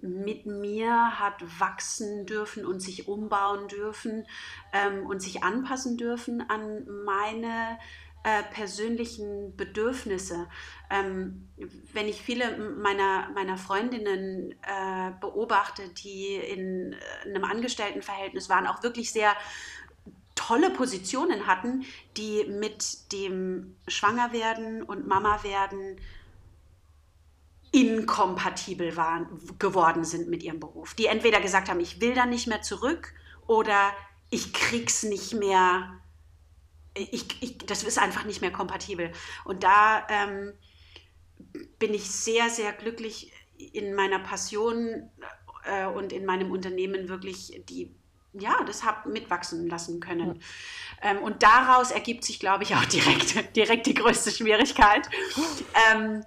mit 0.00 0.46
mir 0.46 1.18
hat 1.18 1.42
wachsen 1.58 2.26
dürfen 2.26 2.66
und 2.66 2.80
sich 2.80 3.08
umbauen 3.08 3.68
dürfen 3.68 4.26
ähm, 4.72 5.06
und 5.06 5.20
sich 5.20 5.42
anpassen 5.42 5.96
dürfen 5.96 6.42
an 6.48 6.86
meine 7.04 7.78
äh, 8.24 8.42
persönlichen 8.52 9.56
Bedürfnisse. 9.56 10.48
Ähm, 10.90 11.48
wenn 11.92 12.08
ich 12.08 12.20
viele 12.20 12.58
meiner, 12.58 13.30
meiner 13.30 13.56
Freundinnen 13.56 14.52
äh, 14.52 15.12
beobachte, 15.20 15.88
die 15.88 16.34
in, 16.34 16.96
in 17.24 17.34
einem 17.34 17.44
Angestelltenverhältnis 17.44 18.48
waren, 18.48 18.66
auch 18.66 18.82
wirklich 18.82 19.12
sehr 19.12 19.32
tolle 20.34 20.70
Positionen 20.70 21.46
hatten, 21.46 21.84
die 22.16 22.44
mit 22.48 23.12
dem 23.12 23.76
Schwangerwerden 23.86 24.82
und 24.82 25.06
Mama 25.06 25.42
werden 25.42 26.00
inkompatibel 27.72 28.96
waren, 28.96 29.26
geworden 29.58 30.04
sind 30.04 30.28
mit 30.28 30.42
ihrem 30.42 30.60
Beruf. 30.60 30.94
Die 30.94 31.06
entweder 31.06 31.40
gesagt 31.40 31.68
haben, 31.68 31.80
ich 31.80 32.00
will 32.00 32.14
da 32.14 32.26
nicht 32.26 32.46
mehr 32.46 32.62
zurück 32.62 33.12
oder 33.46 33.92
ich 34.30 34.52
krieg's 34.52 35.02
nicht 35.02 35.34
mehr, 35.34 36.00
ich, 36.94 37.42
ich, 37.42 37.58
das 37.58 37.82
ist 37.82 37.98
einfach 37.98 38.24
nicht 38.24 38.40
mehr 38.40 38.52
kompatibel. 38.52 39.12
Und 39.44 39.64
da 39.64 40.06
ähm, 40.08 40.52
bin 41.78 41.94
ich 41.94 42.10
sehr, 42.10 42.48
sehr 42.50 42.72
glücklich 42.72 43.32
in 43.56 43.94
meiner 43.94 44.18
Passion 44.18 45.10
äh, 45.64 45.86
und 45.86 46.12
in 46.12 46.24
meinem 46.24 46.50
Unternehmen 46.50 47.08
wirklich 47.08 47.62
die 47.68 47.94
ja, 48.34 48.62
das 48.64 48.84
habe 48.84 49.08
mitwachsen 49.08 49.68
lassen 49.68 50.00
können. 50.00 50.40
Ähm, 51.02 51.18
und 51.18 51.42
daraus 51.42 51.90
ergibt 51.90 52.24
sich, 52.24 52.38
glaube 52.38 52.64
ich, 52.64 52.74
auch 52.74 52.84
direkt, 52.84 53.56
direkt 53.56 53.86
die 53.86 53.94
größte 53.94 54.30
Schwierigkeit, 54.30 55.08
ähm, 55.90 56.24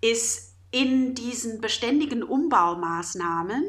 ist 0.00 0.51
in 0.72 1.14
diesen 1.14 1.60
beständigen 1.60 2.22
Umbaumaßnahmen 2.22 3.62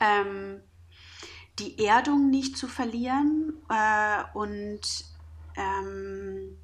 ähm, 0.00 0.60
die 1.58 1.84
Erdung 1.84 2.30
nicht 2.30 2.56
zu 2.56 2.68
verlieren 2.68 3.52
äh, 3.68 4.22
und 4.34 4.80
ähm, 5.56 6.56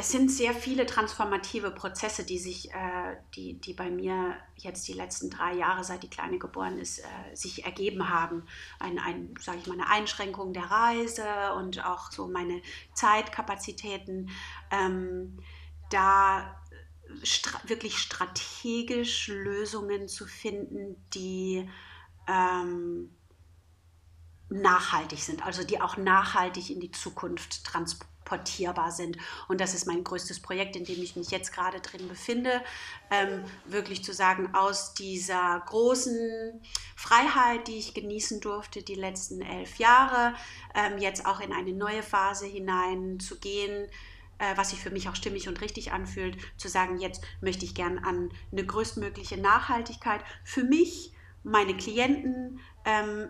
es 0.00 0.12
sind 0.12 0.30
sehr 0.30 0.54
viele 0.54 0.86
transformative 0.86 1.72
Prozesse, 1.72 2.22
die 2.24 2.38
sich, 2.38 2.70
äh, 2.70 3.16
die, 3.34 3.54
die 3.54 3.74
bei 3.74 3.90
mir 3.90 4.36
jetzt 4.54 4.86
die 4.86 4.92
letzten 4.92 5.28
drei 5.28 5.54
Jahre, 5.54 5.82
seit 5.82 6.04
die 6.04 6.10
Kleine 6.10 6.38
geboren 6.38 6.78
ist, 6.78 7.00
äh, 7.00 7.34
sich 7.34 7.64
ergeben 7.64 8.08
haben. 8.08 8.46
Ein, 8.78 9.00
ein 9.00 9.34
sage 9.40 9.58
ich 9.58 9.66
mal, 9.66 9.74
eine 9.74 9.90
Einschränkung 9.90 10.52
der 10.52 10.70
Reise 10.70 11.24
und 11.56 11.84
auch 11.84 12.12
so 12.12 12.28
meine 12.28 12.62
Zeitkapazitäten. 12.94 14.30
Ähm, 14.70 15.40
da 15.90 16.62
stra 17.22 17.60
wirklich 17.64 17.98
strategisch 17.98 19.28
Lösungen 19.28 20.08
zu 20.08 20.26
finden, 20.26 20.96
die 21.14 21.68
ähm, 22.26 23.14
nachhaltig 24.50 25.20
sind, 25.20 25.44
also 25.44 25.64
die 25.64 25.80
auch 25.80 25.96
nachhaltig 25.96 26.70
in 26.70 26.80
die 26.80 26.90
Zukunft 26.90 27.64
transportieren 27.64 28.18
portierbar 28.28 28.92
sind. 28.92 29.16
Und 29.48 29.60
das 29.60 29.74
ist 29.74 29.86
mein 29.86 30.04
größtes 30.04 30.40
Projekt, 30.40 30.76
in 30.76 30.84
dem 30.84 31.02
ich 31.02 31.16
mich 31.16 31.30
jetzt 31.30 31.52
gerade 31.52 31.80
drin 31.80 32.06
befinde. 32.08 32.62
Ähm, 33.10 33.42
wirklich 33.64 34.04
zu 34.04 34.12
sagen, 34.12 34.54
aus 34.54 34.94
dieser 34.94 35.62
großen 35.66 36.60
Freiheit, 36.94 37.66
die 37.66 37.78
ich 37.78 37.94
genießen 37.94 38.40
durfte 38.40 38.82
die 38.82 38.94
letzten 38.94 39.40
elf 39.40 39.78
Jahre, 39.78 40.34
ähm, 40.74 40.98
jetzt 40.98 41.24
auch 41.26 41.40
in 41.40 41.52
eine 41.52 41.72
neue 41.72 42.02
Phase 42.02 42.46
hinein 42.46 43.18
zu 43.18 43.38
gehen, 43.38 43.88
äh, 44.38 44.56
was 44.56 44.70
sich 44.70 44.80
für 44.80 44.90
mich 44.90 45.08
auch 45.08 45.16
stimmig 45.16 45.48
und 45.48 45.60
richtig 45.60 45.92
anfühlt, 45.92 46.36
zu 46.56 46.68
sagen, 46.68 46.98
jetzt 46.98 47.22
möchte 47.40 47.64
ich 47.64 47.74
gern 47.74 47.98
an 47.98 48.30
eine 48.52 48.64
größtmögliche 48.64 49.36
Nachhaltigkeit 49.36 50.22
für 50.44 50.64
mich, 50.64 51.12
meine 51.42 51.76
Klienten, 51.76 52.60
ähm, 52.84 53.28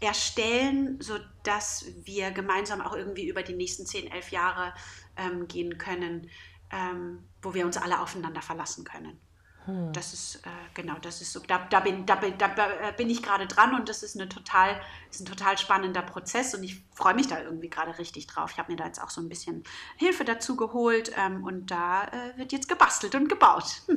erstellen, 0.00 1.00
sodass 1.00 1.86
wir 2.04 2.30
gemeinsam 2.30 2.80
auch 2.80 2.94
irgendwie 2.94 3.28
über 3.28 3.42
die 3.42 3.54
nächsten 3.54 3.86
10, 3.86 4.10
11 4.10 4.30
Jahre 4.30 4.74
ähm, 5.16 5.48
gehen 5.48 5.78
können, 5.78 6.30
ähm, 6.70 7.24
wo 7.40 7.54
wir 7.54 7.64
uns 7.64 7.76
alle 7.76 8.00
aufeinander 8.00 8.42
verlassen 8.42 8.84
können. 8.84 9.18
Hm. 9.66 9.92
Das 9.92 10.12
ist 10.12 10.36
äh, 10.36 10.48
genau, 10.74 10.94
das 11.02 11.20
ist 11.20 11.32
so. 11.32 11.40
Da, 11.40 11.66
da, 11.68 11.80
bin, 11.80 12.06
da, 12.06 12.16
da 12.16 12.46
äh, 12.46 12.92
bin 12.96 13.10
ich 13.10 13.22
gerade 13.22 13.46
dran 13.46 13.74
und 13.74 13.88
das 13.88 14.02
ist 14.02 14.16
eine 14.16 14.28
total, 14.28 14.80
ist 15.10 15.20
ein 15.20 15.26
total 15.26 15.58
spannender 15.58 16.02
Prozess 16.02 16.54
und 16.54 16.62
ich 16.62 16.82
freue 16.94 17.14
mich 17.14 17.26
da 17.26 17.40
irgendwie 17.42 17.68
gerade 17.68 17.98
richtig 17.98 18.26
drauf. 18.26 18.52
Ich 18.52 18.58
habe 18.58 18.72
mir 18.72 18.76
da 18.76 18.86
jetzt 18.86 19.02
auch 19.02 19.10
so 19.10 19.20
ein 19.20 19.28
bisschen 19.28 19.64
Hilfe 19.96 20.24
dazu 20.24 20.56
geholt 20.56 21.12
ähm, 21.18 21.44
und 21.44 21.70
da 21.70 22.04
äh, 22.04 22.38
wird 22.38 22.52
jetzt 22.52 22.68
gebastelt 22.68 23.14
und 23.14 23.28
gebaut. 23.28 23.82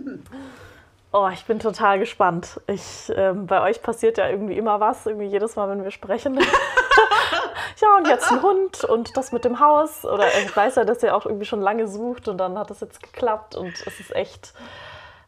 Oh, 1.11 1.27
ich 1.33 1.45
bin 1.45 1.57
total 1.57 1.97
gespannt. 1.97 2.61
Ich, 2.67 3.11
ähm, 3.15 3.47
bei 3.47 3.61
euch 3.61 3.81
passiert 3.81 4.19
ja 4.19 4.29
irgendwie 4.29 4.55
immer 4.55 4.79
was, 4.79 5.07
irgendwie 5.07 5.25
jedes 5.25 5.55
Mal, 5.55 5.67
wenn 5.67 5.83
wir 5.83 5.89
sprechen. 5.89 6.37
ja, 7.81 7.97
und 7.97 8.07
jetzt 8.07 8.31
ein 8.31 8.43
Hund 8.43 8.83
und 8.83 9.17
das 9.17 9.31
mit 9.31 9.43
dem 9.43 9.59
Haus. 9.59 10.05
Oder 10.05 10.27
ich 10.37 10.55
weiß 10.55 10.75
ja, 10.75 10.85
dass 10.85 11.01
ihr 11.01 11.15
auch 11.15 11.25
irgendwie 11.25 11.45
schon 11.45 11.61
lange 11.61 11.87
sucht 11.87 12.27
und 12.27 12.37
dann 12.37 12.59
hat 12.59 12.69
das 12.69 12.81
jetzt 12.81 13.01
geklappt 13.01 13.55
und 13.55 13.73
es 13.87 13.99
ist 13.99 14.15
echt, 14.15 14.53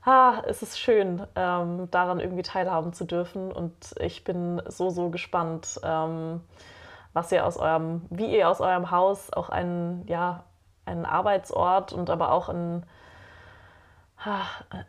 ah, 0.03 0.41
es 0.47 0.61
ist 0.61 0.79
schön, 0.79 1.25
ähm, 1.35 1.89
daran 1.91 2.19
irgendwie 2.19 2.43
teilhaben 2.43 2.93
zu 2.93 3.05
dürfen. 3.05 3.51
Und 3.51 3.95
ich 3.99 4.23
bin 4.23 4.61
so, 4.67 4.89
so 4.89 5.09
gespannt, 5.09 5.79
ähm, 5.83 6.41
was 7.13 7.31
ihr 7.31 7.45
aus 7.45 7.57
eurem, 7.57 8.05
wie 8.09 8.35
ihr 8.35 8.49
aus 8.49 8.61
eurem 8.61 8.91
Haus 8.91 9.31
auch 9.33 9.49
einen, 9.49 10.07
ja, 10.07 10.43
einen 10.85 11.05
Arbeitsort 11.05 11.93
und 11.93 12.09
aber 12.09 12.31
auch 12.31 12.49
ein 12.49 12.85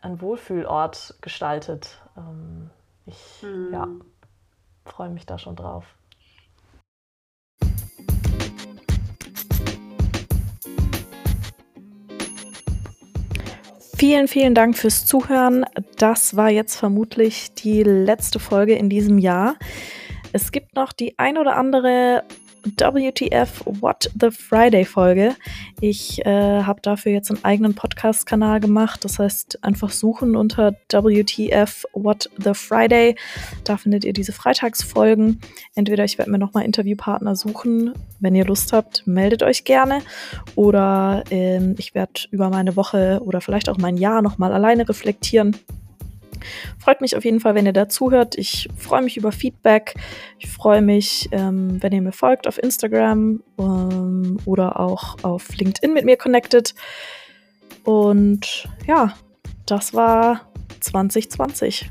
ein 0.01 0.21
Wohlfühlort 0.21 1.15
gestaltet. 1.21 1.99
Ähm, 2.17 2.69
ich 3.05 3.41
hm. 3.41 3.73
ja, 3.73 3.87
freue 4.85 5.09
mich 5.09 5.25
da 5.25 5.37
schon 5.37 5.55
drauf. 5.55 5.85
Vielen, 14.05 14.27
vielen 14.27 14.53
Dank 14.53 14.77
fürs 14.77 15.05
Zuhören. 15.05 15.65
Das 15.97 16.35
war 16.35 16.49
jetzt 16.49 16.75
vermutlich 16.75 17.53
die 17.53 17.83
letzte 17.83 18.37
Folge 18.37 18.75
in 18.75 18.89
diesem 18.89 19.17
Jahr. 19.17 19.55
Es 20.33 20.51
gibt 20.51 20.75
noch 20.75 20.91
die 20.91 21.17
ein 21.17 21.37
oder 21.37 21.55
andere 21.55 22.25
WTF 22.63 23.63
What 23.65 24.11
the 24.19 24.31
Friday 24.31 24.85
Folge. 24.85 25.35
Ich 25.81 26.25
äh, 26.25 26.63
habe 26.63 26.81
dafür 26.81 27.11
jetzt 27.11 27.29
einen 27.29 27.43
eigenen 27.43 27.73
Podcast-Kanal 27.73 28.59
gemacht. 28.59 29.03
Das 29.03 29.19
heißt, 29.19 29.63
einfach 29.63 29.91
suchen 29.91 30.35
unter 30.35 30.73
WTF 30.89 31.85
What 31.93 32.29
the 32.37 32.53
Friday. 32.53 33.15
Da 33.63 33.77
findet 33.77 34.05
ihr 34.05 34.13
diese 34.13 34.31
Freitagsfolgen. 34.31 35.41
Entweder 35.75 36.03
ich 36.05 36.17
werde 36.17 36.31
mir 36.31 36.39
nochmal 36.39 36.65
Interviewpartner 36.65 37.35
suchen. 37.35 37.93
Wenn 38.19 38.35
ihr 38.35 38.45
Lust 38.45 38.73
habt, 38.73 39.05
meldet 39.05 39.43
euch 39.43 39.63
gerne. 39.63 40.01
Oder 40.55 41.23
ähm, 41.29 41.75
ich 41.77 41.93
werde 41.95 42.21
über 42.31 42.49
meine 42.49 42.75
Woche 42.75 43.21
oder 43.23 43.41
vielleicht 43.41 43.69
auch 43.69 43.77
mein 43.77 43.97
Jahr 43.97 44.21
nochmal 44.21 44.53
alleine 44.53 44.87
reflektieren. 44.87 45.57
Freut 46.79 47.01
mich 47.01 47.15
auf 47.15 47.25
jeden 47.25 47.39
Fall, 47.39 47.55
wenn 47.55 47.65
ihr 47.65 47.73
da 47.73 47.89
zuhört. 47.89 48.37
Ich 48.37 48.69
freue 48.77 49.01
mich 49.01 49.17
über 49.17 49.31
Feedback. 49.31 49.95
Ich 50.39 50.49
freue 50.49 50.81
mich, 50.81 51.29
ähm, 51.31 51.81
wenn 51.81 51.93
ihr 51.93 52.01
mir 52.01 52.11
folgt 52.11 52.47
auf 52.47 52.61
Instagram 52.61 53.41
ähm, 53.59 54.37
oder 54.45 54.79
auch 54.79 55.23
auf 55.23 55.55
LinkedIn 55.55 55.93
mit 55.93 56.05
mir 56.05 56.17
connected. 56.17 56.73
Und 57.83 58.67
ja, 58.87 59.15
das 59.65 59.93
war 59.93 60.41
2020. 60.79 61.89